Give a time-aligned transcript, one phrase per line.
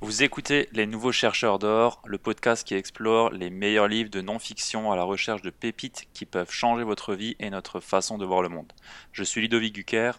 [0.00, 4.92] Vous écoutez Les Nouveaux Chercheurs d'Or, le podcast qui explore les meilleurs livres de non-fiction
[4.92, 8.42] à la recherche de pépites qui peuvent changer votre vie et notre façon de voir
[8.42, 8.70] le monde.
[9.12, 10.12] Je suis Ludovic Gucker.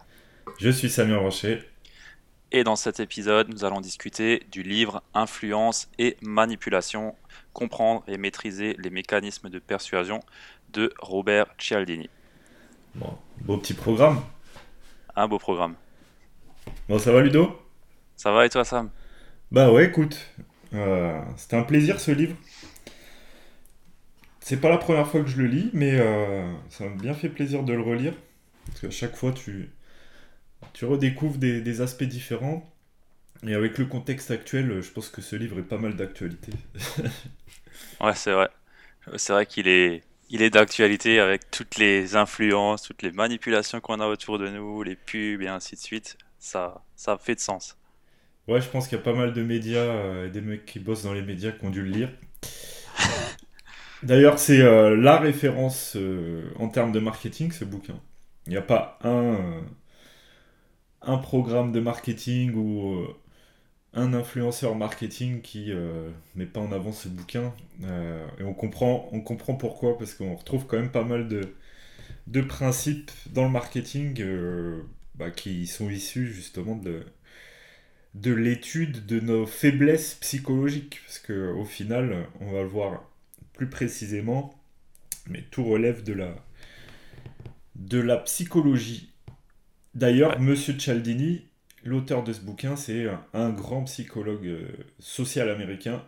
[0.58, 1.62] Je suis Samuel Rocher.
[2.50, 7.14] Et dans cet épisode, nous allons discuter du livre Influence et manipulation,
[7.52, 10.20] comprendre et maîtriser les mécanismes de persuasion
[10.72, 12.10] de Robert Cialdini.
[12.96, 14.20] Bon, beau petit programme.
[15.14, 15.76] Un beau programme.
[16.88, 17.65] Bon, ça va Ludo?
[18.16, 18.90] Ça va et toi Sam?
[19.52, 20.18] Bah ouais, écoute,
[20.74, 22.34] euh, c'était un plaisir ce livre.
[24.40, 27.28] C'est pas la première fois que je le lis, mais euh, ça m'a bien fait
[27.28, 28.14] plaisir de le relire.
[28.66, 29.70] Parce qu'à chaque fois, tu,
[30.72, 32.72] tu redécouvres des, aspects différents.
[33.46, 36.52] Et avec le contexte actuel, je pense que ce livre est pas mal d'actualité.
[38.00, 38.48] ouais, c'est vrai.
[39.16, 44.00] C'est vrai qu'il est, il est d'actualité avec toutes les influences, toutes les manipulations qu'on
[44.00, 46.16] a autour de nous, les pubs et ainsi de suite.
[46.38, 47.76] Ça, ça fait de sens.
[48.48, 51.02] Ouais, je pense qu'il y a pas mal de médias, euh, des mecs qui bossent
[51.04, 52.10] dans les médias qui ont dû le lire.
[54.02, 57.98] D'ailleurs, c'est euh, la référence euh, en termes de marketing, ce bouquin.
[58.46, 59.38] Il n'y a pas un,
[61.02, 63.06] un programme de marketing ou
[63.94, 65.72] un influenceur marketing qui
[66.36, 67.54] met pas en avant ce bouquin.
[67.82, 71.54] et on comprend, on comprend pourquoi, parce qu'on retrouve quand même pas mal de,
[72.28, 74.22] de principes dans le marketing
[75.16, 77.04] bah, qui sont issus justement de,
[78.16, 83.04] de l'étude de nos faiblesses psychologiques, parce que au final, on va le voir
[83.52, 84.58] plus précisément,
[85.28, 86.34] mais tout relève de la,
[87.74, 89.12] de la psychologie.
[89.94, 91.46] D'ailleurs, Monsieur Cialdini,
[91.84, 94.66] l'auteur de ce bouquin, c'est un, grand psychologue euh,
[94.98, 96.02] social américain,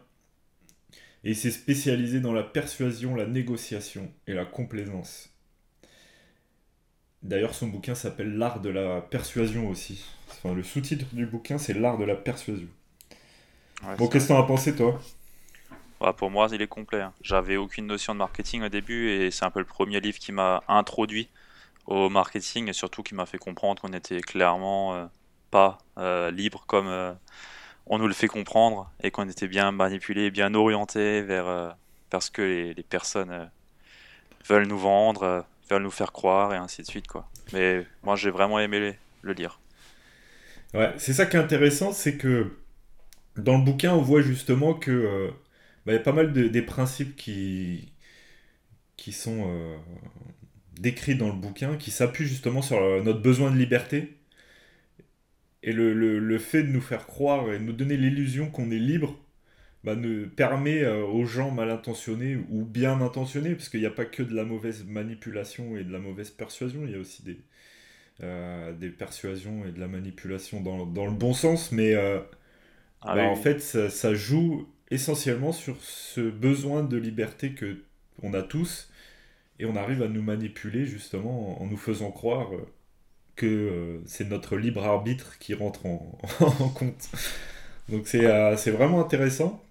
[1.25, 5.31] et il s'est spécialisé dans la persuasion, la négociation et la complaisance.
[7.23, 10.05] D'ailleurs, son bouquin s'appelle L'art de la persuasion aussi.
[10.39, 12.69] Enfin, le sous-titre du bouquin, c'est L'art de la persuasion.
[13.99, 15.01] bon, qu'est-ce que t'en as pensé, toi?
[16.17, 17.01] Pour moi, il est complet.
[17.01, 17.13] Hein.
[17.23, 20.31] J'avais aucune notion de marketing au début et c'est un peu le premier livre qui
[20.31, 21.29] m'a introduit
[21.87, 25.07] au marketing et surtout qui m'a fait comprendre qu'on n'était clairement euh,
[25.51, 27.13] pas euh, libre comme euh,
[27.87, 31.75] on nous le fait comprendre et qu'on était bien manipulé, bien orienté vers,
[32.21, 33.51] ce que les, les personnes
[34.47, 37.29] veulent nous vendre faire nous faire croire et ainsi de suite quoi.
[37.53, 39.61] Mais moi j'ai vraiment aimé le lire.
[40.99, 42.53] C'est ça qui est intéressant, c'est que
[43.37, 45.31] dans le bouquin on voit justement que euh,
[45.87, 47.93] bah, y a pas mal de, des principes qui
[49.13, 49.77] sont euh,
[50.81, 54.15] décrits dans le bouquin, qui s'appuient justement sur euh, notre besoin de liberté.
[55.63, 59.19] Et le, fait de nous faire croire et de nous donner l'illusion qu'on est libre
[59.85, 64.05] bah, ne permet aux gens mal intentionnés ou bien intentionnés, parce qu'il n'y a pas
[64.05, 67.39] que de la mauvaise manipulation et de la mauvaise persuasion, il y a aussi des,
[68.23, 72.19] euh, des persuasions et de la manipulation dans, dans le bon sens, mais euh,
[73.03, 77.85] ah bah, en fait ça, joue essentiellement sur ce besoin de liberté que
[78.23, 78.91] on a tous,
[79.61, 82.51] et on arrive à nous manipuler justement en, nous faisant croire
[83.37, 87.09] que c'est notre libre arbitre qui rentre en, en compte.
[87.89, 89.63] Donc c'est vraiment intéressant.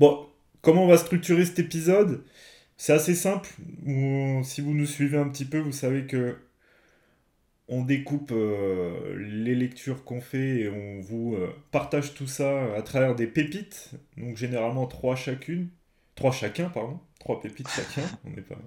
[0.00, 0.26] Bon,
[0.62, 2.24] comment on va structurer cet épisode?
[2.78, 3.50] C'est assez simple.
[4.44, 6.38] Si vous nous suivez un petit peu, vous savez que
[7.68, 12.82] on découpe euh, les lectures qu'on fait et on vous euh, partage tout ça à
[12.82, 13.90] travers des pépites.
[14.16, 15.68] Donc généralement trois chacune,
[16.14, 18.08] trois chacun pardon, trois pépites chacun.
[18.24, 18.58] on n'est pas,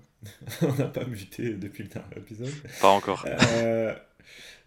[0.61, 2.53] on n'a pas muté depuis le dernier épisode.
[2.79, 3.25] Pas encore.
[3.27, 3.95] Euh,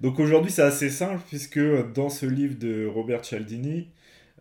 [0.01, 1.61] donc aujourd'hui c'est assez simple puisque
[1.93, 3.89] dans ce livre de Robert Cialdini,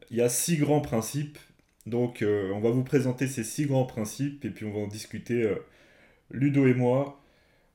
[0.09, 1.37] il y a six grands principes
[1.85, 5.53] donc, on va vous présenter ces six grands principes et puis on va en discuter,
[6.31, 7.21] Ludo et moi,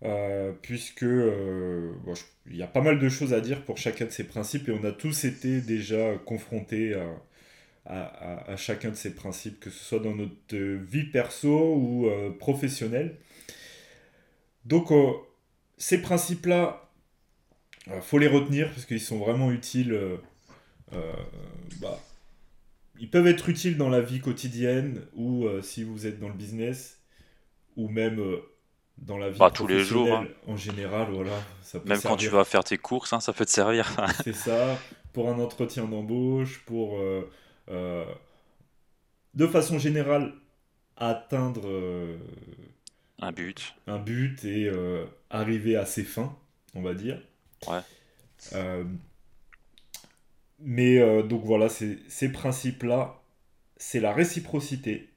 [0.04, 4.24] euh, puisque il y a pas mal de choses à dire pour chacun de ces
[4.24, 6.94] principes et on a tous été déjà confrontés
[7.86, 13.16] à, chacun de ces principes, que ce soit dans notre vie perso ou professionnelle.
[14.66, 14.90] Donc,
[15.78, 16.90] ces principes-là,
[17.86, 19.98] il faut les retenir parce qu'ils sont vraiment utiles.
[21.80, 21.98] Bah,
[23.00, 26.34] ils peuvent être utiles dans la vie quotidienne ou euh, si vous êtes dans le
[26.34, 27.00] business
[27.76, 28.40] ou même euh,
[29.02, 30.26] dans la vie bah, tous les jours hein.
[30.46, 31.32] en général voilà
[31.84, 33.90] même quand tu vas faire tes courses hein, ça peut te servir.
[34.24, 34.78] C'est ça
[35.12, 38.04] pour un entretien d'embauche pour euh,
[39.34, 40.34] de façon générale
[40.96, 41.68] atteindre
[43.20, 43.74] un but.
[43.86, 44.70] un but et
[45.30, 46.36] arriver à ses fins
[46.74, 47.20] on va dire.
[47.66, 47.80] Ouais.
[50.58, 53.22] Mais euh, donc voilà, ces principes-là,
[53.76, 55.08] c'est la réciprocité,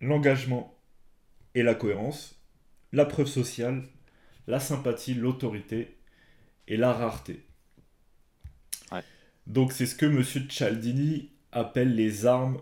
[0.00, 0.74] l'engagement
[1.54, 2.35] et la cohérence,
[2.96, 3.82] la preuve sociale,
[4.46, 5.96] la sympathie, l'autorité
[6.66, 7.42] et la rareté.
[9.46, 10.24] Donc c'est ce que M.
[10.50, 12.58] Cialdini appelle les armes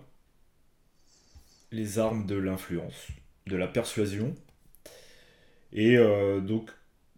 [1.75, 3.09] les armes de l'influence,
[3.47, 4.35] de la persuasion.
[5.73, 6.71] Et euh, donc,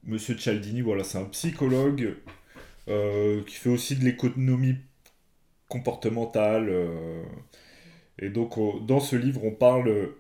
[0.05, 2.17] Monsieur Cialdini, voilà, c'est un psychologue
[2.89, 4.77] euh, qui fait aussi de l'économie
[5.69, 6.69] comportementale.
[6.71, 7.23] Euh,
[8.19, 10.11] et donc, dans ce livre, on parle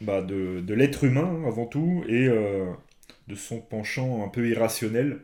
[0.00, 5.20] bah, de, l'être humain avant tout et de son penchant un peu irrationnel.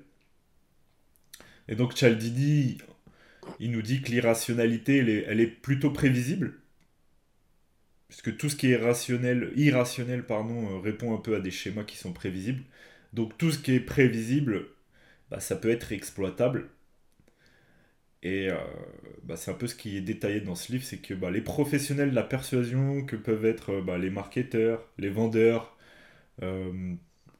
[1.68, 2.78] Et donc, Cialdini,
[3.60, 6.54] il nous dit que l'irrationalité, elle est, plutôt prévisible
[8.08, 11.96] puisque tout ce qui est rationnel, irrationnel pardon, répond un peu à des schémas qui
[11.96, 12.62] sont prévisibles.
[13.12, 14.66] Donc tout ce qui est prévisible,
[15.30, 16.68] bah, ça peut être exploitable.
[18.24, 18.56] Et euh,
[19.22, 21.42] bah, c'est un peu ce qui est détaillé dans ce livre, c'est que bah, les
[21.42, 25.76] professionnels de la persuasion, que peuvent être bah, les marketeurs, les vendeurs,
[26.42, 26.94] euh,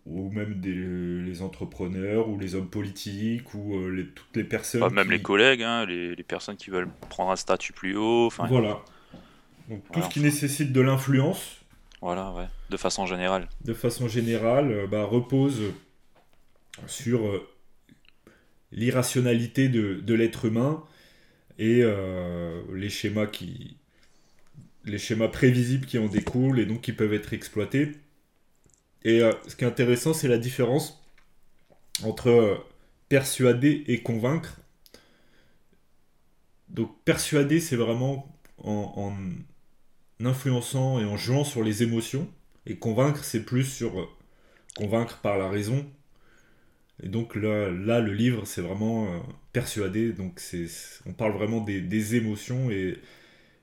[0.05, 4.93] ou même des, les entrepreneurs, ou les hommes politiques, ou euh, les, toutes les personnes...
[4.93, 8.29] même les collègues, hein, les, les, personnes qui veulent prendre un statut plus haut.
[8.29, 8.83] Voilà.
[9.71, 11.63] Donc tout ce qui nécessite de l'influence.
[12.03, 12.47] Voilà, ouais.
[12.69, 13.49] De façon générale.
[13.65, 15.63] De façon générale, bah, repose
[16.87, 17.43] sur
[18.75, 20.85] l'irrationalité de, de l'être humain
[21.59, 23.77] et euh, les schémas qui
[24.85, 27.93] les schémas prévisibles qui en découlent et donc qui peuvent être exploités.
[29.03, 31.03] Et euh, ce qui est intéressant, c'est la différence
[32.03, 32.57] entre euh,
[33.09, 34.61] persuader et convaincre.
[36.69, 39.15] Donc persuader, c'est vraiment en,
[40.21, 42.29] en, influençant et en jouant sur les émotions.
[42.67, 44.15] Et convaincre, c'est plus sur
[44.77, 45.87] convaincre par la raison
[47.03, 49.19] et donc là, là le livre, c'est vraiment euh,
[49.53, 50.13] persuadé.
[50.13, 50.67] Donc c'est,
[51.07, 53.01] on parle vraiment des, des émotions et,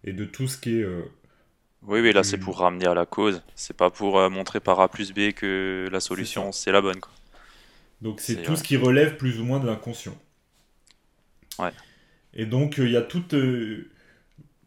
[0.04, 0.84] et, de tout ce qui est.
[0.84, 1.04] Euh,
[1.84, 3.42] oui, oui, là c'est pour ramener à la cause.
[3.56, 7.00] C'est pas pour euh, montrer par A plus B que la solution c'est, la bonne.
[7.00, 7.12] Quoi.
[8.02, 10.18] Donc c'est, tout ce qui relève plus ou moins de l'inconscient.
[11.58, 11.72] Ouais.
[12.34, 13.34] Et donc il y a toute,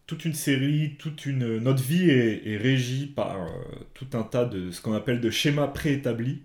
[0.06, 1.58] toute une série, toute une.
[1.58, 3.46] Notre vie est, est régie par
[3.92, 6.42] tout un tas de ce qu'on appelle de schémas préétablis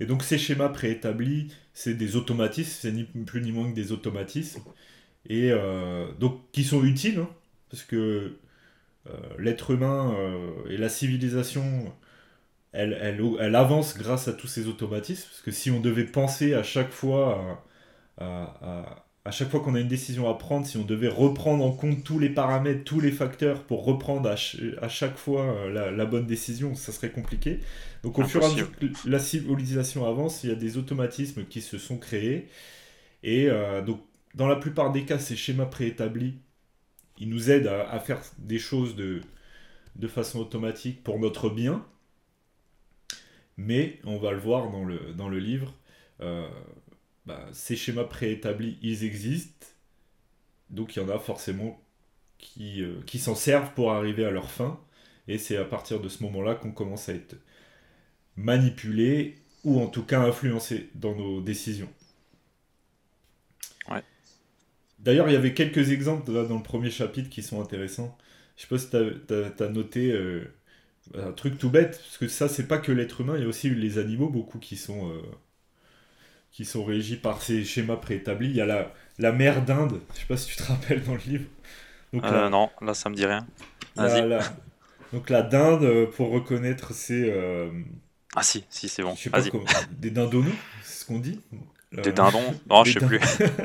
[0.00, 3.92] et donc ces schémas préétablis, c'est des automatismes, c'est ni plus ni moins que des
[3.92, 4.62] automatismes,
[5.28, 7.28] et euh, donc qui sont utiles, hein,
[7.70, 8.36] parce que
[9.08, 11.92] euh, l'être humain euh, et la civilisation,
[12.72, 16.62] elle, elle, avance grâce à tous ces automatismes, parce que si on devait penser à
[16.62, 17.64] chaque fois
[18.18, 21.70] à à chaque fois qu'on a une décision à prendre, si on devait reprendre en
[21.70, 26.26] compte tous les paramètres, tous les facteurs pour reprendre à, chaque fois euh, la, bonne
[26.26, 27.60] décision, ça serait compliqué.
[28.02, 31.44] Donc au fur et à mesure que la civilisation avance, il y a des automatismes
[31.44, 32.48] qui se sont créés.
[33.22, 34.00] Et euh, donc
[34.34, 36.34] dans la plupart des cas, ces schémas préétablis,
[37.18, 39.20] ils nous aident à, faire des choses de,
[39.94, 41.86] de façon automatique pour notre bien.
[43.56, 45.74] Mais on va le voir dans le, dans le livre.
[46.20, 46.48] Euh,
[47.26, 49.66] bah, ces schémas préétablis, ils existent.
[50.70, 51.80] Donc il y en a forcément
[52.38, 54.80] qui, euh, qui s'en servent pour arriver à leur fin.
[55.28, 57.36] Et c'est à partir de ce moment-là qu'on commence à être
[58.36, 61.88] manipulé ou en tout cas influencé dans nos décisions.
[63.88, 64.02] Ouais.
[64.98, 68.16] D'ailleurs, il y avait quelques exemples dans le premier chapitre qui sont intéressants.
[68.56, 70.44] Je sais pas si tu as, noté euh,
[71.14, 73.48] un truc tout bête, parce que ça, c'est pas que l'être humain, il y a
[73.48, 75.22] aussi les animaux, beaucoup qui sont euh,
[76.52, 78.50] qui sont régis par ces schémas préétablis.
[78.50, 81.14] Il y a la, la mer d'Inde, je sais pas si tu te rappelles dans
[81.14, 81.44] le livre.
[82.12, 83.46] Donc, euh, non, là ça me dit rien.
[85.12, 87.30] Donc la dinde, euh, pour reconnaître, c'est...
[87.30, 87.70] Euh,
[88.34, 89.14] ah si, si c'est bon.
[89.14, 89.42] Je sais pas
[89.90, 91.40] Des dindonous, c'est ce qu'on dit
[91.92, 92.54] Des dindons?
[92.68, 93.20] Non, je sais plus.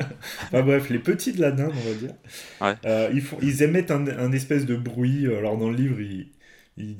[0.51, 2.13] bref, les petits de la dinde, on va dire.
[2.59, 3.09] Ouais.
[3.13, 5.25] ils, font, ils émettent un, un, espèce de bruit.
[5.25, 6.31] Alors dans le livre, ils,
[6.75, 6.97] ils,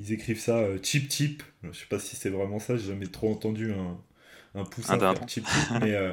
[0.00, 1.44] ils écrivent ça chip chip.
[1.62, 3.98] Je sais pas si c'est vraiment ça, j'ai jamais trop entendu un,
[4.56, 4.96] un poussin
[5.80, 6.12] mais, euh,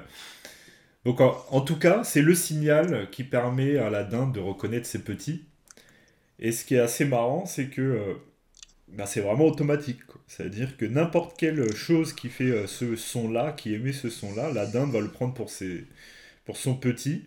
[1.05, 5.03] Donc en, tout cas, c'est le signal qui permet à la dinde de reconnaître ses
[5.03, 5.45] petits.
[6.39, 8.13] Et ce qui est assez marrant, c'est que euh,
[8.89, 9.99] bah, c'est vraiment automatique.
[10.27, 14.65] C'est-à-dire que n'importe quelle chose qui fait euh, ce son-là, qui émet ce son-là, la
[14.65, 15.85] dinde va le prendre pour, ses,
[16.45, 17.25] pour son petit.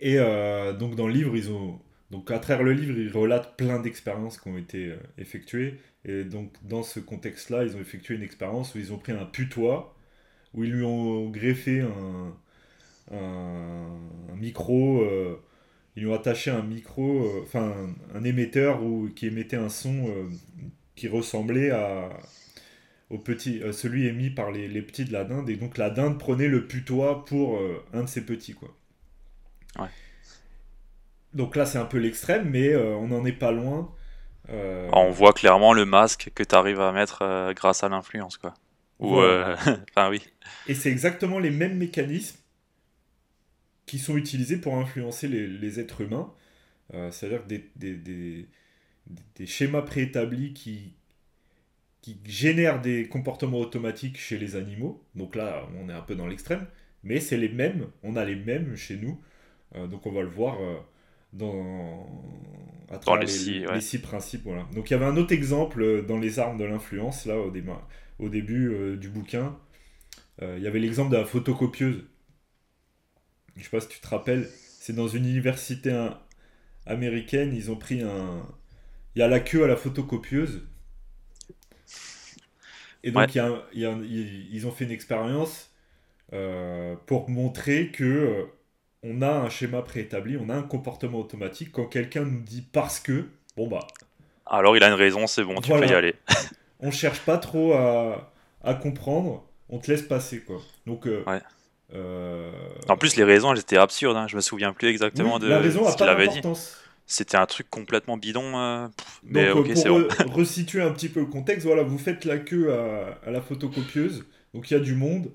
[0.00, 1.78] Et donc dans le livre, ils ont...
[2.12, 5.80] Donc à travers le livre, ils relatent plein d'expériences qui ont été effectuées.
[6.04, 9.24] Et donc, dans ce contexte-là, ils ont effectué une expérience où ils ont pris un
[9.24, 9.96] putois,
[10.52, 12.34] où ils lui ont greffé un,
[14.36, 15.40] micro, euh,
[15.96, 17.74] ils lui ont attaché un micro, euh, enfin,
[18.14, 18.80] un, émetteur
[19.16, 20.28] qui émettait un son euh,
[20.94, 22.10] qui ressemblait à,
[23.10, 25.48] au petit, celui émis par les, les, petits de la dinde.
[25.48, 27.58] Et donc, la dinde prenait le putois pour
[27.92, 28.74] un de ses petits, quoi.
[29.78, 29.88] Ouais.
[31.34, 33.92] Donc là, c'est un peu l'extrême, mais on n'en est pas loin.
[34.50, 38.36] Euh, on voit clairement le masque que tu arrives à mettre euh, grâce à l'influence,
[38.36, 38.54] quoi.
[38.98, 39.56] Ou, euh,
[39.90, 40.22] enfin oui.
[40.68, 42.38] Et c'est exactement les mêmes mécanismes
[43.86, 46.32] qui sont utilisés pour influencer les, êtres humains.
[47.10, 48.48] C'est-à-dire des, des, des,
[49.34, 50.94] des, schémas préétablis qui,
[52.02, 55.02] qui génèrent des comportements automatiques chez les animaux.
[55.14, 56.66] Donc là, on est un peu dans l'extrême.
[57.02, 59.20] Mais c'est les mêmes, on a les mêmes chez nous.
[59.88, 60.58] donc on va le voir
[61.32, 62.06] dans,
[62.90, 64.42] à les, six, principes.
[64.44, 64.66] Voilà.
[64.74, 67.52] Donc il y avait un autre exemple dans les armes de l'influence, là, au,
[68.18, 69.56] au début du bouquin.
[70.40, 72.04] il y avait l'exemple de la photocopieuse.
[73.56, 74.48] Je sais pas si tu te rappelles,
[74.80, 76.08] c'est dans une université
[76.86, 78.42] américaine, ils ont pris un.
[79.14, 80.62] Il y a la queue à la photocopieuse.
[83.04, 85.70] Et donc, ils ont fait une expérience
[86.32, 88.44] euh, pour montrer que euh,
[89.02, 91.72] on a un schéma préétabli, on a un comportement automatique.
[91.72, 93.86] Quand quelqu'un nous dit parce que, bon bah.
[94.46, 96.14] Alors il a une raison, c'est bon, tu peux y aller.
[96.80, 98.32] on cherche pas trop à,
[98.62, 100.58] à, comprendre, on te laisse passer quoi.
[100.86, 101.06] Donc.
[101.94, 102.50] Euh,
[102.88, 104.16] en plus, les raisons, elles étaient absurdes.
[104.16, 104.26] Hein.
[104.26, 106.40] Je me souviens plus exactement de ce qu'il avait dit.
[107.04, 108.88] C'était un truc complètement bidon.
[109.24, 112.72] Mais donc, ok, pour resituer un petit peu le contexte, voilà, vous faites la queue
[112.72, 114.24] à, à la photocopieuse.
[114.54, 115.30] Donc il y a du monde.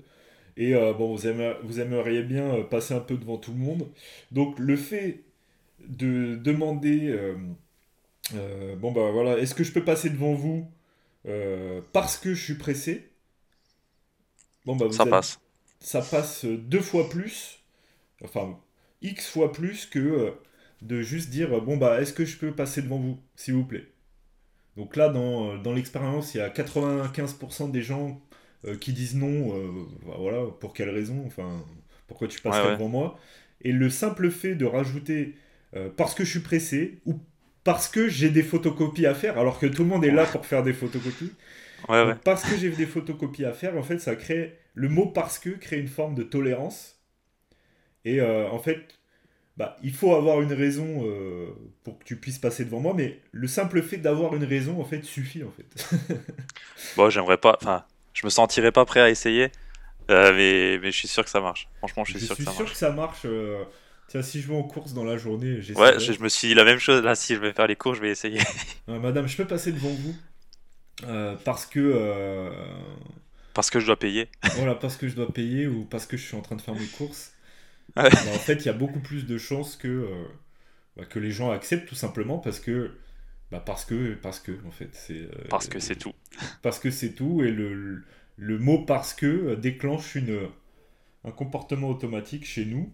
[0.58, 1.22] Et euh, bon, vous,
[1.62, 3.88] vous, aimeriez bien euh, passer un peu devant tout le monde.
[4.32, 5.22] Donc le fait
[5.78, 7.16] de demander,
[8.34, 10.68] euh, bon bah voilà, est-ce que je peux passer devant vous
[11.92, 13.08] parce que je suis pressé?
[14.66, 15.38] Bon bah ça passe.
[15.78, 17.60] Ça passe deux fois plus,
[18.24, 18.58] enfin
[19.00, 20.34] x fois plus que
[20.82, 23.86] de juste dire bon bah est-ce que je peux passer devant vous, s'il vous plaît?
[24.76, 28.20] Donc là, dans, dans l'expérience, il y a 95% des gens
[28.80, 31.64] qui disent non, euh, bah, voilà, pour quelle raison, enfin,
[32.06, 33.18] pourquoi tu passes devant moi.
[33.60, 35.34] Et le simple fait de rajouter
[35.76, 37.20] euh, parce que je suis pressé ou
[37.64, 40.46] parce que j'ai des photocopies à faire, alors que tout le monde est là pour
[40.46, 41.32] faire des photocopies.
[42.24, 44.58] parce que j'ai des photocopies à faire, en fait, ça crée.
[44.74, 47.00] Le mot parce que crée une forme de tolérance.
[48.04, 48.98] Et en fait,
[49.56, 51.04] bah, il faut avoir une raison
[51.82, 54.84] pour que tu puisses passer devant moi, mais le simple fait d'avoir une raison, en
[54.84, 56.14] fait, suffit, en fait.
[56.96, 57.58] bon, j'aimerais pas.
[57.60, 57.84] Enfin,
[58.18, 59.52] je me sentirais pas prêt à essayer,
[60.10, 61.68] euh, mais, mais je suis sûr que ça marche.
[61.78, 62.58] Franchement, je suis sûr que ça marche.
[62.58, 63.20] Je suis sûr que ça marche.
[63.26, 63.62] Euh,
[64.08, 66.64] tiens, si je vais en course dans la journée, Ouais, je, me suis dit la
[66.64, 67.00] même chose.
[67.00, 68.40] Là, si je vais faire les cours, je vais essayer.
[68.88, 70.16] madame, je peux passer devant vous
[71.04, 72.50] euh, parce que.
[73.54, 74.28] Parce que je dois payer.
[74.56, 76.74] voilà, parce que je dois payer ou parce que je suis en train de faire
[76.74, 77.32] mes courses.
[77.94, 80.08] Bah, en fait, il y a beaucoup plus de chances que,
[80.96, 82.90] bah, que les gens acceptent tout simplement parce que
[83.50, 84.90] bah parce que, parce que, en fait.
[84.92, 86.12] c'est euh, parce que c'est tout.
[86.62, 88.04] Parce que c'est tout, et le,
[88.36, 90.48] le mot parce que déclenche une,
[91.24, 92.92] un comportement automatique chez nous.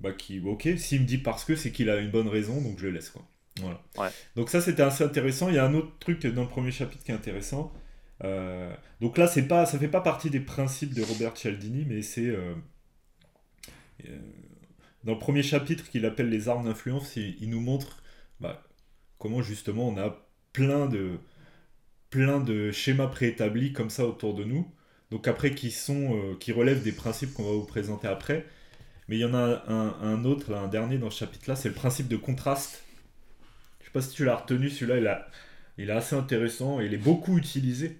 [0.00, 2.78] Bah qui, ok, s'il me dit parce que, c'est qu'il a une bonne raison, donc
[2.78, 3.26] je le laisse, quoi.
[3.60, 3.80] Voilà.
[3.96, 4.08] Ouais.
[4.34, 5.48] Donc ça, c'était assez intéressant.
[5.48, 7.72] Il y a un autre truc dans le premier chapitre qui est intéressant.
[8.24, 12.02] Euh, donc là, c'est pas, ça fait pas partie des principes de Robert Cialdini, mais
[12.02, 12.54] c'est euh,
[15.04, 18.02] dans le premier chapitre qu'il appelle les armes d'influence, il, il, nous montre bah,
[19.18, 21.18] comment justement on a plein de,
[22.10, 24.70] plein de schémas préétablis comme ça autour de nous.
[25.10, 28.46] Donc après qui sont euh, qui relèvent des principes qu'on va vous présenter après.
[29.08, 32.08] Mais il y en a un, autre, un dernier dans ce chapitre-là, c'est le principe
[32.08, 32.82] de contraste.
[33.80, 34.98] Je sais pas si tu l'as retenu, celui-là
[35.76, 37.98] il, il est assez intéressant il est beaucoup utilisé.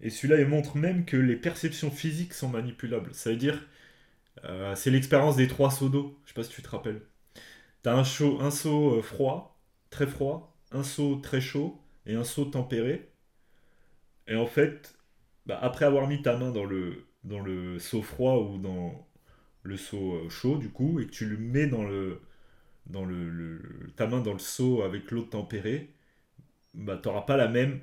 [0.00, 3.14] Et celui-là il montre même que les perceptions physiques sont manipulables.
[3.14, 3.66] Ça veut dire,
[4.44, 6.18] euh, c'est l'expérience des trois seaux d'eau.
[6.24, 7.02] Je sais pas si tu te rappelles.
[7.82, 9.57] Tu as un, chaud, un seau euh, froid,
[9.90, 13.10] très froid, un seau très chaud et un seau tempéré.
[14.26, 14.96] Et en fait,
[15.46, 19.08] bah, après avoir mis ta main dans le, dans le seau froid ou dans
[19.62, 22.22] le seau euh, chaud, du coup, et que tu le mets dans le,
[22.86, 23.60] dans le,
[23.96, 25.94] ta main dans le seau avec l'eau tempérée,
[26.74, 27.80] bah, tu n'auras pas la même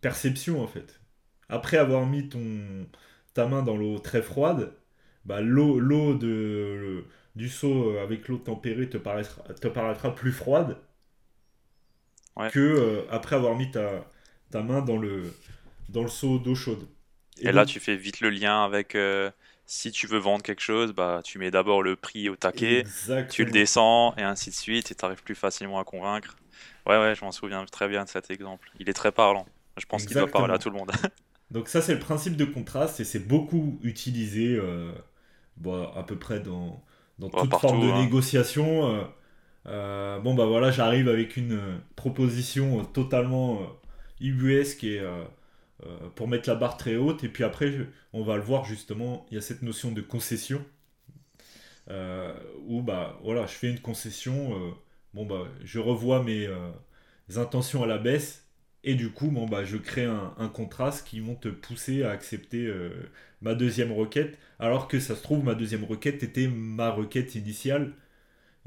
[0.00, 1.00] perception en fait.
[1.48, 2.86] Après avoir mis ton,
[3.34, 4.74] ta main dans l'eau très froide,
[5.24, 7.04] bah, l'eau de
[7.34, 10.78] du seau euh, avec l'eau tempérée te paraîtra, te paraîtra plus froide
[12.50, 14.06] que euh, après avoir mis ta,
[14.50, 15.34] ta main dans le,
[15.90, 16.86] dans le seau d'eau chaude.
[17.40, 19.30] Et, là, tu fais vite le lien avec euh,
[19.66, 22.84] si tu veux vendre quelque chose, bah, tu mets d'abord le prix au taquet,
[23.30, 26.36] tu le descends et ainsi de suite, et tu arrives plus facilement à convaincre.
[26.86, 28.70] Ouais, ouais, je m'en souviens très bien de cet exemple.
[28.78, 29.46] Il est très parlant.
[29.78, 30.92] Je pense qu'il doit parler à tout le monde.
[31.50, 34.58] Donc ça, c'est le principe de contraste et c'est beaucoup utilisé
[35.56, 36.82] bon, à peu près dans,
[37.22, 38.02] dans toute forme de hein.
[38.02, 38.94] négociation.
[38.94, 39.02] Euh,
[39.66, 43.60] euh, bon, bah voilà, j'arrive avec une euh, proposition totalement
[44.20, 45.02] ubuesque et
[46.14, 47.24] pour mettre la barre très haute.
[47.24, 47.72] Et puis après,
[48.12, 50.64] on va le voir justement, il y a cette notion de concession.
[52.66, 54.74] où bah voilà, je fais une concession,
[55.14, 56.48] bon bah je revois mes
[57.36, 58.41] intentions à la baisse,
[58.84, 62.66] Et du coup, bon, bah, je crée un, contraste qui vont te pousser à accepter
[62.66, 62.90] euh,
[63.40, 67.92] ma deuxième requête, alors que ça se trouve, ma deuxième requête était ma requête initiale.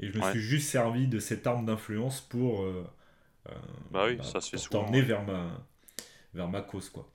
[0.00, 2.86] Et je me suis juste servi de cette arme d'influence pour, euh,
[3.48, 3.52] euh,
[3.90, 5.66] bah oui, bah, ça t'emmener vers, ma,
[6.34, 6.88] vers ma cause.
[6.90, 7.10] Quoi.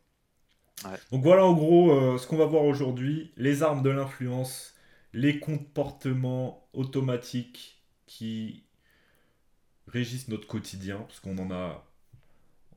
[1.12, 4.76] Donc voilà en gros ce qu'on va voir aujourd'hui, les armes de l'influence,
[5.14, 8.64] les comportements automatiques qui
[9.88, 11.86] régissent notre quotidien, parce qu'on en a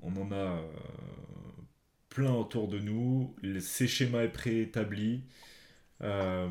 [0.03, 0.63] on en a euh,
[2.09, 3.35] plein autour de nous.
[3.61, 5.25] Ces schémas est préétablis.
[6.03, 6.49] Euh,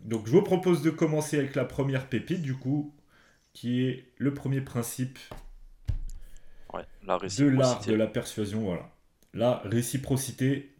[0.00, 2.94] donc je vous propose de commencer avec la première pépite, du coup,
[3.52, 5.18] qui est le premier principe
[7.06, 8.64] la de l'art de la persuasion.
[8.64, 8.90] Voilà.
[9.34, 10.70] La réciprocité.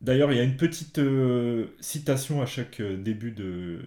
[0.00, 3.80] D'ailleurs, il y a une petite euh, citation à chaque début de,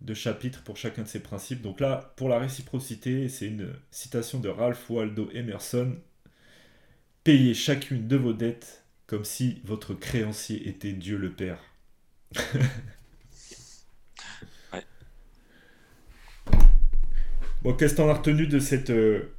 [0.00, 1.62] de chapitre pour chacun de ces principes.
[1.62, 5.96] Donc là, pour la réciprocité, c'est une citation de Ralph Waldo Emerson
[7.22, 11.58] Payez chacune de vos dettes comme si votre créancier était Dieu le Père.
[17.62, 19.34] Bon, qu'est-ce que t'en as retenu de cette euh,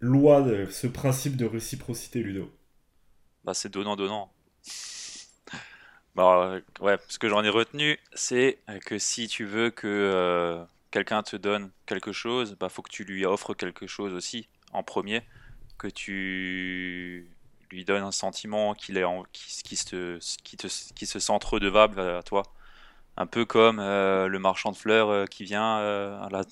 [0.00, 2.50] loi, de ce principe de réciprocité, Ludo?
[3.44, 4.32] Bah, c'est donnant-donnant.
[6.16, 11.22] Bah, ouais, ce que j'en ai retenu, c'est que si tu veux que euh, quelqu'un
[11.22, 15.22] te donne quelque chose, bah, faut que tu lui offres quelque chose aussi, en premier
[15.80, 17.30] que tu
[17.70, 21.38] lui donnes un sentiment qu'il est en, qui, qui, se, qui, te, qui se sent
[21.42, 22.42] redevable à toi.
[23.16, 26.42] Un peu comme euh, le marchand de fleurs euh, qui vient euh,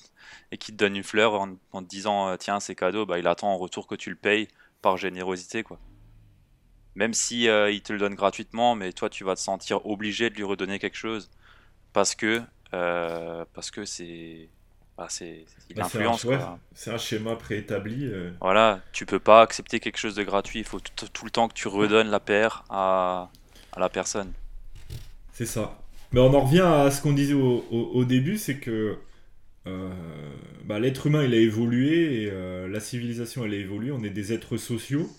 [0.51, 3.49] et qui te donne une fleur en, te disant tiens c'est cadeau, bah, il attend
[3.49, 4.47] en retour que tu le payes
[4.81, 5.79] par générosité quoi.
[6.95, 10.35] Même si il te le donne gratuitement, mais toi tu vas te sentir obligé de
[10.35, 11.29] lui redonner quelque chose
[11.93, 14.49] parce que parce que c'est
[14.99, 15.45] bah, c'est
[15.77, 15.87] bah,
[16.73, 18.05] C'est un, schéma préétabli.
[18.05, 18.31] Euh.
[18.41, 20.59] Voilà, tu peux pas accepter quelque chose de gratuit.
[20.59, 23.31] Il faut tout, le temps que tu redonnes la paire à,
[23.77, 24.33] la personne.
[25.31, 25.79] C'est ça.
[26.11, 28.97] Mais on en revient à ce qu'on disait au, début, c'est que
[29.67, 29.89] euh,
[30.65, 33.91] bah, l'être humain il a évolué et euh, la civilisation elle a évolué.
[33.91, 35.09] On est des êtres sociaux.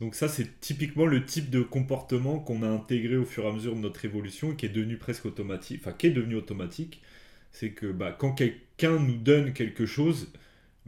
[0.00, 3.52] Donc ça c'est typiquement le type de comportement qu'on a intégré au fur et à
[3.52, 7.00] mesure de notre évolution et qui est devenu presque automatique, enfin qui est devenu automatique
[7.54, 8.32] c'est que bah, quand
[8.76, 10.28] quelqu'un nous donne quelque chose,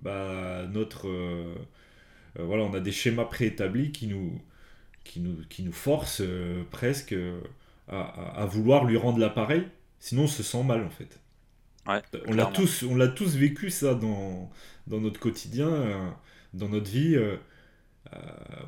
[0.03, 1.55] bah, notre, euh,
[2.39, 4.41] euh, voilà, on a des schémas préétablis qui nous,
[5.05, 7.15] qui nous, qui nous forcent euh, presque
[7.89, 9.65] à, vouloir lui rendre l'appareil,
[10.01, 11.21] sinon on se sent mal en fait.
[12.27, 14.51] on l'a tous, on l'a tous vécu ça dans,
[14.89, 16.17] dans notre quotidien,
[16.53, 17.17] dans notre vie.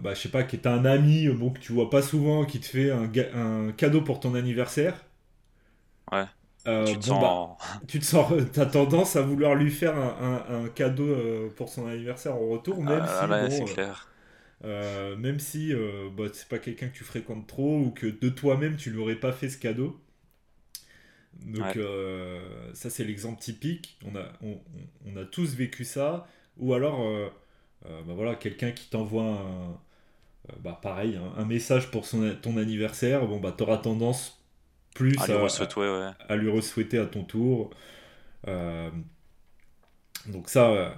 [0.01, 2.61] bah, je sais pas, qui est un ami bon, que tu vois pas souvent, qui
[2.61, 5.05] te fait un, un cadeau pour ton anniversaire.
[6.13, 6.27] Ouais.
[6.69, 7.21] Euh, tu te sens...
[7.21, 7.57] Bah,
[7.89, 8.33] tu te sens,
[8.73, 13.49] tendance à vouloir lui faire un, cadeau euh, pour son anniversaire en retour, même ah,
[13.49, 13.63] si,
[14.65, 15.73] euh, même si
[16.17, 19.17] bah, c'est pas quelqu'un que tu fréquentes trop ou que de toi-même tu lui aurais
[19.17, 19.99] pas fait ce cadeau.
[21.41, 21.79] Donc
[22.75, 23.99] ça c'est l'exemple typique.
[24.05, 26.27] On a, on, a tous vécu ça.
[26.59, 27.09] Ou alors,
[27.85, 29.79] bah, voilà, quelqu'un qui t'envoie un,
[30.61, 33.27] bah, pareil, un, message pour son, ton anniversaire.
[33.27, 34.38] Bon bah t'auras tendance
[34.99, 35.17] plus
[36.29, 37.71] à, lui re-souhaiter à ton tour.
[38.49, 38.91] Euh,
[40.27, 40.91] donc ça, euh,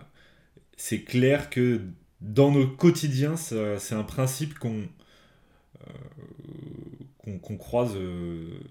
[0.79, 1.83] c'est clair que
[2.23, 4.89] dans nos quotidiens, c'est un principe qu'on
[7.27, 7.95] euh, qu'on croise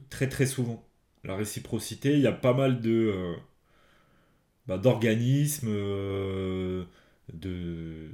[0.10, 0.84] très très souvent.
[1.24, 3.36] La réciprocité, il y a pas mal de
[4.66, 5.70] bah, d'organismes,
[7.34, 8.10] de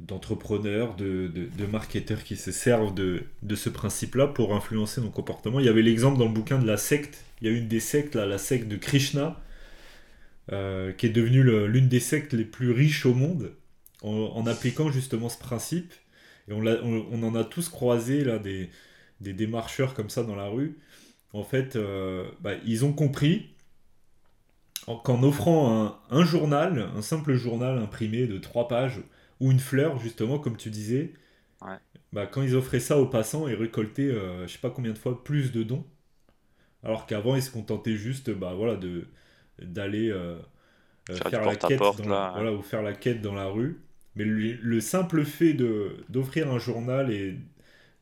[0.00, 5.58] d'entrepreneurs, de, de, marketeurs qui se servent de, de ce principe-là pour influencer nos comportements.
[5.58, 7.24] Il y avait l'exemple dans le bouquin de la secte.
[7.40, 9.40] Il y a une des sectes, là, la secte de Krishna,
[10.52, 13.52] euh, qui est devenue l'une des sectes les plus riches au monde
[14.02, 15.92] en, appliquant justement ce principe.
[16.48, 18.70] Et on, on, en a tous croisé là, des,
[19.20, 20.78] des démarcheurs comme ça dans la rue.
[21.32, 23.50] En fait, euh, bah, ils ont compris
[24.86, 29.00] qu'en offrant un, un, journal, un simple journal imprimé de trois pages,
[29.40, 31.12] ou une fleur, justement, comme tu disais.
[32.12, 34.98] Bah, quand ils offraient ça aux passants, ils récoltaient, euh, je sais pas combien de
[34.98, 35.84] fois, plus de dons.
[36.82, 39.06] Alors qu'avant, ils se contentaient juste bah, voilà, de,
[39.60, 40.36] d'aller euh,
[41.10, 43.80] euh, faire, la quête dans, voilà, ou faire la quête dans la rue.
[44.16, 47.36] Mais le, simple fait de, d'offrir un journal et,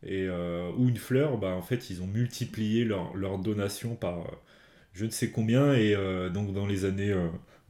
[0.03, 4.25] et, ou une fleur, bah, en fait, ils ont multiplié leur, leur donation par
[4.95, 5.75] je ne sais combien.
[5.75, 5.95] Et
[6.33, 7.15] donc, dans les années,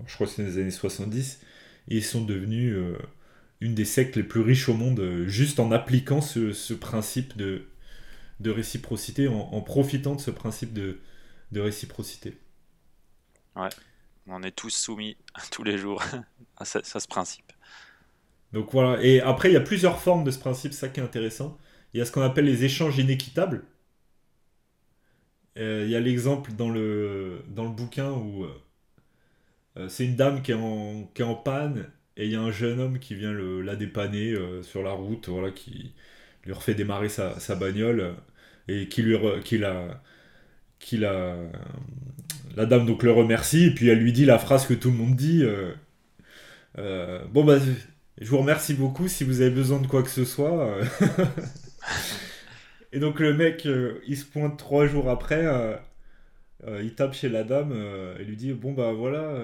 [0.07, 1.41] je crois que c'est les années 70,
[1.89, 2.77] ils sont devenus
[3.61, 7.69] une des sectes les plus riches au monde, euh, juste en appliquant ce, principe de,
[8.41, 11.01] de réciprocité, en, profitant de ce principe de,
[11.53, 12.39] de réciprocité.
[13.55, 13.71] Ouais,
[14.27, 15.17] on est tous soumis
[15.51, 16.03] tous les jours
[16.57, 17.53] à ce, principe.
[18.53, 19.03] Donc voilà.
[19.03, 21.59] Et après, il y a plusieurs formes de ce principe, ça qui est intéressant.
[21.95, 23.65] Il y a ce qu'on appelle les échanges inéquitables.
[25.57, 30.43] Euh, il y a l'exemple dans le, dans le bouquin où euh, c'est une dame
[30.43, 33.15] qui est, en, qui est en panne et il y a un jeune homme qui
[33.15, 35.93] vient le, la dépanner sur la route, voilà, qui
[36.45, 38.15] lui refait démarrer sa, sa bagnole
[38.69, 40.03] et qui lui qui la,
[40.81, 41.37] qui la,
[42.57, 44.97] la dame donc le remercie et puis elle lui dit la phrase que tout le
[44.97, 45.45] monde dit.
[46.77, 47.59] bon bah
[48.19, 50.79] je vous remercie beaucoup si vous avez besoin de quoi que ce soit.
[52.93, 55.77] Et donc le mec, euh, il se pointe trois jours après, euh,
[56.65, 57.73] euh, il tape chez la dame
[58.21, 59.35] et lui dit Bon bah voilà,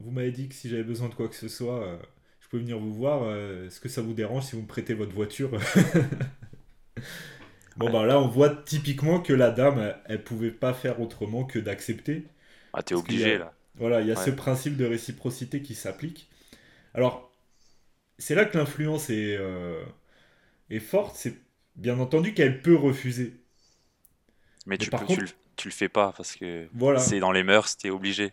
[0.00, 1.98] vous m'avez dit que si j'avais besoin de quoi que ce soit,
[2.40, 3.34] je peux venir vous voir.
[3.64, 5.50] Est-ce que ça vous dérange si vous me prêtez votre voiture?
[7.76, 11.58] Bon bah là on voit typiquement que la dame, elle, pouvait pas faire autrement que
[11.58, 12.24] d'accepter.
[12.72, 13.52] Ah t'es obligé là.
[13.74, 16.28] Voilà, il y a ce principe de réciprocité qui s'applique.
[16.94, 17.32] Alors,
[18.18, 19.36] c'est là que l'influence est,
[20.70, 21.34] est forte, c'est
[21.76, 23.34] bien entendu qu'elle peut refuser.
[24.66, 24.88] Mais, tu,
[25.56, 26.98] tu, le, fais pas parce que voilà.
[26.98, 28.32] c'est dans les mœurs, t'es obligé.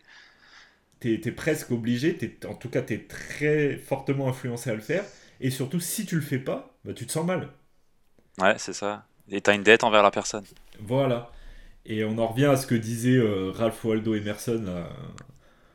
[1.01, 5.03] T'es es presque obligé, es, en tout cas t'es très fortement influencé à le faire.
[5.41, 7.49] Et surtout, si tu le fais pas, bah, tu te sens mal.
[8.39, 9.05] Ouais, c'est ça.
[9.29, 10.45] Et t'as une dette envers la personne.
[10.79, 11.31] Voilà.
[11.85, 14.85] Et on en revient à ce que disait euh, Ralph Waldo Emerson.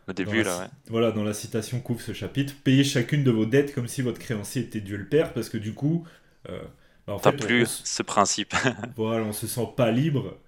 [0.08, 0.66] Au début, là, ouais.
[0.88, 2.54] Voilà, dans la citation qu'ouvre ce chapitre.
[2.62, 5.58] Payez chacune de vos dettes comme si votre créancier était Dieu le Père, parce que
[5.58, 6.06] du coup,
[6.48, 6.62] euh,
[7.06, 8.54] bah, T'as plus ce principe.
[8.96, 10.38] voilà, on se sent pas libre.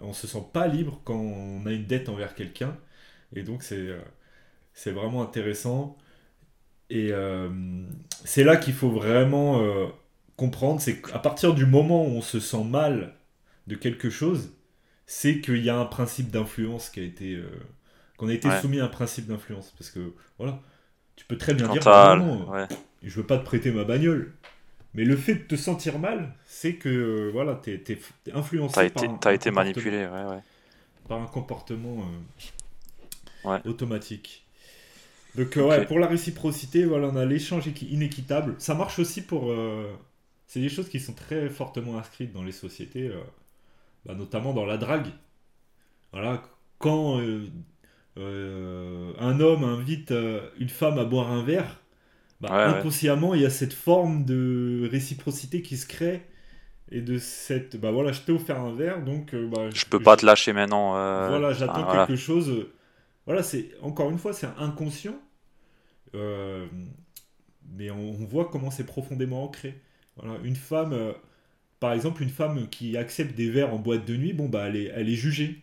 [0.00, 2.76] On se sent pas libre quand on a une dette envers quelqu'un.
[3.34, 4.00] Et donc c'est euh,
[4.74, 5.96] c'est vraiment intéressant.
[6.90, 7.48] Et euh,
[8.24, 9.86] c'est là qu'il faut vraiment euh,
[10.36, 13.14] comprendre, c'est qu'à partir du moment où on se sent mal
[13.66, 14.52] de quelque chose,
[15.06, 17.42] c'est qu'il y a un principe d'influence qui a été
[18.16, 19.74] qu'on a été soumis à un principe d'influence.
[19.78, 20.60] Parce que voilà,
[21.16, 21.84] tu peux très bien dire,
[22.16, 22.46] non,
[23.02, 24.32] je veux pas te prêter ma bagnole.
[24.94, 29.04] Mais le fait de te sentir mal, c'est que voilà, t'es es, influencé as par.
[29.04, 30.40] Été, as été manipulé, ouais, ouais.
[31.08, 32.06] Par un comportement
[33.44, 34.43] euh, automatique.
[35.36, 38.54] Donc, euh, ouais, pour la réciprocité, voilà, on a l'échange inéquitable.
[38.58, 39.50] Ça marche aussi pour.
[39.50, 39.92] Euh,
[40.46, 43.10] c'est des choses qui sont très fortement inscrites dans les sociétés,
[44.04, 45.08] bah, notamment dans la drague.
[46.12, 46.42] Voilà,
[46.78, 47.20] quand
[48.16, 50.14] un homme invite
[50.60, 51.80] une femme à boire un verre,
[52.40, 56.22] bah, inconsciemment, il y a cette forme de réciprocité qui se crée
[56.90, 60.00] et de cette bah voilà je t'ai offert un verre donc euh, bah, je, peux
[60.00, 62.66] pas te lâcher maintenant euh, voilà j'attends quelque chose
[63.26, 65.18] voilà c'est encore une fois c'est inconscient
[66.14, 66.66] euh,
[67.76, 69.80] mais on, voit comment c'est profondément ancré.
[70.16, 71.14] Voilà une femme
[71.80, 74.76] par exemple une femme qui accepte des verres en boîte de nuit bon bah elle
[74.76, 75.62] est, elle est jugée.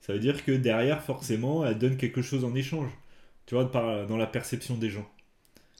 [0.00, 2.90] Ça veut dire que derrière forcément elle donne quelque chose en échange
[3.46, 5.08] tu vois dans la perception des gens.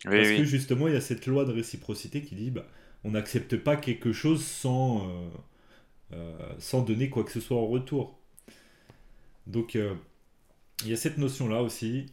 [0.05, 2.67] Parce que justement, il y a cette loi de réciprocité qui dit bah,
[3.05, 5.29] on n'accepte pas quelque chose sans, euh,
[6.15, 8.19] euh, sans donner quoi que ce soit en retour.
[9.47, 9.95] Donc, euh,
[10.85, 12.07] il y a cette notion-là aussi.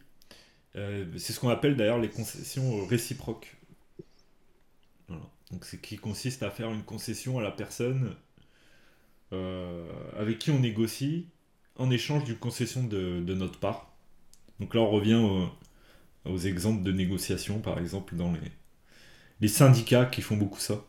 [0.74, 3.56] c'est ce qu'on appelle d'ailleurs les concessions réciproques.
[5.08, 8.14] Donc, c'est qui consiste à faire une concession à la personne
[9.32, 11.26] avec qui on négocie
[11.76, 13.90] en échange d'une concession de, de, notre part.
[14.60, 15.48] Donc là, on revient au,
[16.24, 18.40] aux exemples de négociation, par exemple, dans les,
[19.40, 20.84] les syndicats qui font beaucoup ça.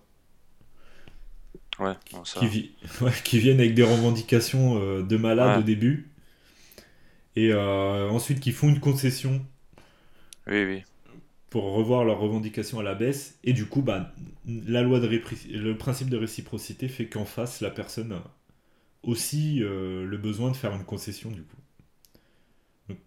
[1.79, 2.75] Ouais, Qui,
[3.23, 6.10] qui, viennent avec des revendications euh, de malades au début.
[7.35, 9.45] Et euh, ensuite qui font une concession.
[10.47, 10.83] Oui, oui.
[11.49, 13.37] Pour revoir leurs revendications à la baisse.
[13.43, 14.13] Et du coup, bah,
[14.45, 18.23] la loi de le principe de réciprocité fait qu'en face, la personne a
[19.03, 21.57] aussi euh, le besoin de faire une concession, du coup.
[22.89, 22.99] Donc,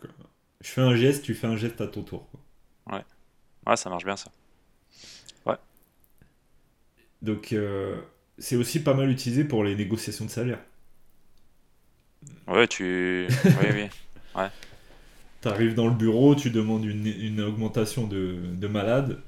[0.60, 2.28] je fais un geste, tu fais un geste à ton tour.
[2.90, 3.04] Ouais.
[3.66, 4.30] Ouais, ça marche bien ça.
[5.46, 5.56] Ouais.
[7.22, 8.00] Donc, euh,
[8.38, 10.60] c'est aussi pas mal utilisé pour les négociations de salaire.
[12.46, 13.26] Ouais, tu.
[13.44, 13.88] oui, oui.
[14.35, 14.49] Ouais.
[15.40, 19.20] T'arrives dans le bureau, tu demandes une, augmentation de, de, malade.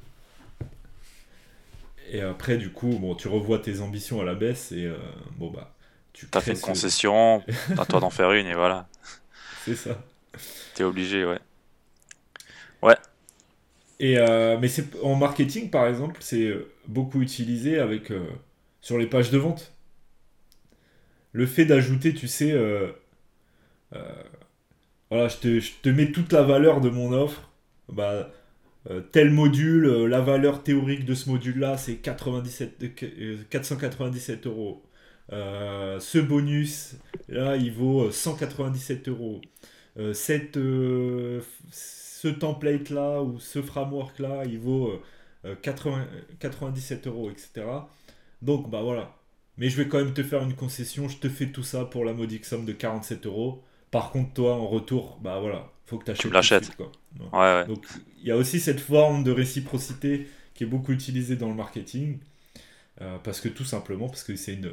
[2.10, 4.96] Et après, du coup, bon, tu revois tes ambitions à la baisse et euh,
[5.36, 5.72] bon, bah.
[6.12, 7.42] Tu T'as fait une concession,
[7.76, 8.88] à toi d'en faire une et voilà.
[9.64, 10.02] C'est ça.
[10.74, 11.40] T'es obligé, ouais.
[12.82, 12.96] Ouais.
[13.98, 16.54] Et euh, mais c'est en marketing, par exemple, c'est
[16.86, 18.26] beaucoup utilisé avec euh,
[18.80, 19.72] sur les pages de vente.
[21.32, 22.90] Le fait d'ajouter, tu sais, euh,
[25.10, 27.50] voilà, je te, mets toute la valeur de mon offre.
[27.88, 28.30] Bah,
[29.12, 34.82] tel module, la valeur théorique de ce module-là, c'est 497 euros.
[35.30, 36.96] ce bonus,
[37.28, 39.40] là, il vaut 197 euros.
[39.98, 41.40] Euh, cette, euh,
[41.70, 45.00] ce template-là ou ce framework-là, il vaut
[45.62, 46.06] 80,
[46.40, 47.64] 97 euros, etc.
[48.42, 49.16] Donc, bah voilà.
[49.58, 52.04] Mais je vais quand même te faire une concession, je te fais tout ça pour
[52.04, 53.62] la modique somme de 47 euros.
[53.90, 56.22] Par contre, toi, en retour, bah voilà, faut que tu achètes.
[56.22, 56.70] Tu me l'achètes.
[57.32, 57.84] Ouais, Donc,
[58.20, 62.18] il y a aussi cette forme de réciprocité qui est beaucoup utilisée dans le marketing.
[63.02, 64.72] Euh, parce que tout simplement, parce que c'est une,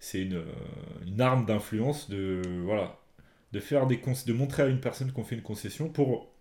[0.00, 0.44] c'est une, euh,
[1.06, 2.98] une arme d'influence de, voilà,
[3.52, 6.32] de, faire des de montrer à une personne qu'on fait une concession pour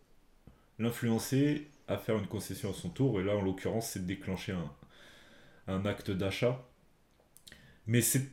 [0.80, 3.20] l'influencer à faire une concession à son tour.
[3.20, 4.72] Et là, en l'occurrence, c'est de déclencher un,
[5.68, 6.66] un acte d'achat.
[7.86, 8.28] Mais c'est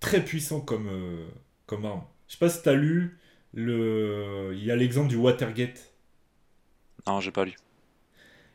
[0.00, 1.26] très puissant comme, euh,
[1.66, 2.04] comme arme.
[2.28, 3.18] Je sais pas si tu as lu,
[3.54, 4.52] le...
[4.54, 5.92] il y a l'exemple du Watergate.
[7.06, 7.54] Non, j'ai pas lu.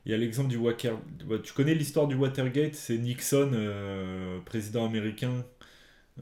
[0.06, 1.02] Il y a l'exemple du Watergate.
[1.26, 2.76] Bah, tu connais l'histoire du Watergate?
[2.76, 5.44] C'est Nixon, euh, président américain,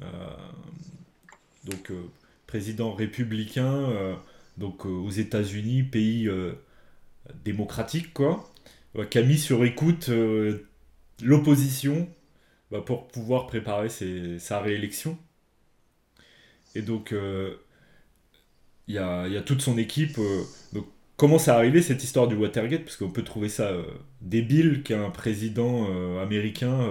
[0.01, 0.05] euh,
[1.65, 1.91] donc
[2.47, 4.17] président républicain,
[4.57, 6.29] donc aux États-Unis, pays
[7.43, 8.49] démocratique, quoi,
[9.09, 10.09] qui a mis sur écoute
[11.21, 12.09] l'opposition
[12.71, 15.17] bah, pour pouvoir préparer sa réélection.
[16.75, 17.55] Et donc, euh,
[18.88, 20.17] il y, a, toute son équipe.
[20.17, 22.84] Euh, donc, comment ça arrivé cette histoire du Watergate?
[22.84, 23.84] Parce qu'on peut trouver ça euh,
[24.21, 25.88] débile qu'un président
[26.21, 26.89] américain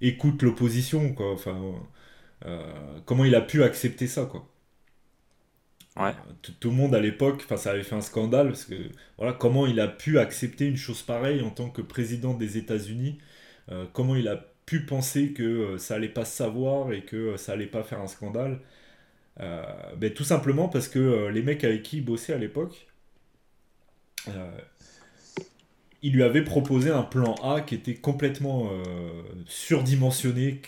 [0.00, 1.12] écoute l'opposition.
[1.14, 1.32] Quoi.
[1.32, 1.58] Enfin,
[3.04, 4.48] comment il a pu accepter ça quoi?
[6.60, 8.74] Tout, le monde à l'époque, enfin ça avait fait un scandale parce que
[9.16, 13.18] voilà comment il a pu accepter une chose pareille en tant que président des États-Unis?
[13.94, 14.36] Comment il a
[14.66, 18.08] pu penser que ça allait pas se savoir et que ça allait pas faire un
[18.08, 18.60] scandale?
[19.38, 22.86] Ben, Tout simplement parce que les mecs avec qui il bossait à l'époque,
[26.02, 28.70] il lui avait proposé un plan A qui était complètement
[29.46, 30.60] surdimensionné.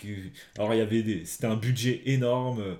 [0.57, 1.25] Alors il y avait des...
[1.25, 2.77] c'était un budget énorme.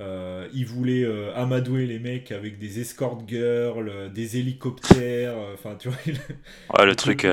[0.00, 5.76] Euh, il voulait euh, amadouer les mecs avec des escort girls, euh, des hélicoptères, enfin
[5.78, 5.98] tu vois.
[6.78, 7.26] ouais, le truc.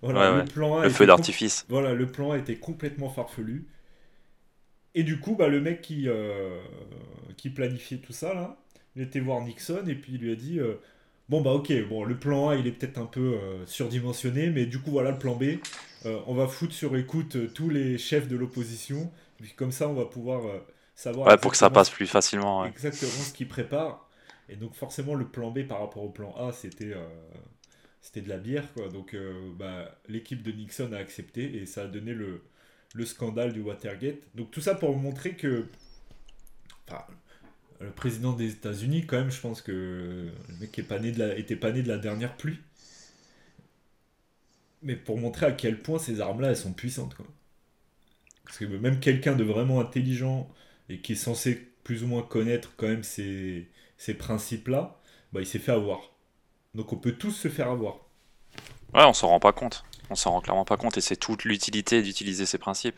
[0.00, 1.66] Voilà, le, plan le feu d'artifice.
[1.68, 3.66] Voilà, le plan A était complètement farfelu.
[4.98, 6.08] Et du coup, bah, le mec qui,
[7.36, 8.56] qui planifiait tout ça, là,
[8.96, 10.58] il était voir Nixon et puis il lui a dit
[11.28, 14.80] Bon, bah ok, bon, le plan A il est peut-être un peu surdimensionné, mais du
[14.80, 15.58] coup, voilà le plan B.
[16.04, 19.12] on va foutre sur écoute tous les chefs de l'opposition.
[19.38, 20.42] Et puis comme ça, on va pouvoir
[20.96, 21.38] savoir.
[21.38, 22.64] pour que ça passe plus facilement.
[22.64, 24.08] Exactement ce qu'il prépare.
[24.48, 26.92] Et donc, forcément, le plan B par rapport au plan A, c'était.
[26.92, 27.06] Euh,
[28.00, 28.88] c'était de la bière, quoi.
[28.88, 32.42] Donc, euh, bah, l'équipe de Nixon a accepté et ça a donné le,
[32.94, 34.16] le scandale du Watergate.
[34.34, 35.66] Donc, tout ça pour montrer que.
[36.86, 37.04] Enfin,
[37.80, 41.18] le président des États-Unis, quand même, je pense que le mec est pas né de
[41.18, 42.58] la, était pas né de la dernière pluie.
[44.82, 47.26] Mais pour montrer à quel point ces armes-là, elles sont puissantes, quoi.
[48.44, 50.48] Parce que même quelqu'un de vraiment intelligent
[50.88, 54.98] et qui est censé plus ou moins connaître quand même ces, ces principes-là,
[55.32, 56.12] bah, il s'est fait avoir.
[56.74, 57.96] Donc on peut tous se faire avoir.
[58.94, 59.84] Ouais, on s'en rend pas compte.
[60.10, 62.96] On s'en rend clairement pas compte et c'est toute l'utilité d'utiliser ces principes.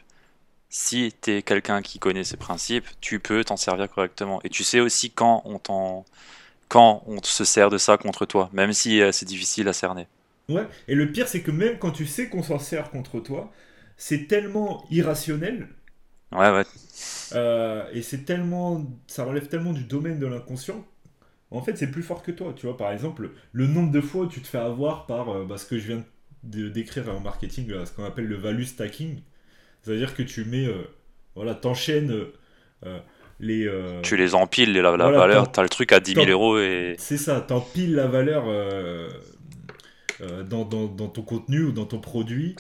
[0.71, 4.41] Si tu es quelqu'un qui connaît ces principes, tu peux t'en servir correctement.
[4.45, 6.07] Et tu sais aussi quand on, t'en...
[6.69, 10.09] quand on se sert de ça contre toi, même si euh, c'est difficile à cerner.
[10.49, 13.53] Ouais, et le pire c'est que même quand tu sais qu'on s'en sert contre toi,
[13.97, 15.69] c'est tellement irrationnel
[16.33, 16.65] Ouais, ouais.
[17.33, 18.85] Euh, et c'est tellement.
[19.07, 20.85] Ça relève tellement du domaine de l'inconscient.
[21.51, 22.55] En fait, c'est plus fort que toi.
[22.57, 25.45] Tu vois, par exemple, le nombre de fois où tu te fais avoir par euh,
[25.47, 26.05] bah, ce que je viens de
[26.43, 29.21] décrire en marketing, ce qu'on appelle le value stacking.
[29.83, 30.67] C'est-à-dire que tu mets.
[30.67, 30.83] Euh,
[31.35, 32.15] voilà, t'enchaînes.
[33.41, 33.71] les,
[34.03, 36.97] tu les empiles, la, la valeur, t'as le truc à 10 000 euros et.
[36.99, 38.45] C'est ça, t'empiles la valeur
[40.49, 42.57] dans, dans, dans, ton contenu ou dans ton produit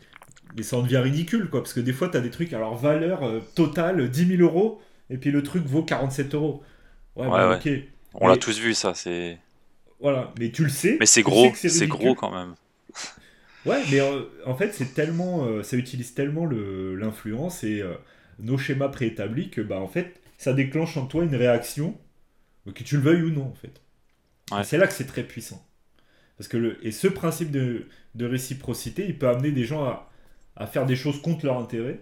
[0.57, 2.77] mais ça en devient ridicule, quoi, parce que des fois, tu as des trucs, alors
[2.77, 6.62] valeur euh, totale 10 000 euros, et puis le truc vaut 47 euros.
[7.16, 7.71] Ouais, bah, ok.
[8.14, 9.38] On l'a tous vu, ça, c'est.
[10.01, 10.97] Voilà, mais tu le sais.
[10.99, 12.55] Mais c'est gros, c'est gros quand même.
[13.66, 17.83] Ouais, mais euh, en fait, c'est tellement, euh, ça utilise tellement l'influence et
[18.38, 21.99] nos schémas préétablis que, bah, en fait, ça déclenche en toi une réaction,
[22.75, 23.81] que tu le veuilles ou non, en fait.
[24.64, 25.66] C'est là que c'est très puissant.
[26.38, 30.11] Parce que le, et ce principe de, de réciprocité, il peut amener des gens à,
[30.57, 32.01] à faire des choses contre leur intérêt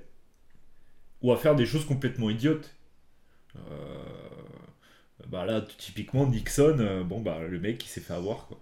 [1.23, 2.75] ou à faire des choses complètement idiotes.
[3.57, 4.05] Euh,
[5.27, 8.61] bah là, typiquement, Nixon, euh, bon, bah, le mec, il s'est fait avoir, quoi.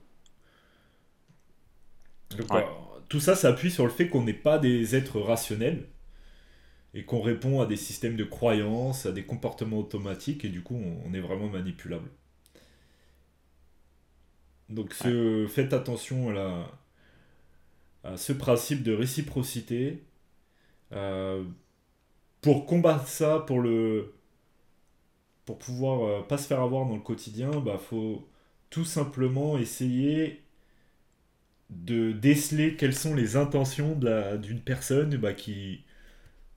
[3.09, 5.87] Tout ça, ça appuie sur le fait qu'on n'est pas des êtres rationnels
[6.95, 10.81] et qu'on répond à des systèmes de croyances, à des comportements automatiques, et du coup,
[11.05, 12.09] on, est vraiment manipulable.
[14.71, 20.03] Donc, ce, faites attention à la, ce principe de réciprocité.
[20.93, 21.45] Euh,
[22.41, 24.15] pour combattre ça, pour le
[25.45, 28.29] pour pouvoir euh, pas se faire avoir dans le quotidien, bah faut
[28.71, 30.43] tout simplement essayer
[31.71, 33.99] de déceler quelles sont les intentions
[34.39, 35.85] d'une personne bah, qui,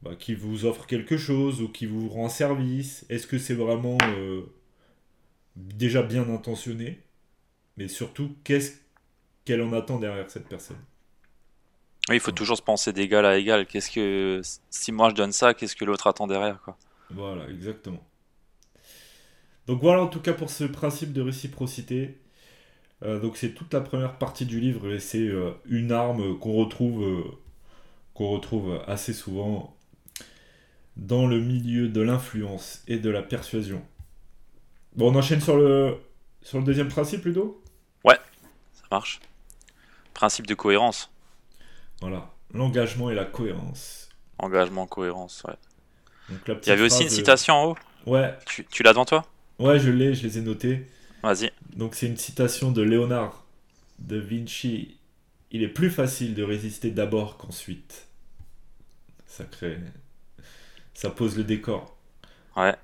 [0.01, 3.05] bah, qui vous offre quelque chose ou qui vous rend service.
[3.09, 4.41] Est-ce que c'est vraiment euh,
[5.55, 7.01] déjà bien intentionné?
[7.77, 8.77] Mais surtout, qu'est-ce
[9.45, 10.77] qu'elle en attend derrière cette personne?
[12.09, 13.65] Oui, il faut toujours se penser d'égal à égal.
[13.67, 16.77] Qu'est-ce que si moi je donne ça, qu'est-ce que l'autre attend derrière quoi?
[17.11, 18.03] Voilà, exactement.
[19.67, 22.17] Donc voilà en tout cas pour ce principe de réciprocité.
[23.03, 26.53] Euh, donc c'est toute la première partie du livre et c'est euh, une arme qu'on
[26.53, 27.23] retrouve, euh,
[28.13, 29.75] qu'on retrouve assez souvent
[30.97, 33.81] dans le milieu de l'influence et de la persuasion.
[34.95, 35.97] Bon, on enchaîne sur le,
[36.41, 37.63] sur le deuxième principe, Ludo?
[38.03, 38.17] Ouais,
[38.73, 39.21] ça marche.
[40.13, 41.09] Principe de cohérence.
[42.01, 44.09] Voilà, l'engagement et la cohérence.
[44.37, 45.55] Engagement, cohérence, ouais.
[46.29, 47.77] Il y avait aussi une citation en haut?
[48.05, 48.37] Ouais.
[48.45, 49.25] Tu, tu l'as devant toi?
[49.57, 50.87] Ouais, je l'ai, je les ai notés.
[51.23, 51.51] Vas-y.
[51.75, 53.45] Donc c'est une citation de Léonard
[53.99, 54.97] de Vinci.
[55.51, 58.07] Il est plus facile de résister d'abord qu'ensuite.
[59.25, 59.77] Ça crée...
[60.93, 61.97] Ça pose le décor.
[62.57, 62.75] Ouais.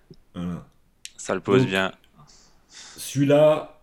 [1.17, 1.91] Ça le pose bien.
[2.69, 3.81] Celui-là,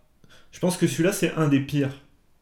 [0.52, 1.92] je pense que celui-là c'est un des pires.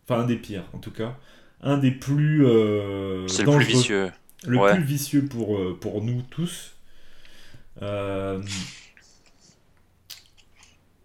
[0.04, 1.16] Enfin un des pires en tout cas.
[1.60, 2.46] Un des plus...
[2.46, 4.12] Euh, c'est le plus vicieux.
[4.46, 6.72] Le plus vicieux pour, euh, pour nous tous.
[7.82, 8.42] Euh...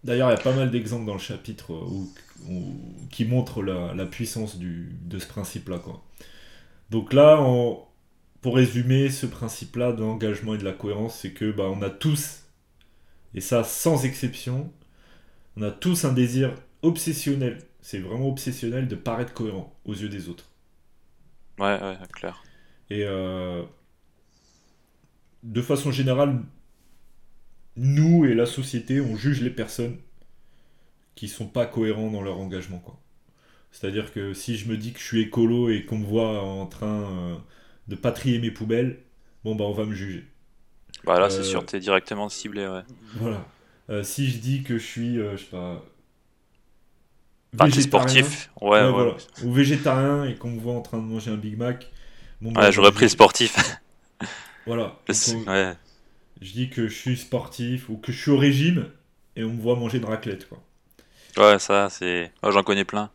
[0.05, 1.73] D'ailleurs, il y a pas mal d'exemples dans le chapitre
[3.09, 5.81] qui montrent la, puissance de ce principe-là.
[6.91, 7.43] Donc là,
[8.41, 11.89] pour résumer ce principe-là de l'engagement et de la cohérence, c'est que bah, on a
[11.89, 12.43] tous,
[13.33, 14.71] et ça sans exception,
[15.57, 20.29] on a tous un désir obsessionnel, c'est vraiment obsessionnel de paraître cohérent aux yeux des
[20.29, 20.45] autres.
[21.57, 22.43] Ouais, ouais, clair.
[22.91, 23.63] Et euh,
[25.41, 26.43] de façon générale,
[27.77, 29.97] nous et la société, on juge les personnes
[31.15, 32.79] qui sont pas cohérents dans leur engagement.
[32.79, 32.99] Quoi.
[33.71, 36.65] C'est-à-dire que si je me dis que je suis écolo et qu'on me voit en
[36.65, 37.35] train euh,
[37.87, 38.99] de pas trier mes poubelles,
[39.43, 40.25] bon bah on va me juger.
[41.03, 42.83] Bah là c'est euh, sûr, t'es directement ciblé, ouais.
[43.15, 43.45] Voilà.
[43.89, 45.83] Euh, si je dis que je suis, je sais pas...
[47.81, 51.57] sportif, ouais, ouais, ou végétarien et qu'on me voit en train de manger un Big
[51.57, 51.91] Mac.
[52.41, 53.57] Bon, bah, ouais, j'aurais pris sportif.
[54.65, 54.97] voilà.
[55.47, 55.75] ouais
[56.41, 58.89] je dis que je suis sportif ou que je suis au régime
[59.35, 60.61] et on me voit manger de raclette quoi.
[61.37, 63.09] Ouais, ça c'est j'en connais plein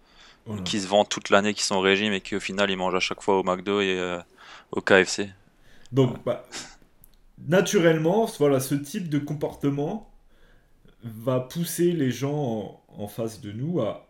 [0.64, 2.94] qui se vendent toute l'année qui sont au régime et qui au final ils mangent
[2.94, 4.18] à chaque fois au McDo et euh,
[4.72, 5.30] au KFC.
[5.92, 6.46] Donc bah,
[7.46, 10.10] naturellement, voilà, ce type de comportement
[11.02, 14.08] va pousser les gens en, face de nous à,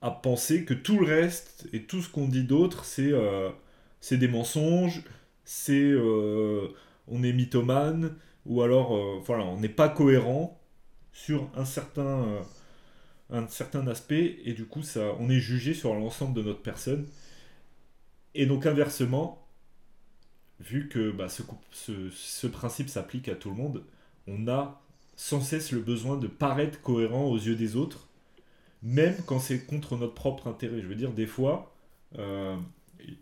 [0.00, 3.50] à penser que tout le reste et tout ce qu'on dit d'autre, c'est euh,
[4.10, 5.02] des mensonges,
[5.44, 6.68] c'est euh,
[7.08, 10.60] on est mythomane, ou alors euh, voilà, on n'est pas cohérent
[11.12, 12.42] sur un certain, euh,
[13.30, 17.06] un certain aspect, et du coup, ça, on est jugé sur l'ensemble de notre personne.
[18.34, 19.46] Et donc, inversement,
[20.60, 21.42] vu que bah, ce,
[22.10, 23.84] ce, principe s'applique à tout le monde,
[24.26, 24.82] on a
[25.16, 28.08] sans cesse le besoin de paraître cohérent aux yeux des autres,
[28.82, 30.82] même quand c'est contre notre propre intérêt.
[30.82, 31.74] Je veux dire, des fois,
[32.18, 32.56] euh,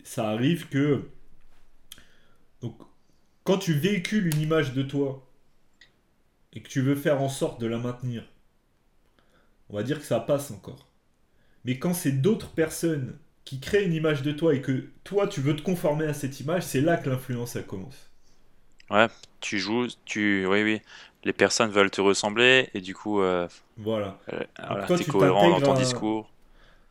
[0.04, 1.08] ça arrive que.
[2.60, 2.76] Donc,
[3.44, 5.26] quand tu véhicules une image de toi
[6.52, 8.24] et que tu veux faire en sorte de la maintenir,
[9.70, 10.86] on va dire que ça passe encore.
[11.64, 15.40] Mais quand c'est d'autres personnes qui créent une image de toi et que toi tu
[15.40, 18.10] veux te conformer à cette image, c'est là que l'influence elle commence.
[18.90, 19.08] Ouais,
[19.40, 20.82] tu joues, tu, oui oui,
[21.24, 25.60] les personnes veulent te ressembler et du coup, euh, voilà, euh, toi, tu cohérent dans
[25.60, 26.30] ton discours.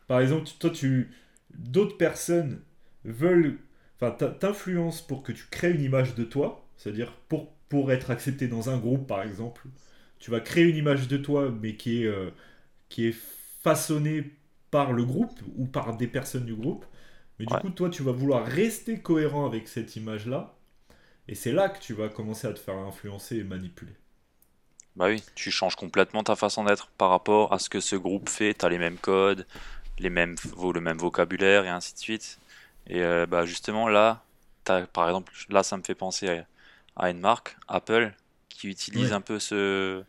[0.08, 1.12] Par exemple, toi tu,
[1.54, 2.62] d'autres personnes
[3.06, 3.60] veulent
[4.02, 8.48] enfin, t'influence pour que tu crées une image de toi, c'est-à-dire pour, pour être accepté
[8.48, 9.64] dans un groupe par exemple,
[10.20, 12.32] tu vas créer une image de toi mais qui est, euh,
[12.90, 13.16] qui est
[13.64, 14.32] façonnée
[14.72, 16.86] par le groupe ou par des personnes du groupe.
[17.40, 20.56] Mais du coup, toi, tu vas vouloir rester cohérent avec cette image-là.
[21.28, 23.94] Et c'est là que tu vas commencer à te faire influencer et manipuler.
[24.96, 28.30] Bah oui, tu changes complètement ta façon d'être par rapport à ce que ce groupe
[28.30, 28.54] fait.
[28.54, 29.46] Tu as les mêmes codes,
[30.00, 30.36] les mêmes,
[30.74, 32.40] le même vocabulaire et ainsi de suite.
[32.88, 34.24] Et euh, bah, justement, là,
[34.68, 36.44] as, par exemple, là, ça me fait penser
[36.96, 38.14] à, une marque, Apple,
[38.50, 40.04] qui utilise un peu ce,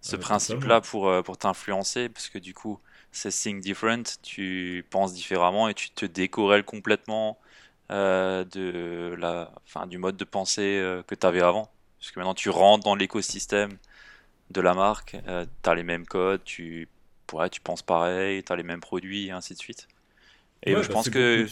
[0.00, 2.80] ce principe-là pour, euh, pour t'influencer, parce que du coup,
[3.12, 7.38] c'est Think Different, tu penses différemment et tu te décorrèles complètement
[7.90, 11.70] euh, de la, fin, du mode de pensée que tu avais avant.
[11.98, 13.76] Parce que maintenant, tu rentres dans l'écosystème
[14.50, 15.16] de la marque,
[15.62, 16.88] tu as les mêmes codes, tu,
[17.32, 19.88] ouais, tu penses pareil, tu as les mêmes produits, et ainsi de suite.
[20.64, 21.46] Et je bah, pense que.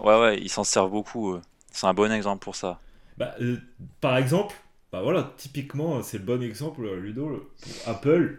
[0.00, 0.20] Ouais.
[0.20, 1.38] ouais, ils s'en servent beaucoup.
[1.72, 2.80] C'est un bon exemple pour ça.
[3.16, 3.56] Bah, euh,
[4.00, 4.54] par exemple,
[4.92, 8.38] bah voilà, typiquement, c'est le bon exemple, euh, Ludo, pour Apple.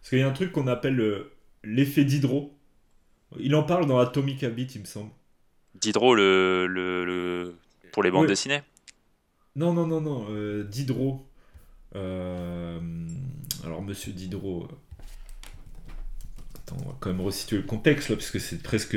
[0.00, 2.54] Parce qu'il y a un truc qu'on appelle euh, l'effet d'hydro.
[3.38, 5.10] Il en parle dans Atomic Habit, il me semble.
[5.74, 7.56] Diderot, le, le,
[7.92, 8.62] pour les bandes dessinées?
[9.56, 10.26] Non, non, non, non.
[10.64, 11.26] Diderot.
[11.94, 12.82] alors,
[13.82, 14.68] monsieur Diderot.
[16.66, 18.96] Attends, on va quand même resituer le contexte là, parce que c'est presque,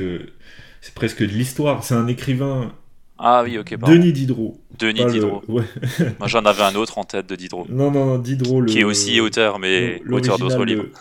[0.82, 1.84] c'est presque de l'histoire.
[1.84, 2.74] C'est un écrivain
[3.20, 3.78] ah oui, ok.
[3.80, 4.62] Denis Diderot.
[4.78, 5.44] Denis Diderot.
[5.48, 7.66] Moi j'en avais un autre en tête de Diderot.
[7.70, 8.66] Non, non, non, Diderot.
[8.66, 10.86] Qui est aussi auteur, mais auteur d'autres livres.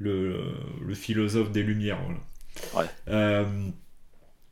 [0.00, 0.54] Le,
[0.86, 1.98] le, philosophe des Lumières.
[2.72, 2.86] Voilà.
[2.86, 2.92] Ouais.
[3.08, 3.44] Euh,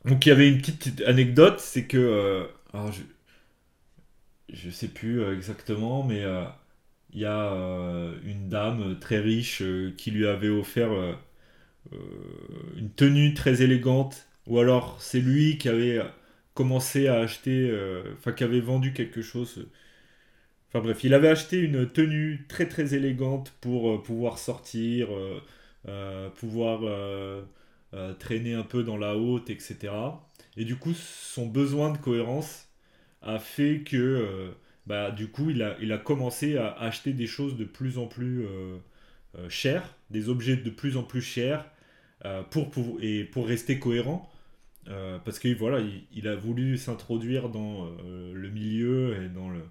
[0.03, 1.97] donc il y avait une petite anecdote, c'est que.
[1.97, 2.43] Euh,
[2.73, 2.99] alors je,
[4.49, 6.21] je sais plus euh, exactement, mais
[7.13, 7.49] il y a
[8.25, 9.63] une dame très riche
[9.95, 10.89] qui lui avait offert
[12.77, 16.01] une tenue très élégante, ou alors c'est lui qui avait
[16.57, 19.67] commencé à acheter, euh, enfin qui avait vendu quelque chose.
[20.67, 25.07] Enfin bref, il avait acheté une tenue très très élégante pour euh, pouvoir sortir,
[25.87, 26.81] euh, pouvoir
[28.19, 29.93] traîner un peu dans la haute, etc.
[30.57, 32.69] Et du coup, son besoin de cohérence
[33.21, 34.51] a fait que,
[34.87, 38.07] bah, du coup, il a, il a commencé à acheter des choses de plus en
[38.07, 38.45] plus
[39.49, 41.65] chères, des objets de plus en plus chers,
[42.49, 44.29] pour, pour, et pour rester cohérent.
[44.89, 45.79] Euh, parce que voilà,
[46.13, 49.61] il, a voulu s'introduire dans euh, le milieu et dans, le,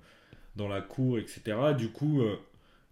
[0.56, 1.56] dans la cour, etc.
[1.76, 2.36] Du coup, euh,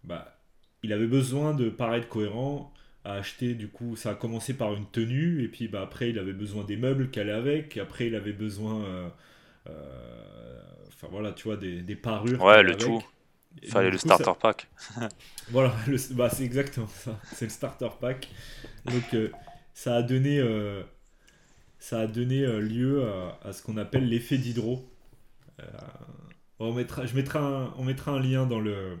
[0.03, 0.35] bah,
[0.81, 4.87] il avait besoin de paraître cohérent, à acheter, du coup, ça a commencé par une
[4.87, 8.33] tenue, et puis bah, après, il avait besoin des meubles qu'elle avec, après, il avait
[8.33, 9.11] besoin,
[10.87, 12.41] enfin voilà, tu vois, des, des parures.
[12.41, 13.03] Ouais, le tout.
[13.61, 14.67] Il fallait le starter pack.
[15.49, 15.73] voilà,
[16.11, 18.27] bah, c'est exactement ça, c'est le starter pack.
[18.85, 19.15] Donc,
[19.75, 20.41] ça a donné
[21.85, 23.07] ça a donné euh, lieu
[23.43, 24.83] à, ce qu'on appelle l'effet d'hydro.
[25.59, 25.65] Euh,
[26.57, 28.97] on mettra, je mettrai un, on mettra un lien dans le,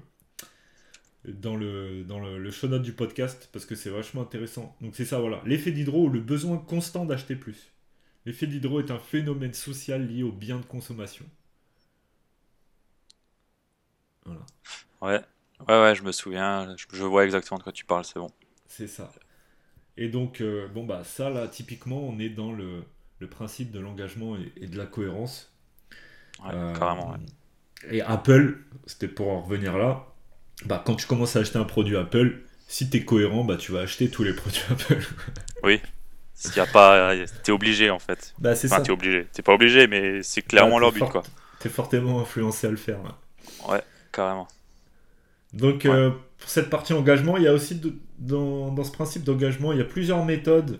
[1.25, 4.75] dans le, dans le, show note du podcast parce que c'est vachement intéressant.
[4.81, 5.41] Donc c'est ça, voilà.
[5.45, 7.71] L'effet d'hydro ou le besoin constant d'acheter plus.
[8.27, 11.25] L'effet d'hydro est un phénomène social lié aux biens de consommation.
[14.25, 14.45] Voilà.
[15.01, 15.21] Ouais,
[15.67, 16.75] ouais, ouais, je me souviens.
[16.77, 18.29] Je, je vois exactement de quoi tu parles, c'est bon.
[18.67, 19.11] C'est ça.
[19.97, 22.83] Et donc, euh, bon, bah, ça, là, typiquement, on est dans le,
[23.19, 25.53] le principe de l'engagement et, de la cohérence.
[26.43, 27.15] Ouais, euh, carrément,
[27.89, 30.05] Et Apple, c'était pour en revenir là,
[30.65, 33.71] bah, quand tu commences à acheter un produit Apple, si tu es cohérent, bah, tu
[33.71, 35.01] vas acheter tous les produits Apple.
[35.63, 35.81] oui.
[36.33, 37.15] S'il y a pas.
[37.43, 38.33] T'es obligé, en fait.
[38.39, 39.25] Bah, c'est enfin, T'es obligé.
[39.31, 41.23] T'es pas obligé, mais c'est clairement leur but, quoi.
[41.59, 42.99] T'es fortement influencé à le faire.
[43.69, 43.81] Ouais,
[44.11, 44.47] carrément.
[45.53, 47.79] Donc, euh, pour cette partie engagement, il y a aussi
[48.19, 50.79] dans, ce principe d'engagement, il y a plusieurs méthodes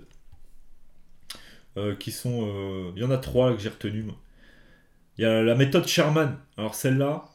[1.77, 2.47] euh, qui sont.
[2.47, 4.05] Euh, il y en a trois que j'ai retenues.
[5.17, 6.38] Il y a la méthode Sherman.
[6.57, 7.25] Alors celle-là,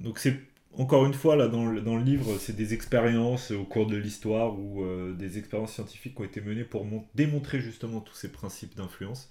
[0.00, 0.40] donc c'est
[0.78, 3.96] encore une fois là dans le, dans le livre, c'est des expériences au cours de
[3.96, 4.84] l'histoire ou
[5.18, 9.30] des expériences scientifiques qui ont été menées pour démontrer justement tous ces principes d'influence.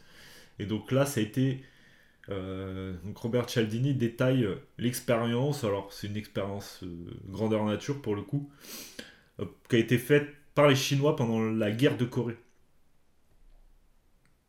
[0.59, 1.63] Et donc là, ça a été
[2.29, 6.87] euh, donc Robert Cialdini détaille euh, l'expérience, alors c'est une expérience euh,
[7.27, 8.49] grandeur nature pour le coup,
[9.69, 12.37] qui a été faite par les Chinois pendant la guerre de Corée.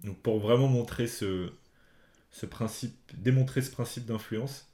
[0.04, 1.50] Donc pour vraiment montrer ce,
[2.30, 4.72] ce principe, démontrer ce principe d'influence,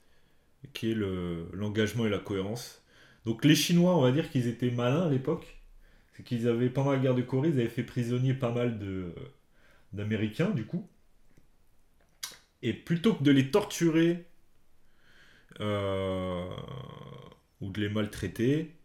[0.72, 2.82] qui est l'engagement et la cohérence.
[3.24, 5.61] Donc les Chinois, on va dire qu'ils étaient malins à l'époque,
[6.14, 8.78] c'est qu'ils avaient pendant la guerre de Corée, ils avaient fait prisonnier pas mal
[9.92, 10.88] d'Américains du coup.
[12.62, 14.26] Et plutôt que de les torturer
[15.61, 16.48] euh,
[17.61, 18.78] ou de les maltraiter,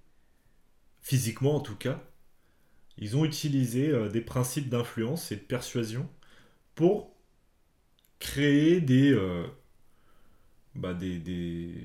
[1.04, 2.02] physiquement en tout cas,
[2.98, 6.10] ils ont utilisé euh, des principes d'influence et de persuasion
[6.76, 7.16] pour
[8.20, 9.46] créer des, euh,
[10.74, 11.76] bah des, des,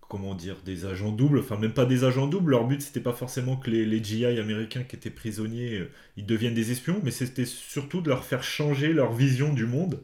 [0.00, 3.12] comment dire des agents doubles enfin même pas des agents doubles leur but c'était pas
[3.12, 7.44] forcément que les, les, GI américains qui étaient prisonniers ils deviennent des espions mais c'était
[7.44, 10.00] surtout de leur faire changer leur vision du monde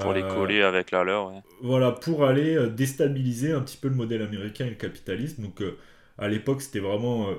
[0.00, 1.32] pour les coller avec la leur.
[1.62, 5.42] Voilà, pour aller euh, déstabiliser un petit peu le modèle américain et le capitalisme.
[5.42, 5.78] Donc euh,
[6.18, 7.34] à l'époque, c'était vraiment euh,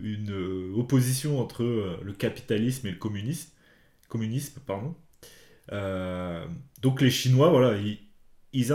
[0.00, 1.64] une opposition entre
[2.02, 3.50] le capitalisme et le communisme.
[4.66, 4.94] Pardon.
[6.82, 7.98] donc les Chinois, voilà, ils,
[8.52, 8.72] ils,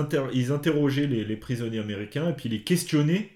[0.51, 3.29] interrogeaient les, prisonniers américains et puis les questionnaient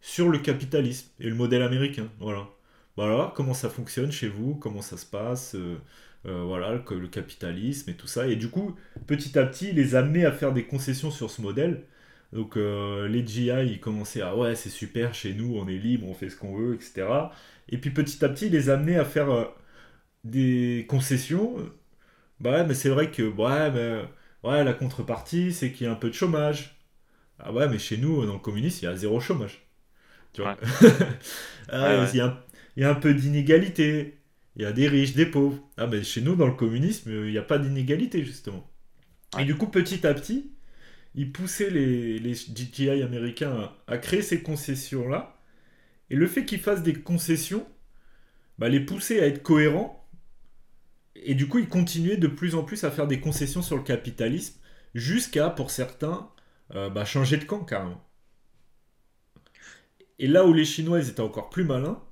[0.00, 2.08] sur le capitalisme et le modèle américain.
[2.20, 2.48] Voilà.
[2.96, 5.76] Voilà, comment ça fonctionne chez vous, comment ça se passe, euh,
[6.24, 8.26] voilà, le, le, capitalisme et tout ça.
[8.26, 8.74] Et du coup,
[9.06, 11.84] petit à petit, il les amenait à faire des concessions sur ce modèle.
[12.32, 16.06] Donc euh, les GI, ils commençaient à ouais, c'est super, chez nous, on est libre,
[16.08, 17.06] on fait ce qu'on veut, etc.
[17.68, 19.44] Et puis petit à petit, il les amenait à faire euh,
[20.24, 21.56] des concessions.
[22.40, 24.02] Bah ouais, mais c'est vrai que ouais, mais,
[24.48, 26.76] ouais, la contrepartie, c'est qu'il y a un peu de chômage.
[27.38, 29.66] Ah ouais, mais chez nous, dans le communisme, il y a zéro chômage.
[30.32, 30.56] Tu vois
[31.70, 32.44] ah, Il, y a,
[32.76, 34.18] il y a un peu d'inégalité
[34.56, 35.62] Il y a des riches, des pauvres.
[35.76, 38.68] Ah, mais chez nous, dans le communisme, il n'y a pas d'inégalité, justement.
[39.38, 40.55] Et du coup, petit à petit,
[41.16, 45.38] ils poussaient les, GTI américains à, créer ces concessions-là.
[46.10, 47.66] Et le fait qu'ils fassent des concessions,
[48.58, 50.06] bah, les pousser à être cohérents.
[51.16, 53.82] Et du coup, ils continuaient de plus en plus à faire des concessions sur le
[53.82, 54.60] capitalisme,
[54.94, 56.30] jusqu'à, pour certains,
[56.74, 58.04] euh, bah, changer de camp carrément.
[60.18, 62.02] Et là où les Chinois étaient encore plus malins,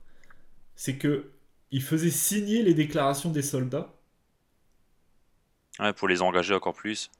[0.77, 1.31] c'est que
[1.71, 3.95] ils faisaient signer les déclarations des soldats.
[5.81, 7.11] Ouais, pour les engager encore plus.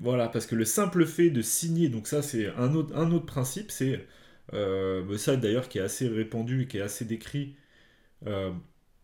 [0.00, 3.26] Voilà, parce que le simple fait de signer, donc ça c'est un autre, un autre
[3.26, 4.06] principe, c'est
[4.52, 7.56] euh, ça d'ailleurs qui est assez répandu et qui est assez décrit.
[8.26, 8.52] Euh,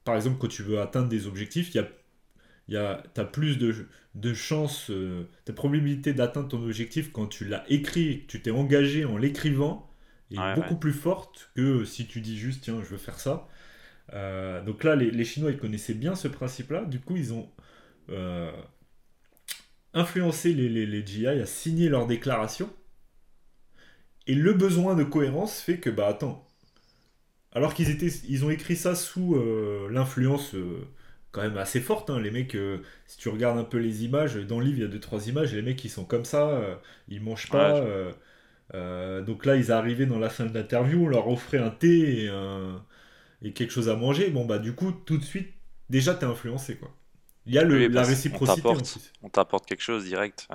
[0.04, 1.88] par exemple, quand tu veux atteindre des objectifs, il y a
[3.14, 3.74] tu as plus de,
[4.14, 8.52] de chances, euh, ta probabilité d'atteindre ton objectif quand tu l'as écrit, que tu t'es
[8.52, 9.90] engagé en l'écrivant,
[10.30, 13.48] est beaucoup plus forte que si tu dis juste, tiens, je veux faire ça.
[14.12, 16.84] Euh, donc là, les, Chinois, ils connaissaient bien ce principe-là.
[16.84, 17.48] Du coup, ils ont
[19.94, 22.70] euh, influencé les, les, les, GI à signer leur déclaration.
[24.26, 26.46] Et le besoin de cohérence fait que, bah attends,
[27.52, 29.36] alors qu'ils étaient, ils ont écrit ça sous
[29.90, 30.54] l'influence
[31.32, 32.10] quand même assez forte.
[32.10, 32.20] Hein.
[32.20, 34.84] Les mecs, euh, si tu regardes un peu les images, dans le livre, il y
[34.84, 36.74] a deux, trois images, les mecs, ils sont comme ça, euh,
[37.08, 37.84] ils mangent pas.
[38.74, 42.24] Euh, donc là, ils arrivaient dans la fin de l'interview, on leur offrait un thé
[42.24, 42.30] et,
[43.42, 44.30] et, quelque chose à manger.
[44.30, 45.52] Bon, bah, du coup, tout de suite,
[45.88, 46.94] déjà, t'es influencé, quoi.
[47.50, 48.62] Il y a le, la réciprocité.
[49.22, 50.46] On t'apporte quelque chose direct.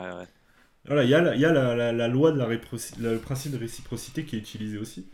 [0.85, 3.51] Voilà, il y a, la, il y a la, la, loi de la le principe
[3.51, 5.05] de réciprocité qui est utilisé aussi.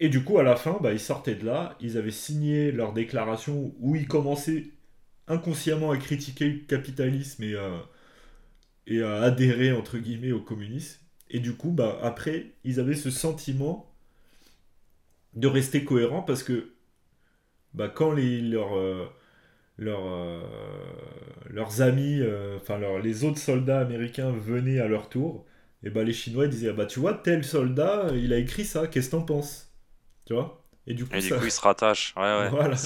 [0.00, 2.94] Et du coup, à la fin, bah, ils sortaient de là, ils avaient signé leur
[2.94, 4.70] déclaration où ils commençaient
[5.28, 7.82] inconsciemment à critiquer le capitalisme et à,
[8.86, 11.00] et à adhérer, entre guillemets, au communisme.
[11.28, 13.94] Et du coup, bah, après, ils avaient ce sentiment
[15.34, 16.72] de rester cohérents parce que
[17.74, 18.72] bah, quand les, leurs,
[19.80, 20.42] euh, euh,
[21.50, 25.46] leurs amis, euh, enfin les autres soldats américains venaient à leur tour,
[25.82, 28.86] et bah, les Chinois disaient ah, bah, Tu vois, tel soldat, il a écrit ça,
[28.86, 29.72] qu'est-ce que t'en penses?
[30.26, 30.64] Tu vois?
[30.86, 32.14] Et du coup, du coup, il se rattache.
[32.16, 32.50] Ouais, ouais.
[32.50, 32.76] Voilà.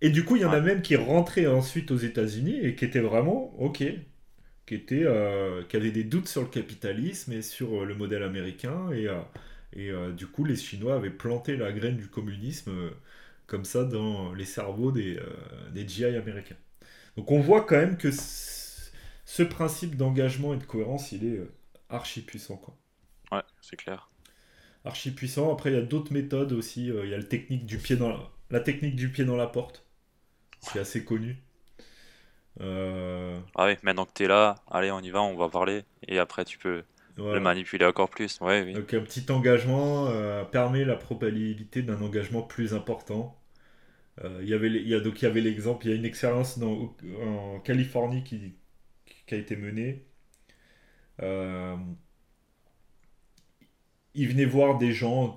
[0.00, 2.84] Et du coup, il y en a même qui rentraient ensuite aux États-Unis et qui
[2.84, 3.84] étaient vraiment OK,
[4.66, 8.22] qui étaient, euh, qui avaient des doutes sur le capitalisme et sur euh, le modèle
[8.22, 9.20] américain et euh,
[9.74, 12.90] et du coup, les Chinois avaient planté la graine du communisme
[13.52, 15.20] comme ça dans les cerveaux des,
[15.72, 16.56] des GI américains.
[17.16, 21.40] Donc on voit quand même que ce principe d'engagement et de cohérence, il est
[21.88, 22.56] archi puissant.
[22.56, 22.74] Quoi.
[23.30, 24.08] Ouais, c'est clair
[24.84, 25.52] archi puissant.
[25.52, 26.90] Après, il y a d'autres méthodes aussi.
[26.90, 28.18] Euh, il y a le technique du pied dans la...
[28.50, 29.84] la technique du pied dans la porte.
[30.60, 31.36] C'est assez connu.
[32.60, 35.84] Euh, ah oui, maintenant que tu es là, allez, on y va, on va parler.
[36.06, 36.82] Et après, tu peux
[37.16, 38.40] le manipuler encore plus.
[38.40, 38.74] Ouais, oui.
[38.74, 43.38] Donc, un petit engagement euh, permet la probabilité d'un engagement plus important.
[44.40, 46.58] Il y avait, y a, donc, il y avait l'exemple, il y a une expérience
[46.58, 46.94] dans,
[47.24, 48.54] en Californie qui,
[49.26, 50.04] qui a été menée.
[51.22, 51.76] Euh,
[54.14, 55.36] il venait voir des gens,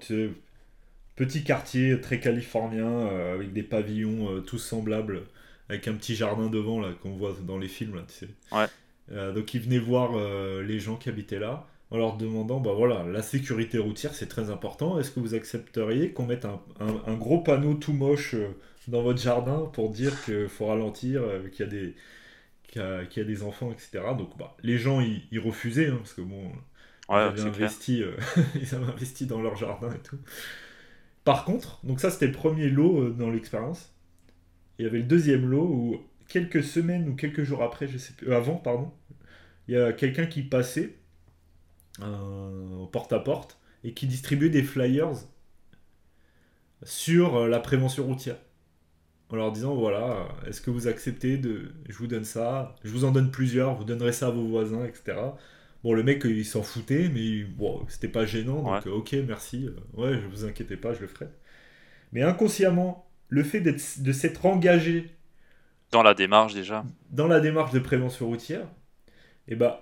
[1.16, 5.24] petit quartier très californien, euh, avec des pavillons euh, tous semblables,
[5.70, 8.30] avec un petit jardin devant là qu'on voit dans les films là, tu sais.
[8.52, 8.66] Ouais.
[9.12, 10.14] Euh, donc il venait voir
[10.62, 14.50] les gens qui habitaient là, en leur demandant, bah voilà, la sécurité routière c'est très
[14.50, 15.00] important.
[15.00, 18.36] Est-ce que vous accepteriez qu'on mette un, un, gros panneau tout moche
[18.88, 21.96] dans votre jardin pour dire qu'il faut ralentir, qu'il y a des
[22.68, 24.04] qu'il y, a des enfants, etc.
[24.18, 26.52] Donc bah, les gens ils, refusaient hein, parce que bon
[27.10, 28.16] ils, avaient investi, euh,
[28.56, 30.18] ils avaient investi dans leur jardin et tout.
[31.24, 33.94] Par contre, donc ça c'était le premier lot euh, dans l'expérience.
[34.78, 38.14] Il y avait le deuxième lot où quelques semaines ou quelques jours après, je sais
[38.14, 38.92] plus, euh, avant, pardon,
[39.68, 40.96] il y a quelqu'un qui passait
[42.92, 45.14] porte à porte et qui distribuait des flyers
[46.84, 48.38] sur la prévention routière.
[49.30, 51.74] En leur disant voilà, est-ce que vous acceptez de.
[51.90, 54.86] Je vous donne ça, je vous en donne plusieurs, vous donnerez ça à vos voisins,
[54.86, 55.18] etc.
[55.84, 59.68] Bon, le mec, il s'en foutait, mais bon, c'était pas gênant, donc ok, merci.
[59.68, 61.28] Euh, ouais, je vous inquiétez pas, je le ferai.
[62.12, 65.12] Mais inconsciemment, le fait de s'être engagé.
[65.92, 66.84] Dans la démarche déjà.
[67.12, 68.68] Dans la démarche de prévention routière,
[69.48, 69.78] et eh ben,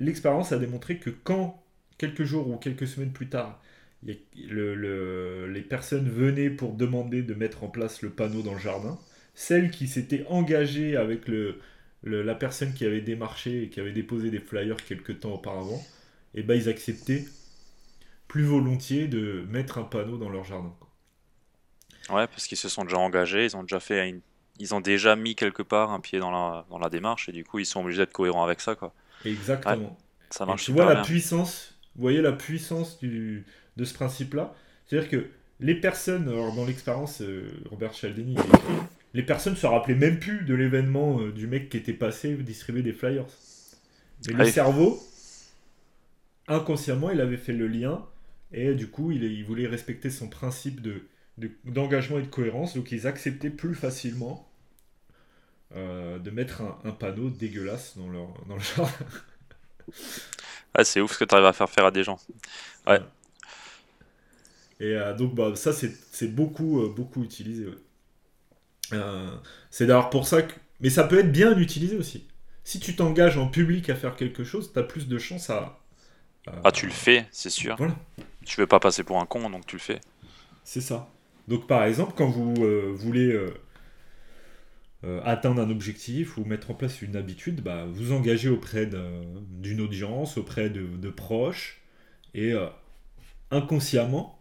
[0.00, 1.62] l'expérience a démontré que quand,
[1.98, 3.62] quelques jours ou quelques semaines plus tard,
[4.02, 8.98] le, les personnes venaient pour demander de mettre en place le panneau dans le jardin,
[9.34, 11.22] celles qui s'étaient engagées avec
[12.02, 15.80] la personne qui avait démarché et qui avait déposé des flyers quelques temps auparavant,
[16.34, 17.24] et eh ben ils acceptaient
[18.28, 20.72] plus volontiers de mettre un panneau dans leur jardin.
[22.08, 26.00] Ouais, parce qu'ils se sont déjà engagés, ils ont déjà fait mis quelque part un
[26.00, 28.76] pied dans la, démarche et du coup ils sont obligés d'être cohérents avec ça.
[29.24, 29.98] Exactement.
[30.56, 33.44] tu vois la puissance, vous voyez la puissance du,
[33.76, 34.54] de ce principe-là,
[34.86, 35.26] c'est-à-dire que
[35.60, 38.36] les personnes, alors dans l'expérience, euh, Robert Cialdini,
[39.14, 42.82] les personnes se rappelaient même plus de l'événement euh, du mec qui était passé distribuer
[42.82, 43.26] des flyers.
[44.24, 45.02] Mais le Ah cerveau,
[46.48, 48.06] inconsciemment, il avait fait le lien
[48.52, 51.02] et du coup, il, il voulait respecter son principe de
[51.38, 54.49] de- d'engagement et de cohérence, donc ils acceptaient plus facilement
[55.76, 58.92] euh, de mettre un, un panneau dégueulasse dans leur dans le jardin.
[60.74, 62.18] Ah, c'est ouf ce que tu arrives à faire faire à des gens.
[62.86, 63.00] Ouais.
[64.80, 67.66] Et euh, donc bah, ça c'est beaucoup euh, beaucoup utilisé.
[67.66, 67.74] ouais.
[69.70, 72.26] C'est d'ailleurs pour ça que mais ça peut être bien utilisé aussi.
[72.64, 75.78] Si tu t'engages en public à faire quelque chose, t'as plus de chances à,
[76.64, 77.76] Ah, tu le fais, c'est sûr.
[77.76, 77.94] Voilà.
[78.44, 80.00] Tu veux pas passer pour un con, donc tu le fais.
[80.64, 81.08] C'est ça.
[81.48, 82.54] Donc par exemple, quand vous
[82.96, 83.38] voulez
[85.04, 89.22] euh, atteindre un objectif ou mettre en place une habitude, bah, vous engagez auprès d'un-
[89.50, 91.80] d'une audience, auprès de, proches,
[92.34, 92.66] et euh,
[93.50, 94.38] inconsciemment,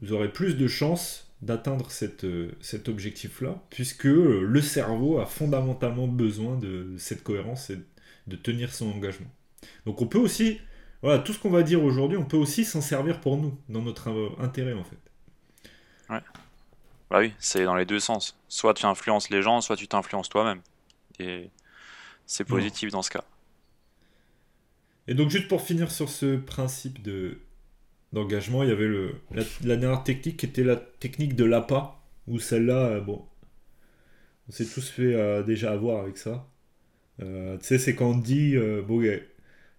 [0.00, 1.88] vous aurez plus de chances d'atteindre
[2.24, 7.78] euh, cet objectif-là, puisque le cerveau a fondamentalement besoin de cette cohérence et
[8.26, 9.30] de tenir son engagement.
[9.86, 10.60] Donc on peut aussi,
[11.02, 13.82] voilà, tout ce qu'on va dire aujourd'hui, on peut aussi s'en servir pour nous, dans
[13.82, 14.10] notre
[14.40, 14.98] intérêt en fait.
[17.10, 18.36] Bah oui, c'est dans les deux sens.
[18.48, 20.60] Soit tu influences les gens, soit tu t'influences toi-même.
[21.18, 21.50] Et
[22.26, 23.24] c'est positif dans ce cas.
[25.08, 27.38] Et donc juste pour finir sur ce principe de
[28.12, 32.00] d'engagement, il y avait le la, la dernière technique qui était la technique de l'appât,
[32.28, 33.26] où celle-là, euh, bon,
[34.48, 36.48] on s'est tous fait euh, déjà avoir avec ça.
[37.22, 39.22] Euh, tu sais, c'est quand on te dit, euh, bon, il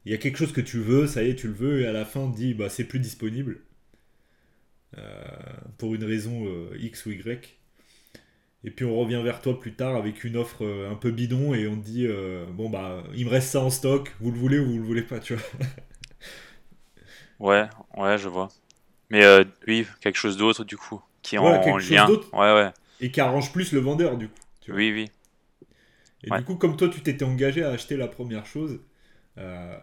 [0.05, 1.87] y y a quelque chose que tu veux, ça y est, tu le veux, et
[1.87, 3.61] à la fin on te dit, bah c'est plus disponible.
[4.97, 5.03] Euh,
[5.77, 7.57] pour une raison euh, X ou Y.
[8.63, 11.53] Et puis on revient vers toi plus tard avec une offre euh, un peu bidon
[11.53, 12.07] et on te dit
[12.53, 15.01] bon bah il me reste ça en stock, vous le voulez ou vous le voulez
[15.03, 15.43] pas, tu vois.
[17.39, 18.49] Ouais, ouais, je vois.
[19.09, 22.07] Mais euh, oui, quelque chose d'autre du coup, qui est en chose lien.
[22.33, 22.71] Ouais, ouais.
[22.99, 24.39] Et qui arrange plus le vendeur du coup.
[24.61, 24.79] tu vois.
[24.79, 25.09] Oui, oui.
[26.23, 26.39] Et Ouais.
[26.39, 28.79] du coup comme toi tu t'étais engagé à acheter la première chose,
[29.37, 29.77] euh,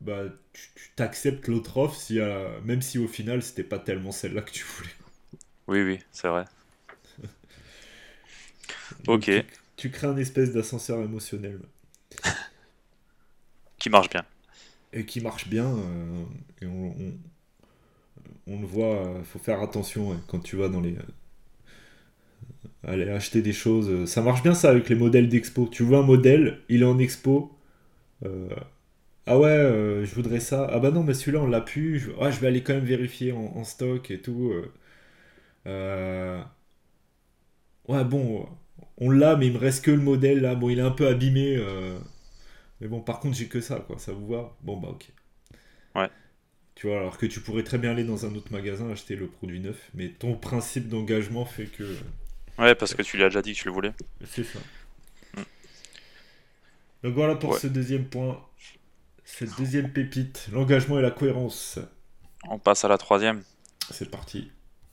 [0.00, 4.12] bah tu tu t'acceptes l'autre offre si euh, même si au final c'était pas tellement
[4.12, 4.90] celle-là que tu voulais.
[5.68, 6.46] Oui, oui, c'est vrai.
[9.06, 9.30] Ok.
[9.30, 9.46] Tu,
[9.76, 11.60] tu crées un espèce d'ascenseur émotionnel
[13.78, 14.24] Qui marche bien.
[14.92, 16.24] et qui marche bien euh,
[16.62, 17.12] et on, on,
[18.46, 20.96] on le voit, euh, faut faire attention ouais, quand tu vas dans les
[22.84, 24.06] aller acheter des choses.
[24.10, 25.68] Ça marche bien ça avec les modèles d'expo.
[25.70, 27.52] Tu vois un modèle, il est en expo.
[29.28, 30.66] Ah ouais, euh, je voudrais ça.
[30.70, 31.98] Ah bah non, mais celui-là on l'a plus.
[32.00, 34.50] Je, ah, je vais aller quand même vérifier en, en stock et tout.
[34.52, 34.72] euh.
[35.66, 36.42] Euh,
[37.88, 38.48] Ouais, bon,
[38.98, 40.54] on l'a, mais il me reste que le modèle là.
[40.54, 41.56] Bon, il est un peu abîmé.
[41.56, 41.98] euh,
[42.80, 43.98] Mais bon, par contre, j'ai que ça, quoi.
[43.98, 44.56] Ça vous va?
[44.62, 45.08] Bon, bah, ok.
[45.94, 46.10] Ouais.
[46.74, 49.28] Tu vois, alors que tu pourrais très bien aller dans un autre magasin acheter le
[49.28, 51.98] produit neuf, mais ton principe d'engagement fait que.
[52.58, 53.94] Ouais, parce que tu lui as déjà dit que tu le voulais.
[54.24, 54.60] C'est ça.
[55.36, 55.44] Mm.
[57.02, 57.60] Donc voilà pour Ouais.
[57.60, 58.40] ce deuxième point.
[59.30, 61.78] Cette deuxième pépite, l'engagement et la cohérence.
[62.48, 63.44] On passe à la troisième.
[63.90, 64.50] C'est parti.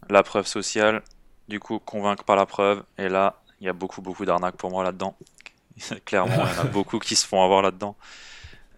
[0.10, 1.02] La preuve sociale.
[1.48, 2.84] Du coup, convaincre par la preuve.
[3.00, 5.18] Et là, il y a beaucoup, beaucoup d'arnaques pour moi là-dedans.
[6.06, 7.96] Clairement, il y en a beaucoup qui se font avoir là-dedans.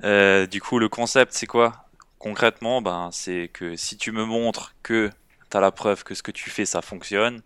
[0.03, 1.89] Euh, du coup, le concept, c'est quoi?
[2.19, 5.09] Concrètement, ben, c'est que si tu me montres que
[5.49, 7.41] tu as la preuve que ce que tu fais, ça fonctionne,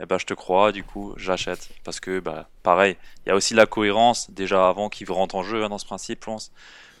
[0.00, 1.68] eh ben, je te crois, du coup, j'achète.
[1.84, 5.42] Parce que, bah, pareil, il y a aussi la cohérence, déjà avant, qui rentre en
[5.42, 6.52] jeu hein, dans ce principe, je pense.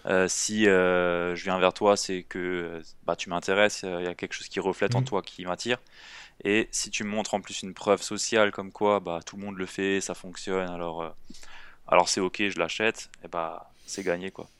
[0.06, 4.06] Euh, si euh, je viens vers toi, c'est que euh, bah, tu m'intéresses, il y
[4.08, 5.04] a quelque chose qui reflète en Mhm.
[5.04, 5.78] toi qui m'attire.
[6.44, 9.44] Et si tu me montres en plus une preuve sociale comme quoi bah, tout le
[9.44, 11.16] monde le fait, ça fonctionne, alors,
[11.86, 14.50] alors c'est ok, je l'achète, et bah c'est gagné quoi.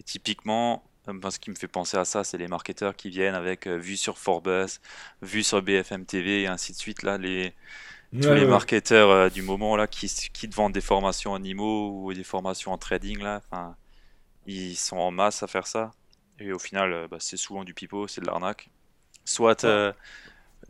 [0.00, 3.66] Et typiquement, ce qui me fait penser à ça, c'est les marketeurs qui viennent avec
[3.68, 4.66] euh, vue sur Forbes,
[5.22, 7.54] vue sur BFM TV et ainsi de suite là, les,
[8.20, 11.42] tous Ouais, les marketeurs euh, du moment là qui, qui te vendent des formations en
[11.44, 13.42] IMO ou des formations en trading là,
[14.46, 15.90] ils sont en masse à faire ça.
[16.38, 18.70] Et au final, euh, bah, c'est souvent du pipeau, c'est de l'arnaque.
[19.24, 19.92] Soit euh,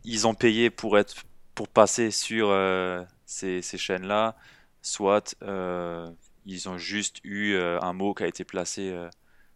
[0.03, 1.15] ils ont payé pour être
[1.55, 4.35] pour passer sur euh, ces, ces chaînes-là,
[4.81, 6.11] soit euh,
[6.45, 8.95] ils ont juste eu un mot qui a été placé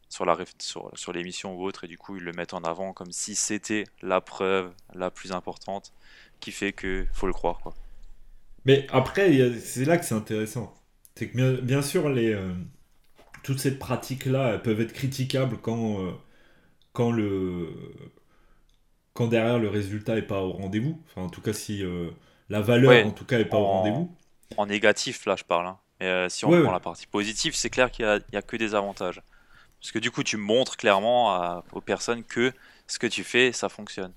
[0.10, 2.64] sur la réf- sur, sur l'émission ou autre et du coup ils le mettent en
[2.64, 5.94] avant comme si c'était la preuve la plus importante
[6.42, 7.76] qui fait que faut le croire quoi.
[8.66, 10.74] Mais après, c'est là que c'est intéressant.
[11.16, 12.34] C'est que bien, bien sûr, les,
[13.44, 16.12] toutes ces pratiques-là peuvent être critiquables quand, euh,
[16.94, 17.70] quand, le,
[19.14, 21.02] quand derrière le résultat n'est pas au rendez-vous.
[21.08, 22.10] Enfin, en tout cas, si euh,
[22.50, 24.16] la valeur, Ouais, en tout cas, n'est pas au en- rendez-vous.
[24.58, 25.68] En négatif là je parle.
[25.68, 25.80] hein.
[26.00, 26.74] Mais euh, si on Ouais, prend ouais.
[26.74, 29.22] la partie positive, c'est clair qu'il y a, a que des avantages.
[29.82, 32.54] Parce que du coup tu montres clairement à- aux personnes que
[32.88, 34.14] ce que tu fais ça fonctionne.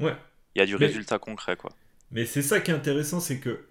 [0.00, 0.16] Ouais.
[0.54, 1.74] il y a du résultat concret, quoi.
[2.10, 3.66] Mais c'est ça qui est intéressant, c'est que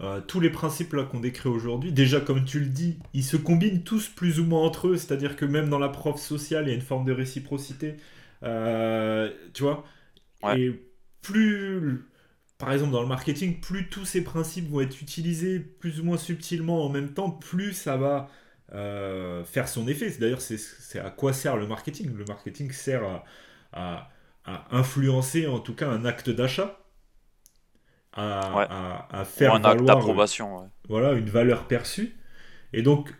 [0.00, 3.36] euh, tous les principes là qu'on décrit aujourd'hui, déjà comme tu le dis, ils se
[3.36, 6.68] combinent tous plus ou moins entre eux, c'est-à-dire que même dans la preuve sociale, il
[6.70, 7.96] y a une forme de réciprocité,
[8.42, 9.84] euh, tu vois?
[10.56, 10.72] Et
[11.22, 12.04] plus,
[12.58, 16.18] par exemple dans le marketing, plus tous ces principes vont être utilisés plus ou moins
[16.18, 18.30] subtilement en même temps, plus ça va
[18.74, 20.10] euh, faire son effet.
[20.18, 22.14] D'ailleurs, c'est à quoi sert le marketing?
[22.16, 23.04] Le marketing sert
[23.72, 24.10] à,
[24.44, 26.81] à influencer en tout cas un acte d'achat
[28.14, 30.70] à, faire un acte d'approbation.
[30.88, 32.16] Voilà, une valeur perçue.
[32.72, 33.14] Et donc,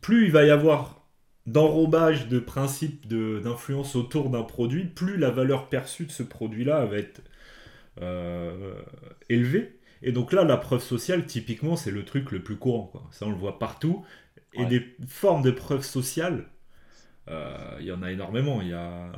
[0.00, 1.04] plus il va y avoir
[1.46, 6.96] d'enrobage de principes d'influence autour d'un produit, plus la valeur perçue de ce produit-là va
[6.96, 7.22] être
[8.00, 8.74] euh,
[9.28, 9.78] élevée.
[10.02, 12.86] Et donc là, la preuve sociale, typiquement, c'est le truc le plus courant.
[12.86, 13.06] Quoi.
[13.10, 14.04] Ça, on le voit partout.
[14.56, 16.46] Et des formes de preuves sociales,
[17.28, 18.62] euh, il y en a énormément.
[18.62, 19.12] Il y a euh,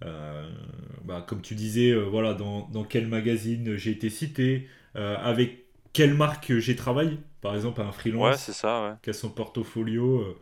[0.00, 5.64] bah, comme tu disais, euh, voilà, dans, dans, quel magazine j'ai été cité, euh, avec
[5.92, 7.18] quelle marque j'ai travaillé.
[7.40, 10.36] Par exemple, un freelance ça, qui a son portfolio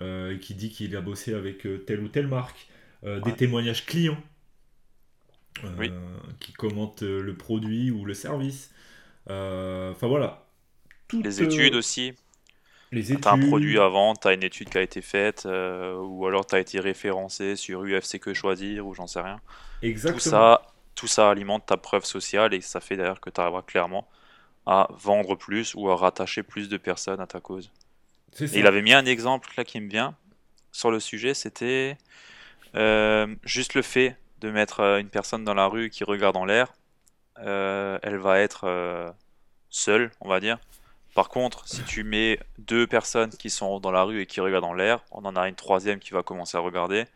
[0.00, 2.68] et qui dit qu'il a bossé avec telle ou telle marque.
[3.02, 4.22] Des témoignages clients
[6.38, 8.72] qui commentent le produit ou le service.
[9.26, 10.46] Enfin voilà.
[11.12, 12.14] les études aussi.
[12.92, 13.22] Les études.
[13.22, 16.58] T'as un produit avant, t'as une étude qui a été faite, euh, ou alors t'as
[16.58, 19.40] été référencé sur UFC que choisir, ou j'en sais rien.
[19.82, 20.18] Exactement.
[20.18, 20.62] Tout ça,
[20.96, 24.08] tout ça alimente ta preuve sociale et ça fait d'ailleurs que tu arriveras clairement
[24.66, 27.70] à vendre plus ou à rattacher plus de personnes à ta cause.
[28.40, 30.16] il avait mis un exemple là qui me vient
[30.72, 31.96] sur le sujet, c'était
[32.74, 36.44] euh, juste le fait de mettre euh, une personne dans la rue qui regarde en
[36.44, 36.72] l'air,
[37.36, 39.14] elle va être
[39.70, 40.58] seule, on va dire,
[41.14, 44.64] par contre, si tu mets deux personnes qui sont dans la rue et qui regardent
[44.64, 47.06] en l'air, on en a une troisième qui va commencer à regarder,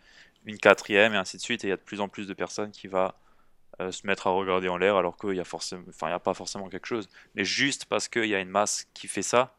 [0.44, 2.34] une quatrième et ainsi de suite, et il y a de plus en plus de
[2.34, 3.12] personnes qui vont
[3.80, 5.84] euh, se mettre à regarder en l'air alors qu'il n'y a, forcément...
[6.02, 7.08] a pas forcément quelque chose.
[7.34, 9.56] Mais juste parce qu'il y a une masse qui fait ça,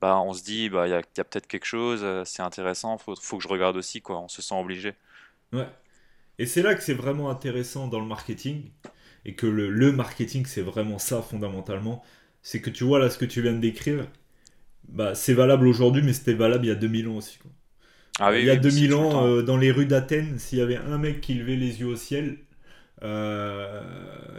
[0.00, 3.14] bah, on se dit, bah, il y a, peut-être quelque chose, euh, c'est intéressant, faut,
[3.14, 4.18] faut que je regarde aussi, quoi.
[4.18, 4.94] on se sent obligé.
[5.52, 5.68] Ouais.
[6.38, 8.72] Et c'est là que c'est vraiment intéressant dans le marketing,
[9.24, 12.02] et que le marketing, c'est vraiment ça fondamentalement
[12.42, 14.06] c'est que tu vois là ce que tu viens de décrire,
[14.88, 17.38] bah, c'est valable aujourd'hui, mais c'était valable il y a 2000 ans aussi.
[18.20, 20.98] Ah il y a 2000 ans, euh, dans les rues d'Athènes, s'il y avait un
[20.98, 22.38] mec qui levait les yeux au ciel,
[23.02, 23.82] euh,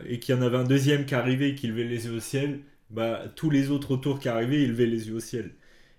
[0.06, 2.20] et qu'il y en avait un deuxième qui arrivait et qui levait les yeux au
[2.20, 5.56] ciel, bah, tous les autres autour qui arrivaient, ils levaient les yeux au ciel.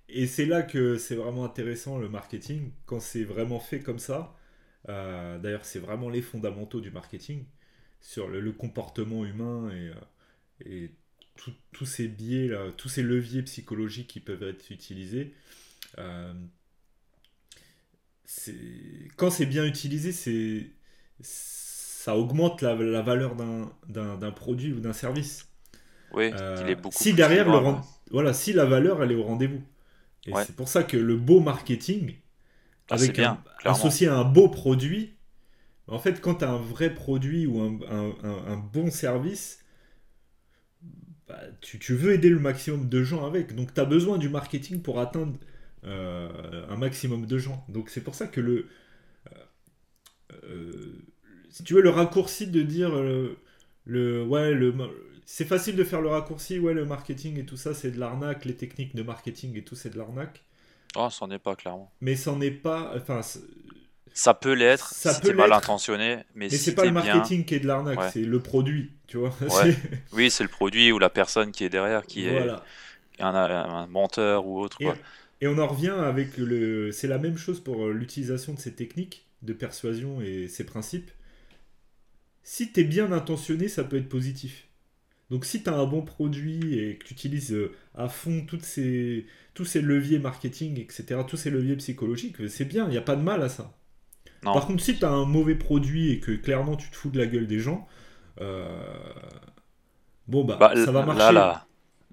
[0.08, 4.36] Et c'est là que c'est vraiment intéressant le marketing, quand c'est vraiment fait comme ça.
[4.88, 7.44] Euh, d'ailleurs, c'est vraiment les fondamentaux du marketing,
[8.00, 9.90] sur le, comportement humain et,
[10.70, 10.90] et
[11.72, 15.34] tous ces biais, là, tous ces leviers psychologiques qui peuvent être utilisés,
[15.98, 16.32] euh,
[19.16, 20.70] quand c'est bien utilisé, c'est
[21.20, 25.48] ça augmente la, la valeur d'un produit ou d'un service.
[26.12, 27.74] Oui, euh, il est beaucoup si derrière le
[28.10, 29.62] voilà, si la valeur elle est au rendez-vous.
[30.26, 32.16] Et c'est pour ça que le beau marketing,
[32.88, 35.14] ah, avec bien, associé à un beau produit,
[35.88, 39.63] en fait, quand tu as un vrai produit ou un, un, un bon service,
[41.28, 43.54] bah, tu, veux aider le maximum de gens avec.
[43.54, 45.34] Donc tu as besoin du marketing pour atteindre
[45.84, 47.64] euh, un maximum de gens.
[47.68, 48.68] Donc c'est pour ça que le...
[49.32, 51.02] Euh, euh,
[51.50, 52.90] si tu veux le raccourci de dire
[53.86, 54.22] le...
[54.24, 54.74] Ouais, le...
[55.26, 58.44] C'est facile de faire le raccourci, ouais, le marketing et tout ça, c'est de l'arnaque,
[58.44, 60.44] les techniques de marketing et tout, c'est de l'arnaque.
[60.96, 61.90] Oh, c'en est pas, clairement.
[62.00, 62.92] Mais c'en est pas.
[62.94, 63.20] Enfin,
[64.14, 67.56] ça peut l'être, ça si peut mal intentionné, mais, mais c'est pas le marketing qui
[67.56, 69.36] est de l'arnaque, c'est le produit, tu vois.
[70.12, 72.48] oui, c'est le produit ou la personne qui est derrière, qui est
[73.18, 74.80] un, menteur ou autre.
[74.80, 74.88] Et,
[75.40, 76.92] et, on en revient avec le.
[76.92, 81.10] C'est la même chose pour euh, l'utilisation de ces techniques de persuasion et ces principes.
[82.44, 84.68] Si tu es bien intentionné, ça peut être positif.
[85.30, 88.64] Donc si tu as un bon produit et que tu utilises euh, à fond toutes
[88.64, 93.02] ces, tous ces leviers marketing, etc., tous ces leviers psychologiques, c'est bien, il n'y a
[93.02, 93.74] pas de mal à ça.
[94.52, 97.18] Par contre, si tu as un mauvais produit et que clairement tu te fous de
[97.18, 97.86] la gueule des gens,
[98.40, 98.66] euh,
[100.28, 101.32] bon bah, bah, ça va marcher.
[101.32, 101.66] Là,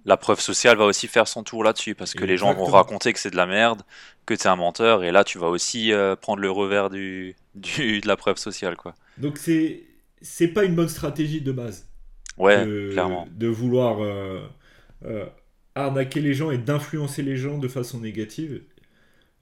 [0.05, 3.13] la, preuve sociale va aussi faire son tour là-dessus parce que les gens vont raconter
[3.13, 3.84] que c'est de la merde,
[4.25, 7.36] que tu es un menteur et là tu vas aussi euh, prendre le revers du,
[7.55, 8.95] du, de la preuve sociale quoi.
[9.17, 9.84] Donc c'est
[10.21, 11.88] c'est pas une bonne stratégie de base.
[12.38, 13.27] Ouais, clairement.
[13.32, 14.39] De vouloir euh,
[15.75, 18.61] arnaquer les gens et d'influencer les gens de façon négative.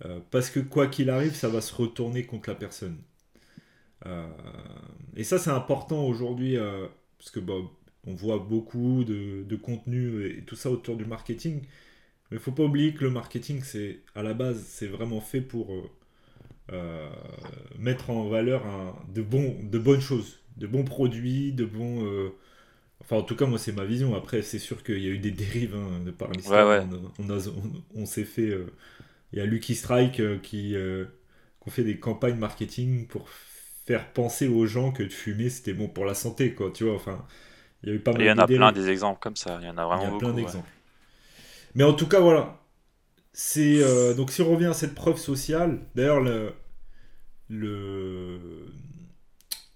[0.05, 2.97] Euh, parce que quoi qu'il arrive, ça va se retourner contre la personne.
[4.05, 4.27] Euh,
[5.15, 6.87] et ça, c'est important aujourd'hui, euh,
[7.17, 7.53] parce que bah,
[8.07, 11.61] on voit beaucoup de, de, contenu et tout ça autour du marketing.
[12.31, 15.41] Mais il faut pas oublier que le marketing, c'est à la base, c'est vraiment fait
[15.41, 15.71] pour
[17.77, 18.63] mettre en valeur
[19.13, 22.05] de, bon, de bonnes choses, de bons produits, de bons.
[23.01, 24.15] Enfin, en tout cas, moi, c'est ma vision.
[24.15, 26.65] Après, c'est sûr qu'il y a eu des dérives hein, de par l'histoire.
[26.67, 26.87] Ouais, ouais.
[26.89, 28.49] On, a- on, a- on- on s'est fait.
[28.49, 28.67] euh,
[29.33, 31.05] Il y a Lucky Strike euh, qui, euh,
[31.61, 35.73] qui ont fait des campagnes marketing pour faire penser aux gens que de fumer c'était
[35.73, 36.71] bon pour la santé, quoi.
[36.71, 37.25] Tu vois, enfin,
[37.83, 39.57] il y a eu pas mal Il y en a plein des exemples comme ça.
[39.61, 40.33] Il y en a Il y vraiment a plein ouais.
[40.33, 40.71] d'exemples.
[41.75, 42.59] Mais en tout cas, voilà.
[43.33, 46.53] C'est euh, donc si on revient à cette preuve sociale, d'ailleurs le,
[47.49, 48.39] le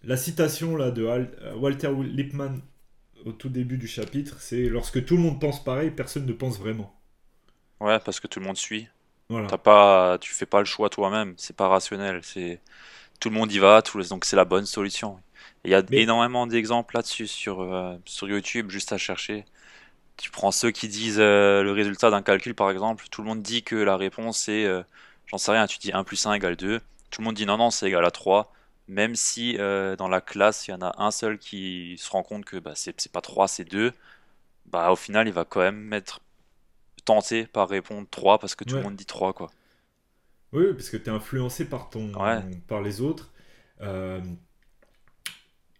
[0.03, 2.61] la citation là de Al- Walter Lippmann
[3.25, 6.59] au tout début du chapitre, c'est lorsque tout le monde pense pareil, personne ne pense
[6.59, 6.93] vraiment.
[7.79, 8.87] Ouais, parce que tout le monde suit.
[9.33, 9.47] Voilà.
[9.47, 11.33] T'as pas, tu fais pas le choix toi-même.
[11.37, 12.21] C'est pas rationnel.
[12.23, 12.61] C'est
[13.19, 13.81] tout le monde y va.
[13.81, 15.19] Tout le- Donc c'est la bonne solution.
[15.65, 19.45] Il y a Mais- énormément d'exemples là-dessus sur euh, sur YouTube, juste à chercher.
[20.17, 23.05] Tu prends ceux qui disent euh, le résultat d'un calcul, par exemple.
[23.11, 24.83] Tout le monde dit que la réponse c'est, euh,
[25.27, 25.67] j'en sais rien.
[25.67, 26.81] Tu dis 1 plus 1 égale 2.
[27.11, 28.53] Tout le monde dit non, non, c'est égal à 3.
[28.89, 32.45] Même si dans la classe, il y en a un seul qui se rend compte
[32.45, 33.93] que bah, c'est pas 3, c'est 2.
[34.67, 36.21] Bah, au final, il va quand même être
[37.05, 38.81] tenté par répondre 3 parce que tout Ouais.
[38.81, 39.51] le monde dit 3, quoi.
[40.51, 42.41] Oui, parce que tu es influencé par, ton, Ouais.
[42.67, 43.31] par les autres.
[43.81, 44.21] Euh,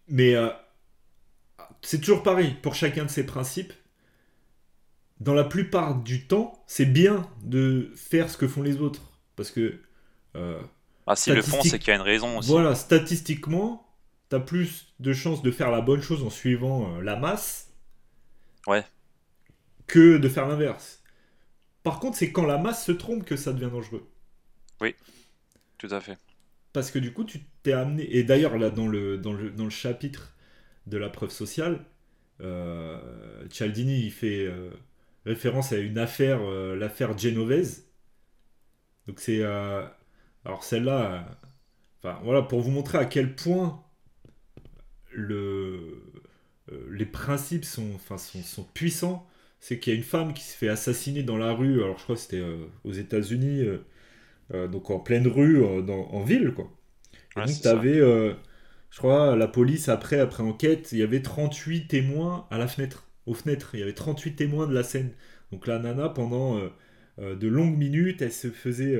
[0.08, 0.50] mais euh,
[1.82, 3.72] c'est toujours pareil, pour chacun de ces principes,
[5.20, 9.02] dans la plupart du temps, c'est bien de faire ce que font les autres.
[9.36, 9.80] Parce que,
[10.36, 10.60] euh,
[11.06, 12.50] Ah, s'ils le font, c'est qu'il y a une raison aussi.
[12.50, 13.86] voilà, statistiquement,
[14.30, 17.72] tu as plus de chances de faire la bonne chose en suivant la masse
[18.66, 18.84] Ouais.
[19.86, 21.02] que de faire l'inverse.
[21.84, 24.10] Par contre, c'est quand la masse se trompe que ça devient dangereux.
[25.78, 26.18] Tout à fait.
[26.72, 28.16] Parce que du coup, tu t'es amené.
[28.16, 30.34] Et d'ailleurs, là, dans le, dans, le, dans le chapitre
[30.86, 31.84] de la preuve sociale,
[32.42, 34.70] euh, Cialdini il fait euh,
[35.26, 37.86] référence à une affaire, euh, l'affaire Genovese.
[39.06, 39.40] Donc, c'est.
[39.42, 39.86] euh,
[40.44, 41.26] alors, celle-là.
[42.02, 43.84] Enfin, voilà, pour vous montrer à quel point
[45.12, 46.02] le,
[46.90, 49.26] les principes sont, enfin, sont, sont puissants.
[49.64, 51.82] C'est qu'il y a une femme qui se fait assassiner dans la rue.
[51.82, 53.60] Alors, je crois que c'était euh, aux États-Unis.
[53.62, 53.78] euh,
[54.54, 56.70] euh, donc en pleine rue, dans- en ville, quoi.
[57.36, 61.88] Et Ouais, donc, t'avais, je crois, la police, après, après enquête, il y avait 38
[61.88, 63.70] témoins à la fenêtre, aux fenêtres.
[63.74, 65.12] Il y avait 38 témoins de la scène.
[65.52, 66.60] Donc la nana, pendant
[67.18, 68.98] de longues minutes, elle se faisait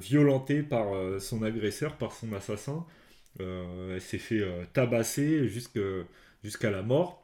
[0.00, 0.86] violenter par
[1.20, 2.86] son agresseur, par son assassin.
[3.40, 7.23] Elle s'est fait tabasser jusqu'à la mort.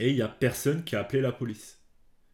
[0.00, 1.78] Et il n'y a personne qui a appelé la police.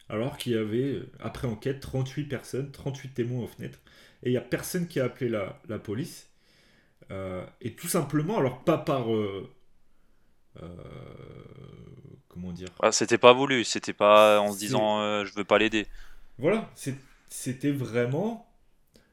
[0.08, 3.80] Alors qu'il y avait, euh, après enquête, 38 personnes, 38 témoins aux fenêtres.
[4.22, 6.30] Et il n'y a personne qui a appelé la, la police.
[7.10, 9.14] Euh, et tout simplement, alors pas par...
[9.14, 9.50] euh,
[10.62, 10.68] euh,
[12.28, 12.68] comment dire?
[12.82, 15.86] Ah, c'était pas voulu, c'était pas en se disant je veux pas l'aider.
[16.38, 16.70] Voilà,
[17.28, 18.45] c'était vraiment...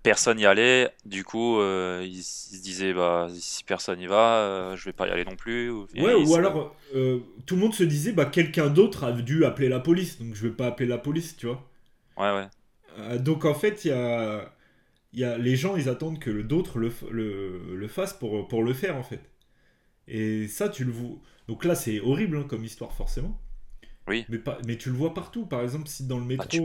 [0.04, 4.76] Personne y allait, du coup euh, ils, se disaient bah si personne y va, euh,
[4.76, 5.70] je vais pas y aller non plus.
[5.70, 9.70] ou- Ouais, alors euh, tout le monde se disait, bah quelqu'un d'autre a dû appeler
[9.70, 11.64] la police, donc je vais pas appeler la police, tu vois.
[12.18, 12.48] Ouais, ouais.
[13.00, 14.54] Euh, donc en fait, il y a,
[15.14, 18.74] y a, les gens, ils attendent que d'autres le, le, le fassent pour, pour le
[18.74, 19.22] faire, en fait.
[20.08, 21.18] Et ça, tu le vois...
[21.48, 23.40] Donc là, c'est horrible hein, comme histoire, forcément.
[24.08, 24.28] Oui.
[24.30, 25.46] Mais, pas, mais tu le vois partout.
[25.48, 26.62] Par exemple, si dans le métro, Ah, tu-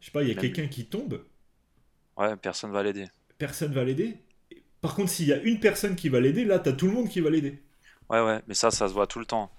[0.00, 1.22] je sais pas, il y a quelqu'un qui tombe,
[2.20, 3.08] Ouais, personne va l'aider.
[3.38, 4.18] personne va l'aider.
[4.82, 7.08] Par contre, s'il y a une personne qui va l'aider, là, t'as tout le monde
[7.08, 7.60] qui va l'aider.
[8.10, 9.50] Ouais, ouais, mais ça, ça se voit tout le temps.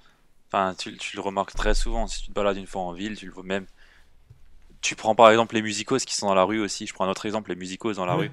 [0.47, 2.07] Enfin, tu, tu le remarques très souvent.
[2.07, 3.67] Si tu te balades une fois en ville, tu le vois même.
[4.81, 6.87] Tu prends par exemple les musicos qui sont dans la rue aussi.
[6.87, 8.17] Je prends un autre exemple, les musicos dans la Ouais.
[8.17, 8.31] rue.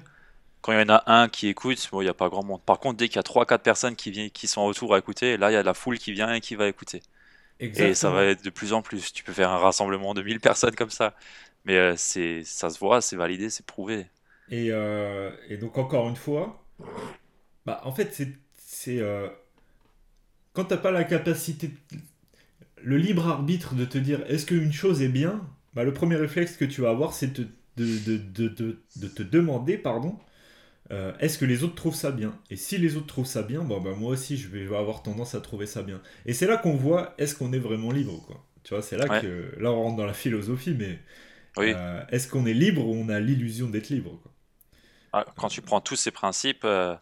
[0.61, 2.61] Quand il y en a un qui écoute, bon, il n'y a pas grand monde.
[2.63, 5.37] Par contre, dès qu'il y a 3-4 personnes qui, viennent, qui sont autour à écouter,
[5.37, 7.03] là, il y a de la foule qui vient et qui va écouter.
[7.75, 9.13] Et ça va être de plus en plus.
[9.13, 11.15] Tu peux faire un rassemblement de 1000 personnes comme ça.
[11.65, 14.07] Mais euh, c'est, ça se voit, c'est validé, c'est prouvé.
[14.49, 16.65] Et, euh, et donc, encore une fois,
[17.65, 18.13] bah, en fait,
[18.57, 18.99] c'est.
[18.99, 19.29] euh,
[20.53, 21.71] quand t'as pas la capacité,
[22.81, 26.57] le libre arbitre de te dire est-ce qu'une chose est bien, bah, le premier réflexe
[26.57, 27.47] que tu vas avoir, c'est de,
[27.77, 30.17] de, de, de, de te demander, pardon,
[30.91, 32.37] euh, est-ce que les autres trouvent ça bien?
[32.49, 35.35] Et si les autres trouvent ça bien, bon, bah, moi aussi, je vais, avoir tendance
[35.35, 36.01] à trouver ça bien.
[36.25, 38.45] Et c'est là qu'on voit est-ce qu'on est vraiment libre, quoi?
[38.63, 39.21] Tu vois, c'est là Ouais.
[39.21, 39.55] que.
[39.59, 40.99] Là, on rentre dans la philosophie, mais.
[41.57, 41.73] Oui.
[41.73, 44.31] euh, est-ce qu'on est libre ou on a l'illusion d'être libre, quoi?
[45.37, 46.95] Quand tu prends tous ces principes, euh,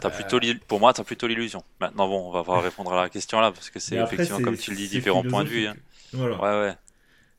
[0.00, 0.38] t'as plutôt
[0.68, 1.62] pour moi, tu as plutôt l'illusion.
[1.80, 4.56] Maintenant, bon, on va pas répondre à la question là, parce que c'est effectivement, comme
[4.56, 5.66] tu le dis, différents points de vue.
[5.66, 5.74] hein.
[5.74, 6.38] philosophique.
[6.40, 6.60] Voilà.
[6.62, 6.74] Ouais, ouais.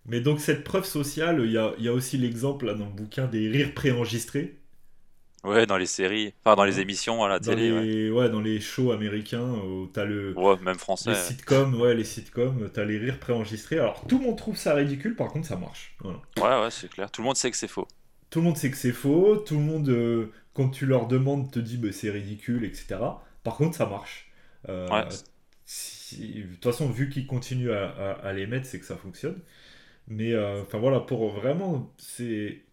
[0.07, 2.91] Mais donc cette preuve sociale, il y a, il y a aussi l'exemple dans le
[2.91, 4.59] bouquin des rires préenregistrés.
[5.43, 8.41] Ouais, dans les séries, enfin dans les émissions à la Dans télé, les, ouais, dans
[8.41, 11.11] les shows américains où t'as le, Ouais, même français.
[11.11, 13.77] les sitcoms, ouais, les sitcoms, t'as les rires préenregistrés.
[13.77, 15.95] Alors tout le monde trouve ça ridicule, par contre ça marche.
[15.99, 16.19] Voilà.
[16.37, 17.11] Ouais, ouais, c'est clair.
[17.11, 17.87] Tout le monde sait que c'est faux.
[18.29, 21.51] Tout le monde sait que c'est faux, tout le monde, euh, quand tu leur demandes,
[21.51, 23.23] te dit bah, c'est ridicule, etc.
[23.43, 24.31] Par contre ça marche.
[24.69, 25.25] Euh, Ouais.
[25.65, 28.97] si- de toute façon, vu qu'ils continuent à, à- à les mettre, c'est que ça
[28.97, 29.41] fonctionne.
[30.09, 32.63] Mais euh, enfin voilà, pour vraiment, c'est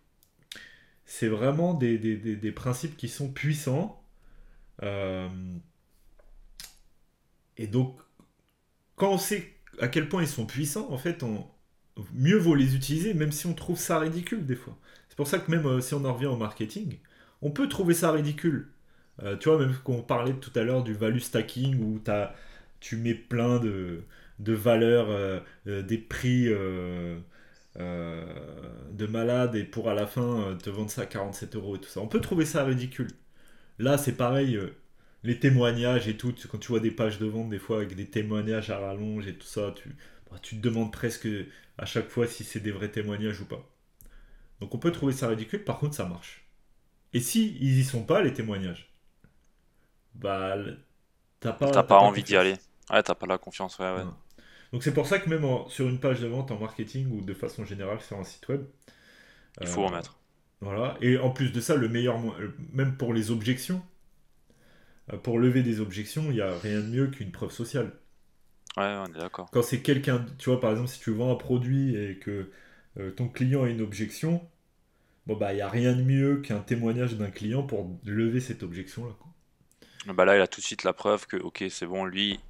[1.05, 4.03] c'est vraiment des, des- des- des principes qui sont puissants.
[7.57, 7.99] Et donc,
[8.97, 11.47] quand on sait à quel point ils sont puissants, en fait, on,
[12.15, 14.79] mieux vaut les utiliser, même si on trouve ça ridicule des fois.
[15.13, 16.99] C'est pour ça que même euh, si on en revient au marketing,
[17.43, 18.69] on peut trouver ça ridicule.
[19.23, 22.01] Euh, tu vois, même qu'on parlait tout à l'heure du value stacking, où
[22.81, 24.05] tu mets plein de,
[24.39, 25.41] de valeurs, euh,
[25.83, 26.49] des prix
[27.77, 31.91] de malade, et pour à la fin te vendre ça à 47 euros et tout
[31.91, 32.01] ça.
[32.01, 33.09] On peut trouver ça ridicule.
[33.79, 34.59] Là, c'est pareil,
[35.25, 38.07] les témoignages et tout, quand tu vois des pages de vente des fois avec des
[38.07, 39.91] témoignages à rallonge et tout ça, tu,
[40.31, 41.29] bah, tu te demandes presque
[41.79, 43.72] à chaque fois si c'est des vrais témoignages ou pas.
[44.63, 46.47] Donc on peut trouver ça ridicule, par contre ça marche.
[47.15, 48.91] Et si ils y sont pas, les témoignages,
[50.15, 50.57] bah
[51.41, 52.57] t'as pas, T'as pas envie d'y aller.
[52.91, 54.05] Ouais, t'as pas la confiance, ouais, ouais.
[54.73, 57.21] Donc c'est pour ça que même en- sur une page de vente en marketing ou
[57.23, 58.65] de façon générale sur un site web,
[59.63, 60.19] Il euh, faut en mettre.
[60.61, 60.97] Voilà.
[61.03, 63.83] Et en plus de ça, le meilleur, euh, même pour les objections,
[65.13, 67.93] euh, pour lever des objections, il n'y a rien de mieux qu'une preuve sociale.
[68.77, 69.51] Ouais, on est d'accord.
[69.53, 72.51] Quand c'est quelqu'un, tu vois, par exemple, si tu vends un produit et que
[72.99, 74.49] euh, ton client a une objection,
[75.27, 78.63] bon, bah, il n'y a rien de mieux qu'un témoignage d'un client pour lever cette
[78.63, 79.13] objection-là.
[79.19, 79.33] quoi.
[80.15, 82.41] Bah là, il a tout de suite la preuve que, ok, c'est bon, lui,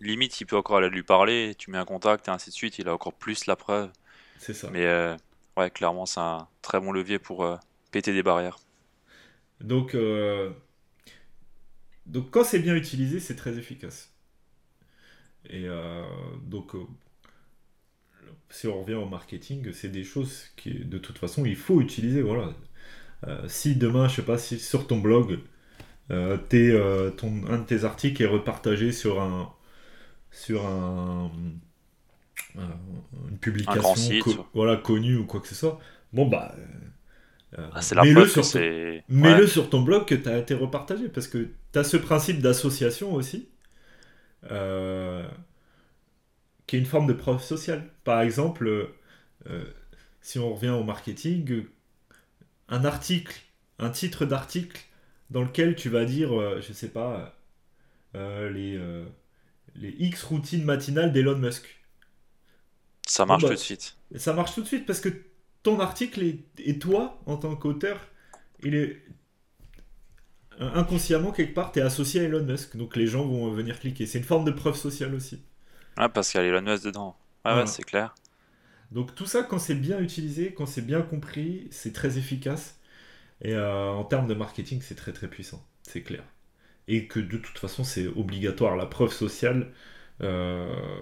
[0.00, 2.78] limite, il peut encore aller lui parler, tu mets un contact et ainsi de suite,
[2.78, 3.90] il a encore plus la preuve.
[4.38, 4.70] C'est ça.
[4.70, 5.16] Mais euh,
[5.56, 7.56] ouais, clairement, c'est un très bon levier pour euh,
[7.90, 8.58] péter des barrières.
[9.60, 10.50] Donc, euh,
[12.06, 14.12] donc quand c'est bien utilisé, c'est très efficace.
[15.48, 16.04] Et euh,
[16.42, 16.74] donc,
[18.54, 22.22] si on revient au marketing, c'est des choses qui, de toute façon, il faut utiliser.
[22.22, 22.54] Voilà.
[23.28, 25.40] Euh, si demain, je sais pas, si sur ton blog,
[26.12, 29.52] euh, euh, ton, un de tes articles est repartagé sur un,
[30.32, 31.30] sur un,
[32.58, 35.78] un- une publication site, co- voilà, connue ou quoi que ce soit,
[36.12, 36.54] bon bah.
[37.70, 38.64] Ah, c'est la mets-le sur ton-
[39.20, 42.40] Ouais, sur ton blog que tu as été repartagé parce que tu as ce principe
[42.40, 43.48] d'association aussi
[44.50, 45.26] euh,
[46.66, 47.90] qui est une forme de preuve sociale.
[48.04, 48.92] Par exemple,
[49.46, 49.64] euh,
[50.22, 51.70] si on revient au marketing, euh,
[52.68, 53.40] un article,
[53.78, 54.80] un titre d'article
[55.30, 57.38] dans lequel tu vas dire, euh, je sais pas,
[58.16, 59.06] euh, les, euh,
[59.76, 61.66] les X routines matinales d'Elon Musk.
[63.06, 63.96] ça marche bah, tout de suite.
[64.16, 65.08] Ça marche tout de suite parce que
[65.62, 67.98] ton article est, et toi, en tant qu'auteur,
[68.62, 69.02] il est
[70.60, 72.76] euh, inconsciemment quelque part, tu es associé à Elon Musk.
[72.76, 74.06] Donc les gens vont venir cliquer.
[74.06, 75.42] C'est une forme de preuve sociale aussi.
[75.98, 77.16] Ouais, parce qu'il y a Elon Musk dedans.
[77.44, 77.60] Ouais, Voilà.
[77.62, 78.14] ouais, c'est clair.
[78.92, 82.78] Donc tout ça, quand c'est bien utilisé, quand c'est bien compris, c'est très efficace.
[83.42, 85.66] Et euh, en termes de marketing, c'est très très puissant.
[85.84, 86.24] C'est clair.
[86.88, 88.76] Et que de toute façon, c'est obligatoire.
[88.76, 89.72] La preuve sociale,
[90.22, 91.00] euh,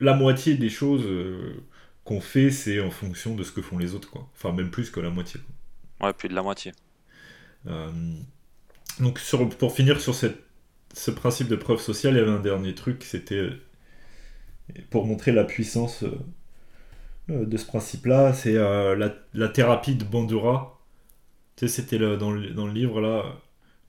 [0.00, 1.62] la moitié des choses euh,
[2.04, 4.10] qu'on fait, c'est en fonction de ce que font les autres.
[4.10, 4.28] Quoi.
[4.34, 5.40] Enfin, même plus que la moitié.
[5.98, 6.08] quoi.
[6.08, 6.72] Ouais, plus de la moitié.
[9.00, 10.42] Donc sur- pour finir sur cette-
[10.96, 13.52] ce principe de preuve sociale, il y avait un dernier truc, c'était euh,
[14.90, 16.18] pour montrer la puissance euh,
[17.30, 20.80] euh, de ce principe-là, c'est la, la thérapie de Bandura.
[21.56, 23.24] Tu sais, c'était dans, le, dans le livre là,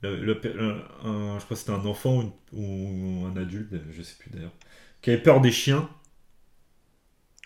[0.02, 4.02] le- le- un- un- je crois que c'était un enfant ou, ou un adulte, je
[4.02, 4.54] sais plus d'ailleurs,
[5.02, 5.88] qui avait peur des chiens.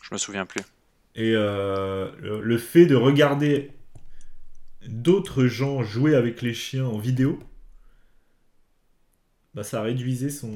[0.02, 0.62] Je me souviens plus.
[1.14, 3.70] Et euh, le, le fait de regarder
[4.86, 7.38] d'autres gens jouer avec les chiens en vidéo,
[9.54, 10.52] bah, ça réduisait son,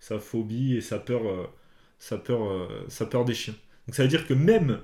[0.00, 1.46] sa phobie et sa peur, euh,
[1.98, 3.54] sa, peur, euh, sa peur des chiens.
[3.86, 4.82] Donc ça veut dire que même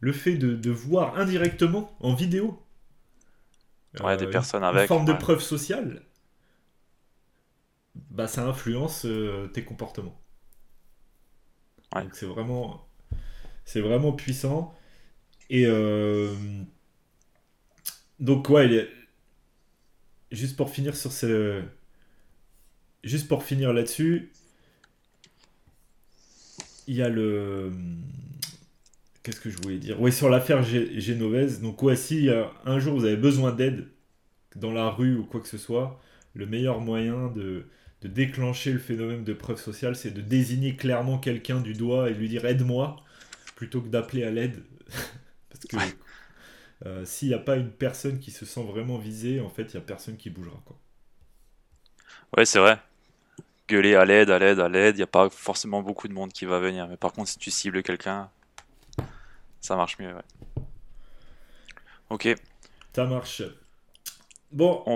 [0.00, 2.60] le fait de, de voir indirectement en vidéo
[4.00, 6.02] Ouais, des une- personnes une, avec, forme de preuve sociale,
[8.10, 10.18] bah, ça influence euh, tes comportements.
[11.94, 12.04] Ouais.
[12.04, 12.86] Donc c'est vraiment,
[13.64, 14.74] c'est vraiment puissant.
[15.50, 16.34] Et euh,
[18.20, 18.84] donc ouais, il y a-
[20.32, 21.62] juste pour finir sur ce,
[23.04, 24.30] juste pour finir là-dessus,
[26.86, 27.70] il y a le,
[29.22, 30.00] qu'est-ce que je voulais dire?
[30.00, 31.60] Ouais, sur l'affaire Gé- Génovese.
[31.60, 33.88] Donc ouais, si euh, un jour vous avez besoin d'aide
[34.56, 36.00] dans la rue ou quoi que ce soit,
[36.34, 37.66] le meilleur moyen de
[38.04, 42.28] déclencher le phénomène de preuve sociale, c'est de désigner clairement quelqu'un du doigt et lui
[42.28, 42.96] dire aide-moi,
[43.56, 44.62] plutôt que d'appeler à l'aide.
[45.50, 45.78] Parce que.
[46.86, 49.76] Euh, s'il n'y a pas une personne qui se sent vraiment visée, en fait, il
[49.76, 50.60] n'y a personne qui bougera.
[50.64, 50.76] Quoi.
[52.36, 52.78] Ouais, c'est vrai.
[53.68, 56.32] Gueuler à l'aide, à l'aide, à l'aide, il n'y a pas forcément beaucoup de monde
[56.32, 56.88] qui va venir.
[56.88, 58.30] Mais par contre, si tu cibles quelqu'un,
[59.60, 60.64] ça marche mieux, ouais.
[62.10, 62.34] Ok,
[62.94, 63.42] Ça marche.
[64.50, 64.94] Bon, on,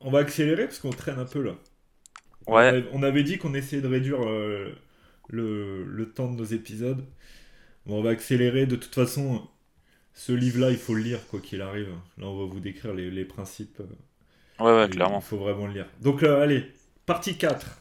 [0.00, 1.54] on va accélérer parce qu'on traîne un peu là.
[2.46, 2.84] Ouais.
[2.92, 4.74] On avait, dit qu'on essayait de réduire euh,
[5.28, 7.04] le, le, temps de nos épisodes.
[7.84, 8.64] Bon, on va accélérer.
[8.66, 9.46] De toute façon,
[10.18, 11.90] ce livre-là, il faut le lire quoi qu'il arrive.
[12.18, 13.80] Là, on va vous décrire les, les principes.
[14.58, 15.20] Ouais, ouais, clairement.
[15.20, 15.86] Il faut vraiment le lire.
[16.00, 16.72] Donc, euh, allez,
[17.06, 17.80] partie 4.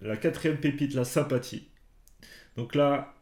[0.00, 1.68] La quatrième pépite, la sympathie.
[2.56, 3.12] Donc là,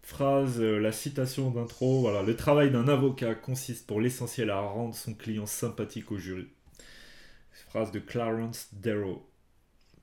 [0.00, 4.94] phrase, euh, la citation d'intro, voilà, le travail d'un avocat consiste pour l'essentiel à rendre
[4.94, 6.48] son client sympathique au jury.
[7.68, 9.28] Phrase de Clarence Darrow.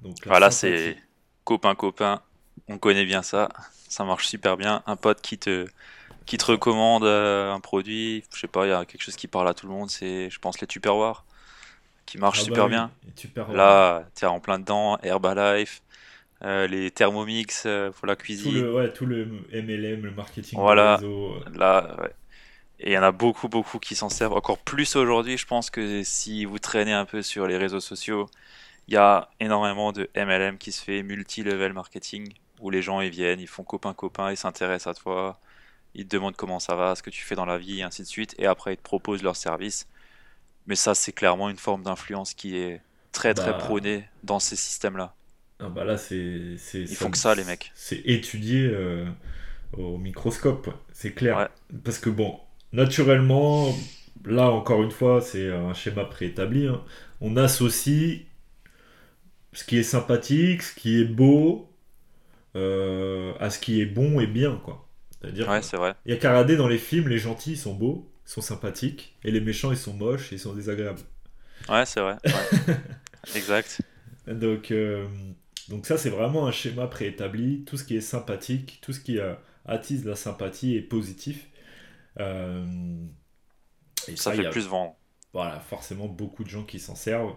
[0.02, 0.96] Donc voilà, c'est
[1.44, 2.22] copain copain,
[2.68, 3.50] on connaît bien ça,
[3.88, 4.84] ça marche super bien.
[4.86, 5.68] Un pote qui te
[6.30, 9.27] qui te recommande euh, un produit, je sais pas, il y a quelque chose qui
[9.27, 11.25] parle à tout le monde, c'est je pense les Tupperware
[12.05, 12.91] qui marchent ah bah super bien.
[13.51, 15.82] Là, tu es en plein dedans, Herbalife,
[16.43, 18.51] euh, les Thermomix euh, pour la cuisine.
[18.51, 21.34] Tout le, ouais, tout le MLM, le marketing voilà, réseau.
[21.34, 21.57] Euh.
[21.57, 21.97] Là,
[22.80, 24.34] Et il y en a beaucoup, beaucoup qui s'en servent.
[24.34, 28.30] Encore plus aujourd'hui, je pense que si vous traînez un peu sur les réseaux sociaux,
[28.88, 33.09] il y a énormément de MLM qui se fait multi-level marketing, où les gens ils
[33.09, 35.39] viennent, ils font copain-copain, ils s'intéressent à toi,
[35.96, 38.02] ils te demandent comment ça va, ce que tu fais dans la vie, et ainsi
[38.02, 39.88] de suite, et après ils te proposent leur service.
[40.68, 42.82] Mais ça, c'est clairement une forme d'influence qui est
[43.12, 43.58] très, très bah.
[43.58, 45.16] prônée dans ces systèmes-là.
[45.60, 46.56] Ah bah là, c'est.
[46.74, 47.72] Ils font que ça, les mecs.
[47.76, 49.06] C'est étudié euh,
[49.74, 51.50] au microscope, c'est clair.
[51.84, 52.40] Parce que bon,
[52.72, 53.76] naturellement,
[54.26, 56.68] là encore une fois, c'est un schéma préétabli.
[56.68, 56.82] Hein.
[57.20, 58.22] On associe
[59.54, 61.70] ce qui est sympathique, ce qui est beau,
[62.56, 64.89] euh, à ce qui est bon et bien, quoi.
[65.22, 65.95] C'est-à-dire, ouais, c'est vrai.
[66.05, 69.17] Il y a qu'à dans les films, les gentils ils sont beaux, ils sont sympathiques,
[69.24, 71.01] et les méchants ils sont moches et ils sont désagréables.
[71.67, 72.17] Ouais, c'est vrai.
[73.36, 73.82] exact.
[74.28, 75.07] Donc, euh,
[75.67, 77.63] donc ça, c'est vraiment un schéma préétabli.
[77.65, 79.34] Tout ce qui est sympathique, tout ce qui euh,
[79.65, 81.47] attise la sympathie est positif.
[82.20, 82.65] Euh,
[84.07, 84.95] et ça, fait plus vendre.
[85.34, 87.36] Voilà, forcément beaucoup de gens qui s'en servent.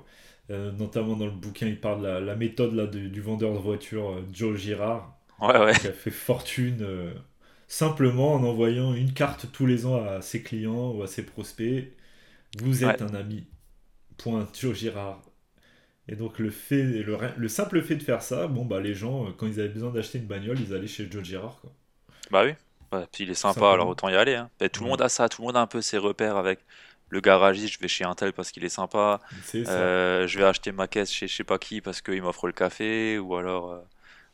[0.48, 4.58] Notamment dans le bouquin, il parle de la, méthode là, du, vendeur de voitures, Joe
[4.58, 5.72] Girard, ouais, ouais.
[5.72, 7.14] qui a fait fortune
[7.72, 11.90] simplement en envoyant une carte tous les ans à ses clients ou à ses prospects.
[12.58, 13.46] Vous êtes un ami.
[14.18, 15.22] Point Joe Girard.
[16.06, 19.26] Et donc le fait, le, le, simple fait de faire ça, bon bah les gens,
[19.26, 21.60] euh, quand ils avaient besoin d'acheter une bagnole, ils allaient chez Joe Girard.
[21.62, 21.72] Quoi.
[22.30, 22.52] Bah oui,
[23.10, 24.34] puis il est sympa, alors autant y aller.
[24.34, 24.50] Hein.
[24.70, 26.58] tout le monde a ça, tout le monde a un peu ses repères avec
[27.08, 29.20] le garagiste, je vais chez Intel parce qu'il est sympa.
[29.54, 32.52] Euh, je vais acheter ma caisse chez je sais pas qui parce qu'il m'offre le
[32.52, 33.18] café.
[33.18, 33.80] Ou alors, euh,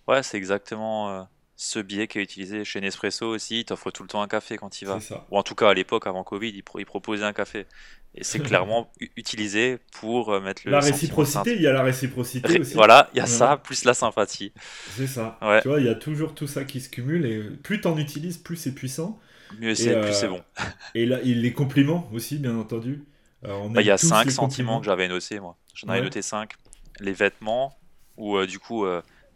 [0.08, 1.28] ouais, c'est exactement
[1.60, 3.60] ce biais qui est utilisé chez Nespresso aussi.
[3.60, 5.00] Il t'offre tout le temps un café quand il va.
[5.30, 7.66] Ou en tout cas, à l'époque, avant Covid, il, il proposait un café.
[8.14, 10.70] Et c'est clairement utilisé pour euh, mettre le.
[10.70, 12.74] La réciprocité, il y a la réciprocité aussi.
[12.74, 14.52] Voilà, il y a ça, plus la sympathie.
[14.96, 15.36] C'est ça.
[15.62, 18.38] Tu vois, il y a toujours tout ça qui se cumule et plus t'en utilises,
[18.38, 19.18] plus c'est puissant.
[19.58, 20.42] Mieux c'est, plus c'est euh, bon.
[20.94, 23.04] Et là, les compliments aussi, bien entendu.
[23.44, 25.56] Euh, bah, il y a cinq sentiments que j'avais notés, moi.
[25.74, 26.52] J'en avais noté cinq.
[27.00, 27.76] Les vêtements,
[28.16, 28.86] où du coup,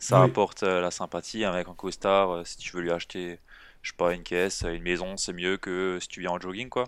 [0.03, 1.45] ça apporte la sympathie.
[1.45, 3.39] Un mec en costard, si tu veux lui acheter,
[3.83, 6.69] je sais pas, une caisse, une maison, c'est mieux que si tu viens en jogging,
[6.69, 6.85] quoi.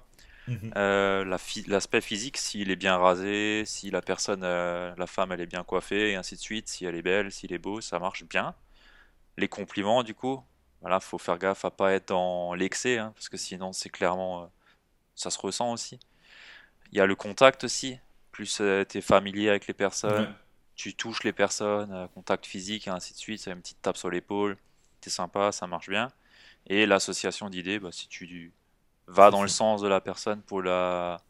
[0.47, 0.73] Mhm.
[0.77, 1.25] Euh,
[1.67, 5.65] l'aspect physique, s'il est bien rasé, si la personne, euh, la femme, elle est bien
[5.65, 8.55] coiffée, et ainsi de suite, si elle est belle, s'il est beau, ça marche bien.
[9.39, 10.43] Les compliments, du coup,
[10.81, 14.43] voilà, faut faire gaffe à pas être dans l'excès, hein, parce que sinon, c'est clairement,
[14.43, 14.47] euh,
[15.15, 15.99] ça se ressent aussi.
[16.93, 17.99] Il y a le contact aussi,
[18.31, 20.35] plus tu es familier avec les personnes,
[20.77, 24.11] tu touches les personnes, contact physique, et ainsi de suite, c'est une petite tape sur
[24.11, 24.57] l'épaule,
[25.01, 26.11] t'es sympa, ça marche bien.
[26.67, 28.53] Et l'association d'idées, bah, si tu
[29.07, 31.21] va dans le sens de la personne pour la,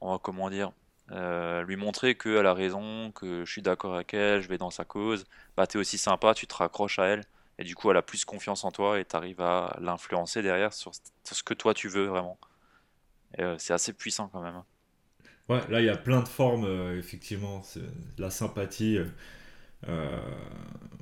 [0.00, 0.72] on va comment dire,
[1.12, 4.70] euh, lui montrer qu'elle a raison, que je suis d'accord avec elle, je vais dans
[4.70, 5.24] sa cause,
[5.56, 7.24] bah t'es aussi sympa, tu te raccroches à elle,
[7.58, 10.92] et du coup elle a plus confiance en toi et t'arrives à l'influencer derrière sur,
[10.94, 12.38] ce que toi tu veux vraiment.
[13.40, 14.62] Euh, c'est assez puissant quand même.
[15.48, 17.62] Ouais, là il y a plein de formes, euh, effectivement,
[18.18, 18.98] la sympathie,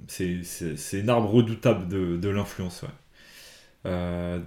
[0.08, 2.82] c'est une arbre redoutable de, de l'influence.
[2.82, 4.40] Ouais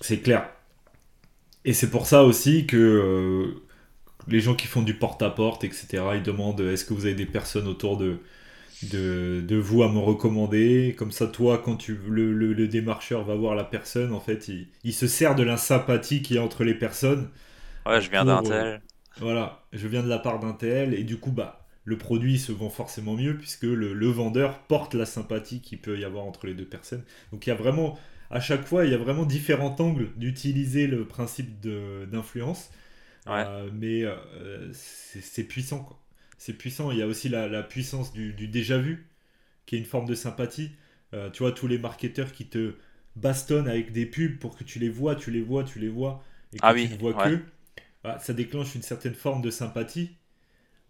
[0.00, 0.48] c'est clair.
[1.64, 3.62] Et c'est pour ça aussi que euh,
[4.28, 7.68] les gens qui font du porte-à-porte, etc., ils demandent est-ce que vous avez des personnes
[7.68, 8.18] autour de,
[8.82, 10.94] de, vous à me recommander?
[10.98, 14.50] Comme ça, toi, quand tu, le, le, démarcheur va voir la personne, en fait,
[14.84, 17.28] il, se sert de la sympathie qu'il y a entre les personnes.
[17.86, 18.52] Ouais, je viens d'un tel.
[18.52, 18.78] Euh,
[19.18, 22.52] voilà, je viens de la part d'un tel, et du coup, bah, le produit se
[22.52, 26.46] vend forcément mieux puisque le, le vendeur porte la sympathie qu'il peut y avoir entre
[26.46, 27.02] les deux personnes.
[27.32, 27.98] Donc il y a vraiment
[28.30, 32.70] à chaque fois, il y a vraiment différents angles d'utiliser le principe d'influence.
[33.26, 36.00] Euh, mais euh, c'est puissant, quoi.
[36.38, 36.90] C'est puissant.
[36.90, 39.08] Il y a aussi la, puissance du, déjà vu,
[39.66, 40.70] qui est une forme de sympathie.
[41.12, 42.74] Euh, tu vois, tous les marketeurs qui te
[43.16, 46.22] bastonnent avec des pubs pour que tu les vois, tu les vois, tu les vois,
[46.52, 47.40] et que ah tu ne vois que,
[48.02, 50.10] ça déclenche une certaine forme de sympathie.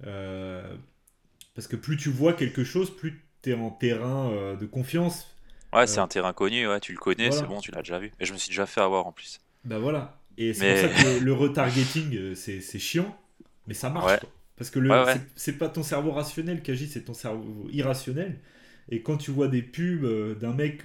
[0.00, 5.34] parce que plus tu vois quelque chose, plus tu es en terrain de confiance.
[5.72, 8.12] Ouais, c'est un terrain connu, ouais, tu le connais, c'est bon, tu l'as déjà vu.
[8.20, 9.40] Et je me suis déjà fait avoir en plus.
[9.64, 10.18] Bah voilà.
[10.36, 13.16] Et c'est pour ça que le, retargeting, c'est chiant,
[13.66, 14.20] mais ça marche.
[14.56, 14.90] Parce que le
[15.36, 18.38] c'est pas ton cerveau rationnel qui agit, c'est ton cerveau irrationnel.
[18.90, 20.84] Et quand tu vois des pubs d'un mec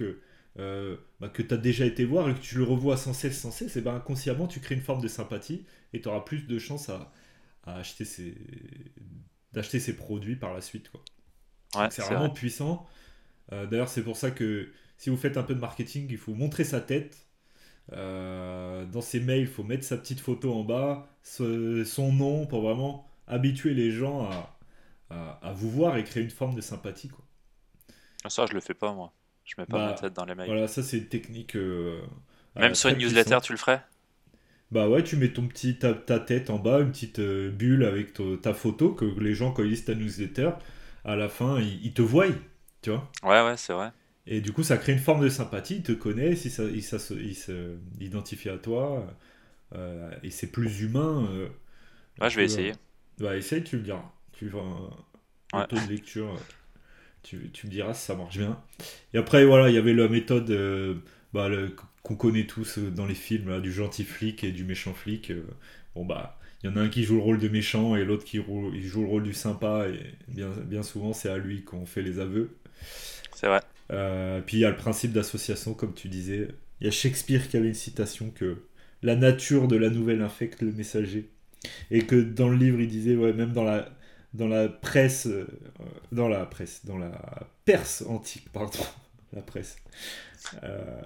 [0.58, 3.40] euh, bah, que tu as déjà été voir et que tu le revois sans cesse,
[3.40, 6.46] sans cesse, et ben inconsciemment tu crées une forme de sympathie et tu auras plus
[6.46, 7.12] de chances à,
[7.64, 8.34] acheter ces
[9.52, 10.90] d'acheter ces produits par la suite.
[10.90, 11.90] Quoi.
[11.90, 12.86] c'est vraiment puissant.
[13.52, 16.34] Euh, d'ailleurs, c'est pour ça que si vous faites un peu de marketing, il faut
[16.34, 17.26] montrer sa tête.
[17.92, 22.62] Euh, dans ses mails, il faut mettre sa petite photo en bas, son nom, pour
[22.62, 24.56] vraiment habituer les gens à,
[25.10, 27.08] à, vous voir et créer une forme de sympathie.
[27.08, 27.24] Quoi.
[28.24, 29.12] Ah, ça, je le fais pas, moi.
[29.46, 30.46] Je mets pas ma bah, tête dans les mails.
[30.46, 31.54] Voilà, ça c'est une technique.
[31.54, 32.00] Euh,
[32.56, 33.82] Même sur une newsletter, tu le ferais?
[34.72, 38.20] Bah ouais, tu mets ton petit, ta, tête en bas, une petite euh, bulle avec
[38.42, 40.50] ta photo, que les gens, quand ils lisent ta newsletter,
[41.04, 42.26] à la fin, ils, te voient.
[42.82, 43.08] Tu vois?
[43.22, 43.92] Ouais, ouais, c'est vrai.
[44.26, 48.48] Et du coup, ça crée une forme de sympathie, ils te connaissent, ils, ils, s'identifient
[48.48, 49.06] à toi,
[49.76, 51.28] euh, et c'est plus humain.
[52.20, 52.72] ouais, je vais essayer.
[53.18, 54.10] Bah, essaye, tu le diras.
[54.32, 54.64] Tu vas
[55.52, 56.34] un taux de lecture
[57.26, 58.60] tu, me diras si ça marche bien.
[59.12, 60.94] Et après, voilà, il y avait la méthode euh,
[61.32, 61.48] bah,
[62.02, 65.30] qu'on connaît tous euh, dans les films, du gentil flic et du méchant flic.
[65.30, 65.42] Euh.
[65.94, 68.24] bon, bah, il y en a un qui joue le rôle de méchant et l'autre
[68.24, 68.40] qui
[68.74, 69.86] il joue le rôle du sympa.
[69.88, 72.56] Et bien, bien souvent, c'est à lui qu'on fait les aveux.
[73.34, 73.60] C'est vrai.
[74.46, 76.48] puis il y a le principe d'association, comme tu disais.
[76.80, 78.58] Il y a Shakespeare qui avait une citation que
[79.02, 81.28] la nature de la nouvelle infecte le messager.
[81.90, 83.88] Et que dans le livre, il disait, ouais, même dans la,
[84.36, 85.46] dans la presse, euh,
[86.12, 87.12] dans la presse, dans la
[87.64, 88.78] Perse antique, pardon,
[89.32, 89.76] la presse.
[90.62, 91.00] Euh,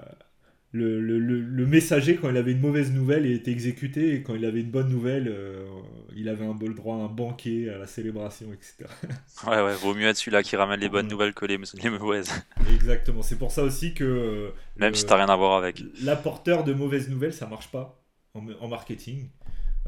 [0.72, 4.36] le, le, le, messager, quand il avait une mauvaise nouvelle, il était exécuté, et quand
[4.36, 5.66] il avait une bonne nouvelle, euh,
[6.14, 8.88] il avait un bol droit à un banquet, à la célébration, etc.
[9.46, 12.30] Ouais, ouais, vaut mieux être celui-là qui ramène les bonnes nouvelles que les, les mauvaises.
[12.72, 14.52] Exactement, c'est pour ça aussi que.
[14.76, 15.82] Même si t'as rien à voir avec.
[16.02, 18.00] L'apporteur de mauvaises nouvelles, ça marche pas
[18.34, 19.28] en, en marketing.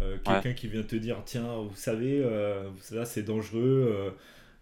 [0.03, 4.13] Euh, quelqu'un qui vient te dire tiens vous savez euh, là c'est dangereux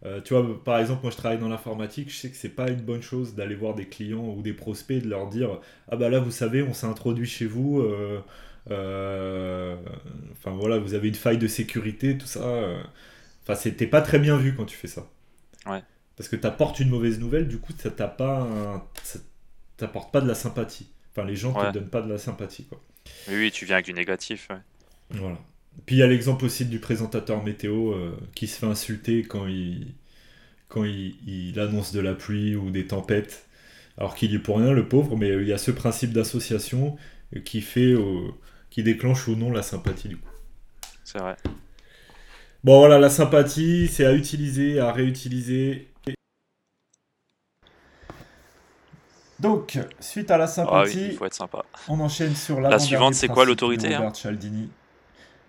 [0.05, 2.69] euh, tu vois par exemple moi je travaille dans l'informatique je sais que c'est pas
[2.71, 6.09] une bonne chose d'aller voir des clients ou des prospects de leur dire ah bah
[6.09, 7.87] là vous savez on s'est introduit chez vous
[8.67, 12.43] enfin voilà vous avez une faille de sécurité tout ça
[13.43, 15.07] enfin c'était pas très bien vu quand tu fais ça.
[15.67, 15.83] Ouais.
[16.17, 18.89] parce que tu apportes une mauvaise nouvelle du coup ça t'a pas
[19.77, 20.91] t'apporte pas de la sympathie.
[21.13, 22.81] Enfin les gens te donnent pas de la sympathie quoi.
[23.29, 24.57] Oui, oui tu viens avec du négatif ouais.
[25.11, 25.39] Voilà.
[25.87, 29.47] Puis il y a l'exemple aussi du présentateur météo euh, qui se fait insulter quand
[29.47, 29.95] il,
[30.69, 33.47] quand il, annonce de la pluie ou des tempêtes,
[33.99, 36.97] alors qu'il y est pour rien, le pauvre, mais il y a ce principe d'association
[37.45, 37.95] qui fait,
[38.71, 40.31] qui déclenche ou non la sympathie du coup.
[41.05, 41.37] C'est vrai.
[42.63, 45.89] Bon voilà, la sympathie, c'est à utiliser, à réutiliser.
[49.39, 51.65] Donc, suite à la sympathie, ah faut être sympa.
[51.89, 52.69] on enchaîne sur la.
[52.69, 54.13] La suivante, c'est quoi l'autorité hein?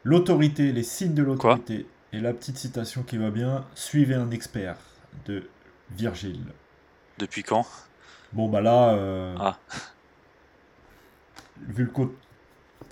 [0.04, 1.86] L'autorité, les signes de l'autorité.
[2.14, 4.78] Et la petite citation qui va bien suivez un expert
[5.26, 5.44] de
[5.92, 6.46] Virgile.
[7.20, 7.66] Depuis quand?
[8.34, 8.94] Bon, bah là.
[8.96, 9.58] Euh, ah.
[11.68, 12.10] Vu le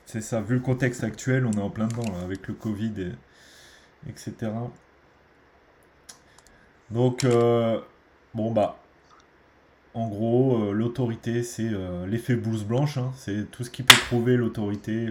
[0.06, 4.10] C'est ça, vu le contexte actuel, on est en plein dedans, avec le Covid, et...
[4.10, 4.52] etc.
[6.92, 7.82] Donc, euh,
[8.34, 8.78] bon, bah.
[9.96, 11.72] En gros, euh, l'autorité, c'est
[12.08, 12.98] l'effet blouse blanche.
[12.98, 13.12] Hein.
[13.16, 15.10] c'est tout ce qui peut prouver l'autorité.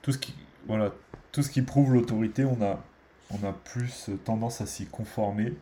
[0.00, 0.34] tout ce qui
[0.68, 0.92] voilà,
[1.32, 2.78] tout ce qui prouve l'autorité, on a,
[3.30, 5.54] on a plus tendance à s'y conformer.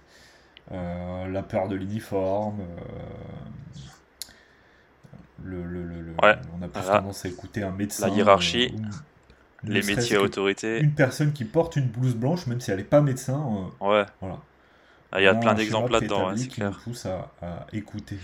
[0.73, 2.65] Euh, la peur de l'uniforme, euh,
[5.45, 6.15] le,
[6.59, 8.09] on a plus tendance à écouter un médecin.
[8.09, 8.89] La hiérarchie, euh,
[9.63, 10.81] les métiers à autorité.
[10.81, 13.71] Une personne qui porte une blouse blanche, même si elle n'est pas médecin.
[13.81, 14.07] ouais.
[14.21, 14.39] Voilà.
[15.13, 16.77] Ah, il y a plein d'exemples là-dedans, c'est clair.
[16.79, 18.19] Qui pousse à, à écouter.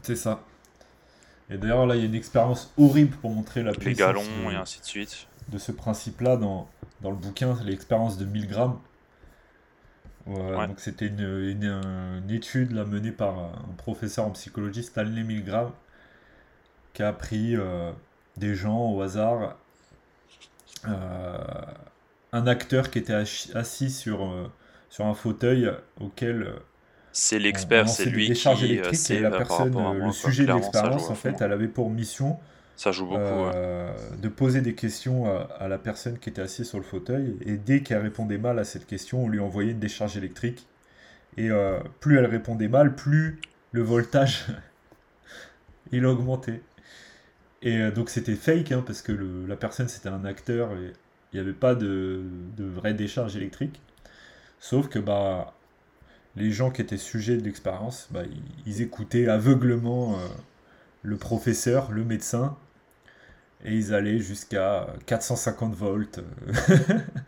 [0.00, 0.40] C'est ça.
[1.54, 3.86] Et d'ailleurs, là, il y a une expérience horrible pour montrer la puissance.
[3.86, 5.28] Les galons et ainsi de suite.
[5.48, 6.68] De ce principe-là dans,
[7.00, 8.76] dans le bouquin, l'expérience de Milgram.
[10.26, 15.70] Donc, c'était une, une, étude là, menée par un professeur en psychologie, Stanley Milgram,
[16.92, 17.92] qui a pris euh,
[18.36, 19.56] des gens au hasard.
[20.88, 21.38] Euh,
[22.32, 23.14] un acteur qui était
[23.54, 24.50] assis sur, euh,
[24.90, 25.70] sur un fauteuil
[26.00, 26.54] auquel
[27.14, 31.40] c'est l'expert, c'est lui qui euh, c'est la personne, le sujet de l'expérience en fait,
[31.40, 32.38] elle avait pour mission
[32.76, 36.78] ça joue beaucoup, euh, de poser des questions à, la personne qui était assise sur
[36.78, 40.16] le fauteuil et dès qu'elle répondait mal à cette question, on lui envoyait une décharge
[40.16, 40.66] électrique
[41.36, 43.40] et euh, plus elle répondait mal, plus
[43.72, 44.46] le voltage
[45.92, 46.62] il augmentait.
[47.62, 49.12] Et euh, donc c'était fake, hein, parce que
[49.46, 50.92] la personne c'était un acteur et
[51.32, 52.24] il n'y avait pas de,
[52.56, 53.80] de vraie décharge électrique.
[54.58, 55.54] Sauf que bah,
[56.36, 58.22] les gens qui étaient sujets de l'expérience, bah,
[58.66, 60.26] ils, écoutaient aveuglement euh,
[61.02, 62.56] le professeur, le médecin,
[63.64, 66.20] et ils allaient jusqu'à 450 volts.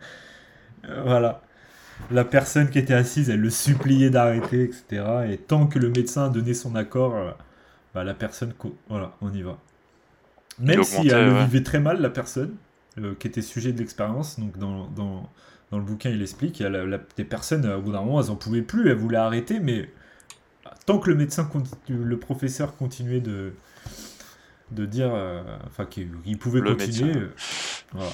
[1.03, 1.41] voilà.
[2.11, 5.03] La personne qui était assise, elle le suppliait d'arrêter, etc.
[5.29, 7.31] Et tant que le médecin donnait son accord, euh,
[7.93, 8.53] bah, la personne,
[8.89, 9.57] voilà, on y va.
[10.59, 12.55] Même si elle vivait très mal, la personne
[12.99, 15.29] euh, qui était sujet de l'expérience, donc dans, dans,
[15.71, 18.27] dans, le bouquin, il explique, il y a des personnes, au bout d'un moment, elles
[18.27, 19.89] n'en pouvaient plus, elles voulaient arrêter, mais
[20.85, 21.49] tant que le médecin,
[21.89, 23.53] le professeur continuait de,
[24.71, 27.15] de dire euh, enfin qu'il pouvait continuer.
[27.15, 27.33] Euh,
[27.91, 28.11] voilà.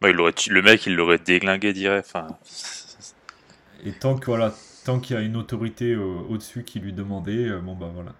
[0.00, 2.12] Bah, il le mec, il l'aurait déglingué direct.
[3.84, 4.54] Et tant que voilà,
[4.84, 8.12] tant qu'il y a une autorité au-dessus qui lui demandait, bon bah voilà,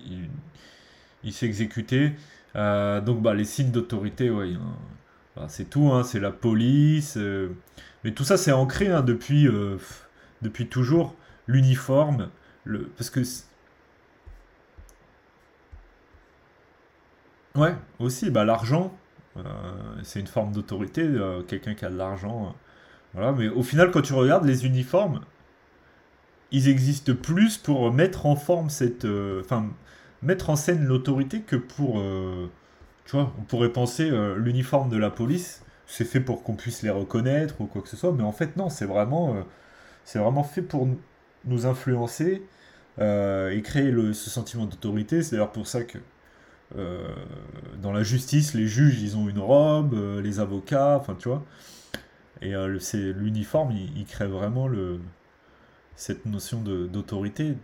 [0.00, 0.28] il,
[1.24, 2.12] il s'est exécuté.
[2.56, 4.52] Euh, donc bah les signes d'autorité, ouais,
[5.48, 7.16] c'est tout, hein, c'est la police.
[8.04, 9.48] mais tout ça c'est ancré hein, depuis,
[10.42, 11.14] depuis toujours.
[11.46, 12.28] L'uniforme,
[12.64, 13.24] le, parce que
[17.56, 18.96] Ouais, aussi, bah, l'argent,
[19.36, 19.42] euh,
[20.04, 22.46] c'est une forme d'autorité, euh, quelqu'un qui a de l'argent.
[22.46, 22.50] Euh,
[23.14, 25.20] voilà, mais au final, quand tu regardes les uniformes,
[26.52, 29.04] ils existent plus pour mettre en forme cette.
[29.40, 29.66] Enfin,
[30.22, 32.02] mettre en scène l'autorité que pour.
[33.18, 37.66] On pourrait penser l'uniforme de la police, c'est fait pour qu'on puisse les reconnaître ou
[37.66, 39.36] quoi que ce soit, mais en fait, non, c'est vraiment,
[40.14, 40.88] vraiment fait pour
[41.44, 42.42] nous influencer
[42.98, 45.22] et créer ce sentiment d'autorité.
[45.22, 45.98] C'est d'ailleurs pour ça que
[46.76, 47.08] euh,
[47.82, 51.44] dans la justice, les juges, ils ont une robe, euh, les avocats, enfin, tu vois.
[52.42, 54.68] Et euh, l'uniforme, il, crée vraiment
[55.96, 57.56] cette notion d'autorité.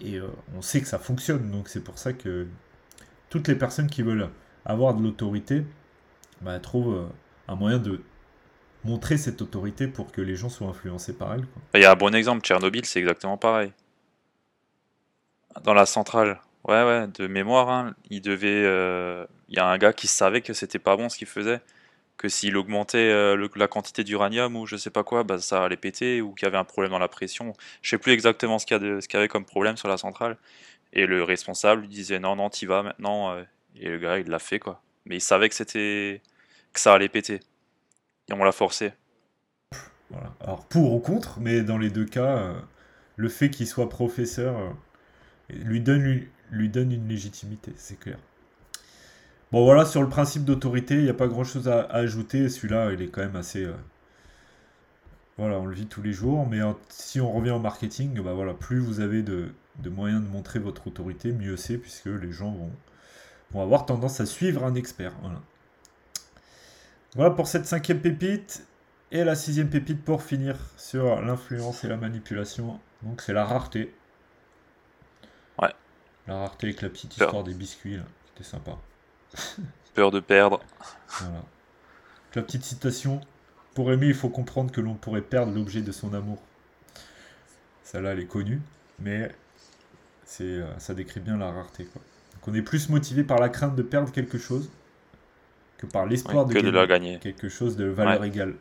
[0.00, 0.20] Et
[0.56, 2.46] on sait que ça fonctionne, donc c'est pour ça que
[3.30, 4.28] toutes les personnes qui veulent
[4.64, 5.64] avoir de l'autorité
[6.40, 7.08] bah, trouvent
[7.48, 8.00] un moyen de
[8.84, 11.44] montrer cette autorité pour que les gens soient influencés par elle.
[11.74, 13.72] Il y a un bon exemple, Tchernobyl, c'est exactement pareil.
[15.64, 17.94] Dans la centrale, Ouais, ouais, de mémoire, hein.
[18.12, 21.60] Euh, il y a un gars qui savait que c'était pas bon ce qu'il faisait,
[22.18, 25.76] que s'il augmentait euh, la quantité d'uranium ou je sais pas quoi, bah, ça allait
[25.78, 27.54] péter ou qu'il y avait un problème dans la pression.
[27.82, 30.36] Je sais plus exactement ce qu'il y, avait comme problème sur la centrale.
[30.92, 33.32] Et le responsable lui disait non, non, t'y vas maintenant.
[33.32, 33.44] Euh,
[33.80, 34.82] et le gars, il l'a fait quoi.
[35.06, 36.22] Mais il savait que c'était
[36.72, 37.40] que ça allait péter.
[38.28, 38.92] Et on l'a forcé.
[40.10, 40.34] Voilà.
[40.40, 42.54] Alors pour ou contre, mais dans les deux cas,
[43.16, 44.74] le fait qu'il soit professeur
[45.50, 48.18] lui donne lui donne une légitimité, c'est clair.
[49.50, 52.50] Bon voilà, sur le principe d'autorité, il n'y a pas grand-chose à, ajouter.
[52.50, 53.64] Celui-là, il est quand même assez...
[53.64, 53.72] Euh,
[55.38, 56.46] voilà, on le vit tous les jours.
[56.46, 56.60] Mais
[56.90, 59.50] si on revient au marketing, bah voilà, plus vous avez de,
[59.86, 62.70] moyens de montrer votre autorité, mieux c'est, puisque les gens vont,
[63.52, 65.12] vont avoir tendance à suivre un expert.
[65.20, 65.40] Voilà.
[67.14, 68.64] Voilà pour cette cinquième pépite.
[69.10, 72.78] Et la sixième pépite pour finir sur l'influence et la manipulation.
[73.02, 73.94] Donc c'est la rareté.
[76.28, 78.76] La rareté avec la petite histoire des biscuits, là, c'était sympa.
[79.94, 80.60] Peur de perdre.
[81.20, 81.42] Voilà.
[82.34, 83.22] La petite citation.
[83.74, 86.38] Pour aimer, il faut comprendre que l'on pourrait perdre l'objet de son amour.
[87.82, 88.60] Celle-là, elle est connue,
[88.98, 89.34] mais
[90.26, 91.86] c'est, euh, ça décrit bien la rareté.
[91.86, 92.02] Quoi.
[92.48, 94.70] Donc on est plus motivé par la crainte de perdre quelque chose
[95.76, 98.54] que par l'espoir de, gagner quelque chose de valeur égale.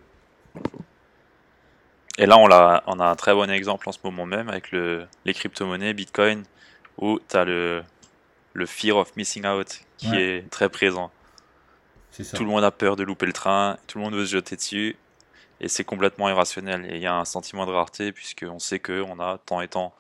[2.18, 4.72] Et là, on a, on a un très bon exemple en ce moment même avec
[4.72, 6.44] le, les crypto-monnaies, Bitcoin,
[6.98, 7.84] où tu as le,
[8.54, 11.12] le fear of missing out qui est très présent.
[12.34, 14.56] Tout le monde a peur de louper le train, tout le monde veut se jeter
[14.56, 14.98] dessus,
[15.62, 16.86] et c'est complètement irrationnel.
[16.90, 19.94] Et il y a un sentiment de rareté, puisqu'on sait qu'on a tant et tant.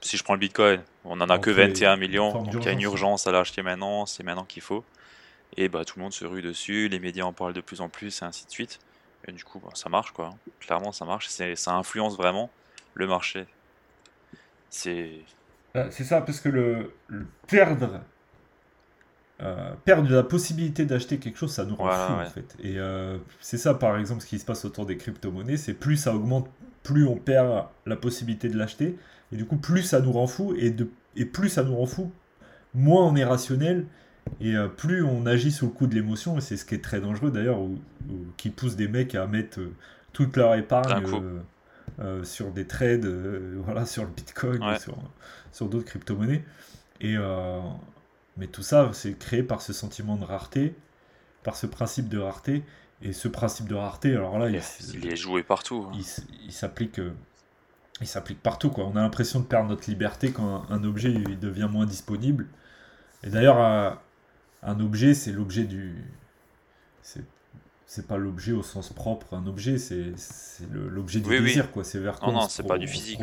[0.00, 2.72] Si je prends le bitcoin, on n'en a que 21 millions, donc il y a
[2.72, 4.84] une urgence à l'acheter maintenant, c'est maintenant qu'il faut.
[5.56, 7.88] Et bah, tout le monde se rue dessus, les médias en parlent de plus en
[7.88, 8.78] plus, et ainsi de suite.
[9.26, 10.34] Et du coup, bah, ça marche, quoi.
[10.60, 11.28] Clairement, ça marche.
[11.28, 12.50] Ça influence vraiment
[12.94, 13.46] le marché.
[14.70, 15.20] C'est
[15.76, 16.92] euh, c'est ça, parce que le,
[17.46, 18.00] perdre,
[19.42, 22.56] euh, perdre la possibilité d'acheter quelque chose, ça nous rend fou en fait.
[22.62, 25.96] Et euh, c'est ça, par exemple, ce qui se passe autour des crypto-monnaies, c'est plus
[25.96, 26.48] ça augmente,
[26.86, 28.96] plus on perd la possibilité de l'acheter,
[29.32, 31.86] et du coup, plus ça nous rend fou, et, de, et plus ça nous rend
[31.86, 32.12] fou,
[32.74, 33.86] moins on est rationnel,
[34.40, 37.00] et plus on agit sous le coup de l'émotion, et c'est ce qui est très
[37.00, 37.58] dangereux d'ailleurs,
[38.36, 39.60] qui pousse des mecs à mettre
[40.12, 41.04] toute leur épargne
[41.98, 44.96] euh, sur des trades, euh, voilà, sur le Bitcoin, sur,
[45.52, 46.44] sur d'autres crypto-monnaies.
[47.00, 47.60] Et, euh,
[48.36, 50.74] mais tout ça, c'est créé par ce sentiment de rareté,
[51.42, 52.64] par ce principe de rareté.
[53.02, 54.60] Et ce principe de rareté, alors là, il,
[54.94, 55.86] il est joué partout.
[55.88, 55.98] Hein.
[56.46, 57.00] Il, s'applique
[58.00, 58.70] il s'applique partout.
[58.70, 58.84] Quoi.
[58.84, 62.46] On a l'impression de perdre notre liberté quand un, objet il devient moins disponible.
[63.22, 63.58] Et d'ailleurs,
[64.62, 66.04] un, objet, c'est l'objet du.
[67.88, 70.12] C'est pas l'objet au sens propre, un objet, c'est
[70.72, 71.84] l'objet du désir, quoi.
[71.84, 73.20] C'est vers quoi Non, non, c'est pas du physique.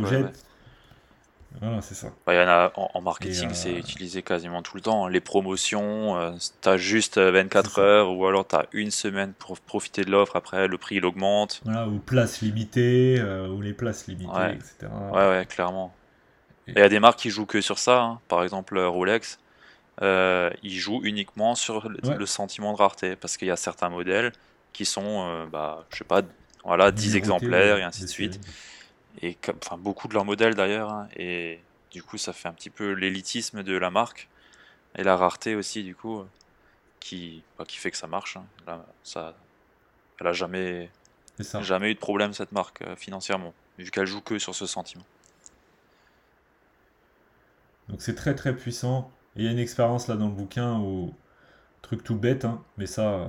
[1.62, 2.12] Voilà, c'est ça.
[2.26, 5.08] Bah, y en, a, en, marketing, c'est euh, utilisé quasiment tout le temps.
[5.08, 6.32] Les promotions, euh,
[6.62, 10.36] tu as juste 24 heures ou alors tu as une semaine pour profiter de l'offre,
[10.36, 11.62] après le prix il augmente.
[11.64, 14.92] Voilà, ou places limitées, euh, ou les places limitées, etc.
[15.12, 15.94] Ouais, ouais, clairement.
[16.68, 18.02] Il y a des marques qui jouent que sur ça.
[18.02, 18.20] Hein.
[18.28, 19.40] Par exemple, Rolex,
[20.02, 24.32] ils jouent uniquement sur le, sentiment de rareté parce qu'il y a certains modèles
[24.72, 26.22] qui sont, bah, je sais pas,
[26.64, 28.40] voilà, 10 exemplaires et ainsi de suite
[29.22, 31.60] et enfin beaucoup de leurs modèles d'ailleurs, hein, et
[31.92, 34.28] du coup ça fait un petit peu l'élitisme de la marque
[34.96, 36.26] et la rareté aussi du coup
[37.04, 38.38] qui, bah, qui fait que ça marche.
[38.38, 38.46] Hein.
[38.66, 39.36] Là, ça,
[40.20, 40.90] elle a jamais,
[41.62, 45.04] jamais eu de problème cette marque euh, financièrement, vu qu'elle joue que sur ce sentiment.
[47.90, 49.12] Donc c'est très très puissant.
[49.36, 51.14] il y a une expérience là dans le bouquin où
[51.82, 53.28] truc tout bête, hein, mais ça, euh,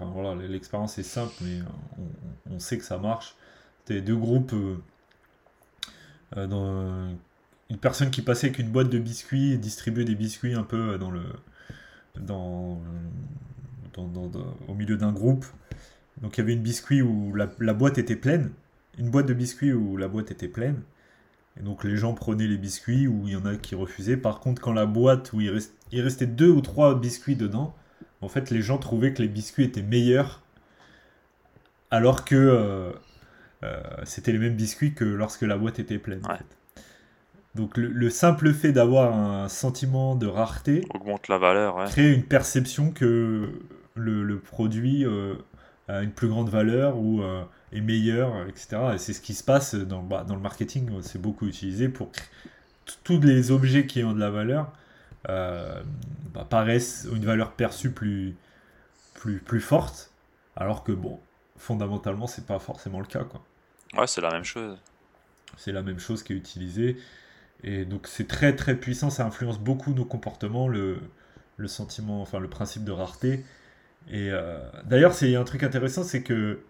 [0.00, 1.60] voilà, l'expérience est simple, mais
[1.98, 3.36] on, on, sait que ça marche.
[3.84, 4.52] C'était deux groupes.
[4.52, 4.76] Euh,
[6.36, 7.14] euh, dans,
[7.70, 10.98] une personne qui passait avec une boîte de biscuits et distribuait des biscuits un peu
[10.98, 11.22] dans le.
[12.16, 12.80] Dans,
[14.68, 15.44] au milieu d'un groupe.
[16.22, 18.50] Donc il y avait une biscuit où la, boîte était pleine.
[18.98, 20.82] Une boîte de biscuits où la boîte était pleine.
[21.58, 24.16] Et donc les gens prenaient les biscuits ou il y en a qui refusaient.
[24.16, 25.58] Par contre, quand la boîte où il,
[25.90, 27.74] il restait deux ou trois biscuits dedans,
[28.20, 30.42] en fait les gens trouvaient que les biscuits étaient meilleurs
[31.92, 32.92] alors que euh, euh,
[34.04, 36.22] c'était les mêmes biscuits que lorsque la boîte était pleine.
[37.54, 42.90] Donc le, simple fait d'avoir un sentiment de rareté augmente la valeur, crée une perception
[42.92, 43.50] que
[43.94, 45.34] le, produit euh,
[45.86, 48.92] a une plus grande valeur ou euh, est meilleur, etc.
[48.94, 52.10] Et c'est ce qui se passe dans, bah, dans le marketing, c'est beaucoup utilisé pour
[53.04, 54.72] tous les objets qui ont de la valeur
[55.26, 58.34] bah, paraissent une valeur perçue plus,
[59.12, 60.10] plus, plus forte,
[60.56, 61.20] alors que bon,
[61.58, 63.24] fondamentalement, c'est pas forcément le cas.
[63.24, 63.42] Quoi.
[63.96, 64.78] Ouais, c'est la même chose.
[65.56, 66.96] C'est la même chose qui est utilisée.
[67.62, 70.98] Et donc c'est très très puissant, ça influence beaucoup nos comportements, le,
[71.56, 73.44] le sentiment, enfin le principe de rareté.
[74.10, 76.60] Et euh, d'ailleurs, c'est un truc intéressant, c'est que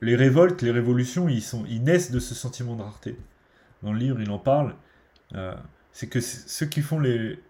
[0.00, 3.16] les révoltes, les révolutions, ils, sont, ils naissent de ce sentiment de rareté.
[3.82, 4.74] Dans le livre, il en parle.
[5.34, 5.54] Euh,
[5.92, 7.40] c'est que ceux qui font les,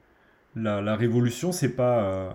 [0.55, 2.31] la, révolution, c'est pas, euh,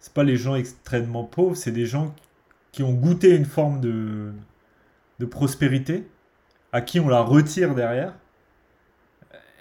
[0.00, 2.14] c'est pas les gens extrêmement pauvres, c'est des gens
[2.72, 4.32] qui ont goûté une forme de,
[5.18, 6.08] de prospérité,
[6.72, 8.14] à qui on la retire derrière,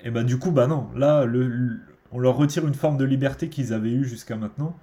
[0.04, 1.80] et bah du coup, bah non, là, le,
[2.12, 4.78] on leur retire une forme de liberté qu'ils avaient eue jusqu'à maintenant,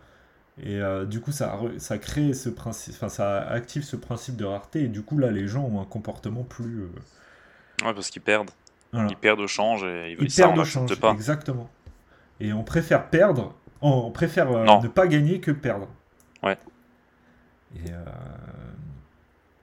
[0.63, 4.45] et euh, du coup, ça, ça crée ce principe, enfin, ça active ce principe de
[4.45, 6.83] rareté, et du coup, là, les gens ont un comportement plus.
[6.83, 8.51] Euh, ouais, parce qu'ils perdent.
[8.93, 11.11] Ils perdent au change et ils, ils perdent au change, pas.
[11.11, 11.69] exactement.
[12.39, 15.89] Et on préfère perdre, on préfère euh, ne pas gagner que perdre.
[16.45, 16.57] Ouais.
[17.75, 17.91] Et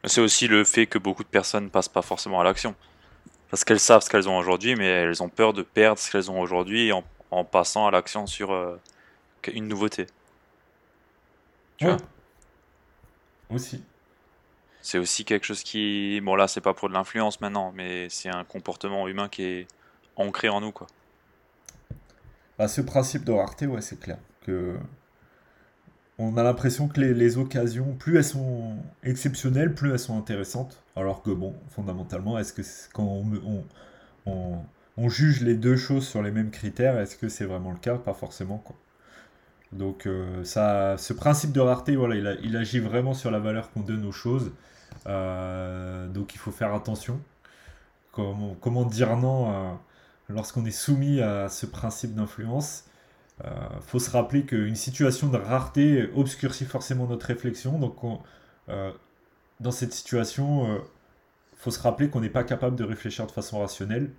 [0.03, 2.75] c'est aussi le fait que beaucoup de personnes passent pas forcément à l'action.
[3.49, 6.31] Parce qu'elles savent ce qu'elles ont aujourd'hui, mais elles ont peur de perdre ce qu'elles
[6.31, 8.79] ont aujourd'hui en, en, passant à l'action sur euh,
[9.53, 10.07] une nouveauté.
[11.77, 11.97] Tu vois?
[13.49, 13.83] Aussi.
[14.81, 16.21] C'est aussi quelque chose qui.
[16.21, 19.67] Bon, là, c'est pas pour de l'influence maintenant, mais c'est un comportement humain qui est
[20.15, 20.87] ancré en nous, quoi.
[22.57, 24.17] Bah, ce principe de rareté, ouais, c'est clair.
[24.45, 24.77] Que
[26.21, 30.83] on a l'impression que les, occasions, plus elles sont exceptionnelles, plus elles sont intéressantes.
[30.95, 32.61] Alors que bon, fondamentalement, est-ce que
[32.93, 33.23] quand
[34.25, 37.97] on, juge les deux choses sur les mêmes critères, est-ce que c'est vraiment le cas?
[37.97, 38.59] Pas forcément.
[38.59, 38.75] Quoi.
[39.71, 43.81] Donc euh, ça, ce principe de rareté, voilà, il, agit vraiment sur la valeur qu'on
[43.81, 44.51] donne aux choses.
[45.07, 47.19] Euh, donc il faut faire attention.
[48.11, 49.73] Comment, dire non euh,
[50.29, 52.83] lorsqu'on est soumis à ce principe d'influence?
[53.81, 57.79] Faut se rappeler qu'une situation de rareté obscurcit forcément notre réflexion.
[57.79, 57.97] Donc,
[58.69, 58.91] euh,
[59.59, 60.79] dans cette situation, il euh,
[61.55, 64.11] faut se rappeler qu'on n'est pas capable de réfléchir de façon rationnelle.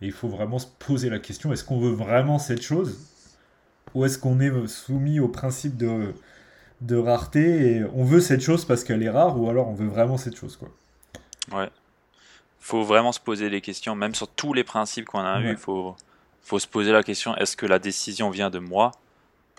[0.00, 2.98] Et il faut vraiment se poser la question est-ce qu'on veut vraiment cette chose
[3.94, 6.12] Ou est-ce qu'on est soumis au principe de,
[6.80, 9.86] de rareté et on veut cette chose parce qu'elle est rare ou alors on veut
[9.86, 10.68] vraiment cette chose quoi.
[11.52, 11.70] Ouais.
[12.58, 15.94] Faut vraiment se poser les questions, même sur tous les principes qu'on a il faut
[16.44, 18.92] faut se poser la question est-ce que la décision vient de moi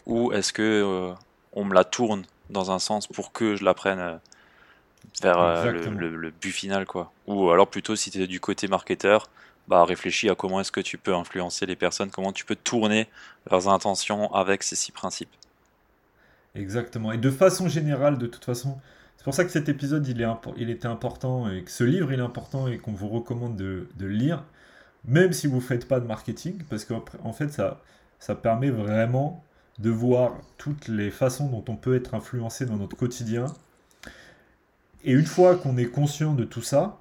[0.06, 1.14] ou est-ce que euh,
[1.54, 4.16] on me la tourne dans un sens pour que je la prenne euh,
[5.22, 7.12] vers euh, le, but final quoi.
[7.28, 9.30] Ou alors plutôt si tu es du côté marketeur
[9.68, 13.08] bah réfléchis à comment est-ce que tu peux influencer les personnes comment tu peux tourner
[13.50, 15.34] leurs intentions avec ces six principes.
[16.54, 17.12] Exactement.
[17.12, 18.78] Et de façon générale de toute façon
[19.18, 22.14] c'est pour ça que cet épisode il, est il était important et que ce livre
[22.14, 24.44] il est important et qu'on vous recommande de, de le lire
[25.08, 27.82] même si vous ne faites pas de marketing, parce qu'en fait, ça,
[28.20, 29.44] ça permet vraiment
[29.80, 33.46] de voir toutes les façons dont on peut être influencé dans notre quotidien.
[35.04, 37.00] Et une fois qu'on est conscient de tout ça,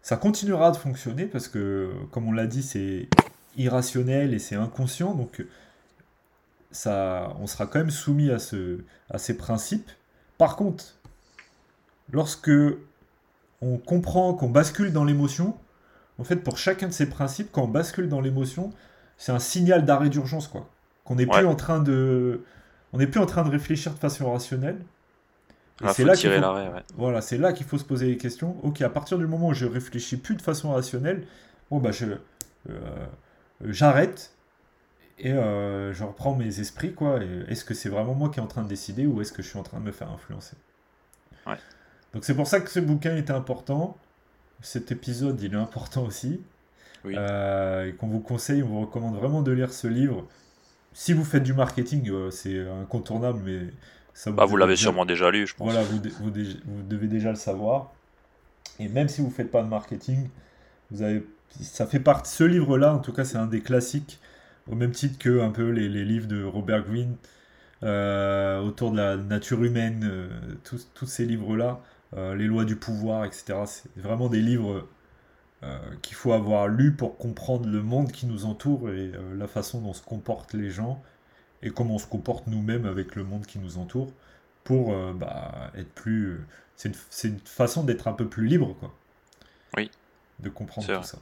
[0.00, 3.08] ça continuera de fonctionner parce que, comme on l'a dit, c'est
[3.56, 5.14] irrationnel et c'est inconscient.
[5.14, 5.44] Donc,
[6.70, 8.80] ça, on sera quand même soumis à, ce,
[9.10, 9.90] à ces principes.
[10.38, 10.96] Par contre,
[12.10, 12.50] lorsque
[13.60, 15.56] on comprend qu'on bascule dans l'émotion,
[16.18, 18.70] en fait, pour chacun de ces principes, quand on bascule dans l'émotion,
[19.16, 20.68] c'est un signal d'arrêt d'urgence, quoi.
[21.04, 22.42] Qu'on n'est plus en train de,
[22.92, 24.78] on n'est plus en train de réfléchir de façon rationnelle.
[25.92, 26.40] c'est là qu'il faut...
[26.96, 28.56] Voilà, c'est là qu'il faut se poser les questions.
[28.62, 31.26] Ok, à partir du moment où je réfléchis plus de façon rationnelle,
[31.70, 32.06] bon bah je,
[32.70, 33.06] euh,
[33.62, 34.32] j'arrête
[35.18, 37.18] et euh, je reprends mes esprits quoi.
[37.48, 39.48] Est-ce que c'est vraiment moi qui est en train de décider ou est-ce que je
[39.48, 40.56] suis en train de me faire influencer?
[41.46, 41.58] Ouais.
[42.12, 43.96] Donc c'est pour ça que ce bouquin était important.
[44.64, 46.40] Cet épisode, il est important aussi.
[47.04, 50.26] Euh, et qu'on vous conseille, on vous recommande vraiment de lire ce livre.
[50.94, 53.60] Si vous faites du marketing, euh, c'est incontournable, mais
[54.14, 55.70] ça vous, bah, vous l'avez sûrement déjà lu, je pense.
[55.70, 56.32] Voilà, vous, vous,
[56.64, 57.92] vous, devez déjà le savoir.
[58.78, 60.30] Et même si vous ne faites pas de marketing,
[60.90, 61.26] vous avez,
[61.60, 62.32] ça fait partie.
[62.32, 64.18] Ce livre-là, en tout cas, c'est un des classiques,
[64.70, 67.16] au même titre que un peu les, les livres de Robert Greene
[67.82, 70.10] euh, autour de la nature humaine,
[70.64, 71.82] tous, tous ces livres-là.
[72.16, 73.54] Euh, les lois du pouvoir, etc.
[73.66, 74.86] C'est vraiment des livres
[75.62, 79.48] euh, qu'il faut avoir lus pour comprendre le monde qui nous entoure et euh, la
[79.48, 81.02] façon dont se comportent les gens
[81.62, 84.12] et comment on se comporte nous-mêmes avec le monde qui nous entoure
[84.64, 86.40] pour bah, être plus...
[86.76, 86.88] C'est
[87.24, 88.94] une, façon d'être un peu plus libre, quoi.
[89.76, 89.90] Oui.
[90.40, 91.18] De comprendre tout ça.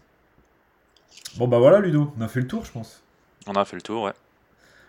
[1.37, 3.03] Bon bah voilà Ludo, on a fait le tour je pense.
[3.47, 4.13] On a fait le tour, ouais.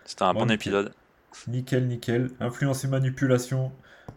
[0.06, 0.94] C'était un bon, épisode.
[1.48, 2.30] Nickel, nickel.
[2.40, 3.72] Influence et manipulation,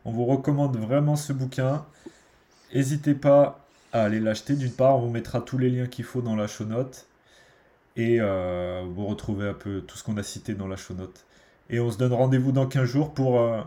[0.06, 1.84] on vous recommande vraiment ce bouquin.
[2.72, 4.54] N'hésitez pas à aller l'acheter.
[4.54, 7.08] D'une part, on vous mettra tous les liens qu'il faut dans la show note.
[7.96, 11.26] Et euh, vous retrouvez un peu tout ce qu'on a cité dans la show note.
[11.70, 13.60] Et on se donne rendez-vous dans 15 jours pour euh,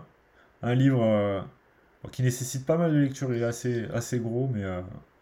[0.62, 1.42] un livre euh,
[2.14, 3.34] qui nécessite pas mal de lecture.
[3.34, 4.64] Il est assez, assez gros, mais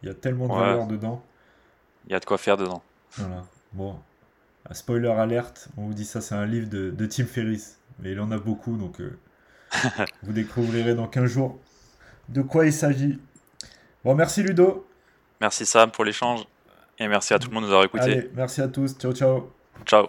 [0.04, 1.24] il y a tellement de valeur dedans.
[2.06, 2.84] Il y a de quoi faire dedans.
[3.14, 3.44] Voilà.
[3.74, 3.96] Bon.
[4.72, 7.80] Spoiler alerte, on vous dit ça, c'est un livre de, de Tim Ferriss.
[8.00, 9.02] Mais il en a beaucoup, donc
[10.24, 11.60] Vous découvrirez dans 15 jours
[12.30, 13.20] de quoi il s'agit.
[14.04, 14.88] Bon, merci Ludo.
[15.40, 16.42] Merci Sam pour l'échange.
[17.00, 18.30] Et merci à tout le monde de nous avoir écoutés.
[18.34, 18.98] merci à tous.
[18.98, 19.54] Ciao, ciao.
[19.86, 20.08] Ciao.